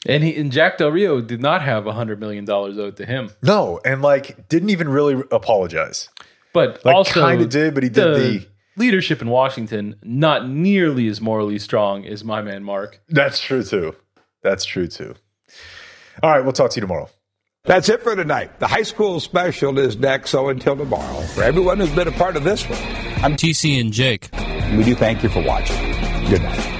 And 0.04 0.24
he 0.24 0.34
and 0.34 0.50
Jack 0.50 0.78
Del 0.78 0.90
Rio 0.90 1.20
did 1.20 1.40
not 1.40 1.62
have 1.62 1.86
a 1.86 1.92
hundred 1.92 2.18
million 2.18 2.44
dollars 2.44 2.76
owed 2.76 2.96
to 2.96 3.06
him, 3.06 3.30
No, 3.40 3.78
and 3.84 4.02
like 4.02 4.48
didn't 4.48 4.70
even 4.70 4.88
really 4.88 5.22
apologize. 5.30 6.08
But 6.52 6.84
Like 6.84 6.94
also 6.94 7.20
kind 7.20 7.40
of 7.40 7.48
did, 7.48 7.74
but 7.74 7.82
he 7.82 7.88
did 7.88 8.04
the. 8.14 8.46
leadership 8.76 9.20
in 9.22 9.28
Washington 9.28 9.96
not 10.02 10.48
nearly 10.48 11.08
as 11.08 11.20
morally 11.20 11.58
strong 11.58 12.06
as 12.06 12.24
my 12.24 12.42
man 12.42 12.64
Mark. 12.64 13.00
That's 13.08 13.40
true 13.40 13.62
too. 13.62 13.94
That's 14.42 14.64
true 14.64 14.86
too. 14.88 15.14
All 16.22 16.30
right, 16.30 16.40
we'll 16.42 16.52
talk 16.52 16.70
to 16.72 16.76
you 16.76 16.82
tomorrow. 16.82 17.08
That's 17.64 17.88
it 17.88 18.02
for 18.02 18.16
tonight. 18.16 18.58
The 18.58 18.66
high 18.66 18.82
school 18.82 19.20
special 19.20 19.78
is 19.78 19.96
next, 19.96 20.30
so 20.30 20.48
until 20.48 20.76
tomorrow, 20.76 21.20
for 21.20 21.42
everyone 21.44 21.78
who's 21.78 21.94
been 21.94 22.08
a 22.08 22.12
part 22.12 22.36
of 22.36 22.42
this 22.42 22.68
one, 22.68 22.78
I'm 23.22 23.36
TC 23.36 23.80
and 23.80 23.92
Jake. 23.92 24.28
we 24.76 24.82
do 24.84 24.94
thank 24.96 25.22
you 25.22 25.28
for 25.28 25.42
watching. 25.42 25.76
Good 26.28 26.42
night. 26.42 26.71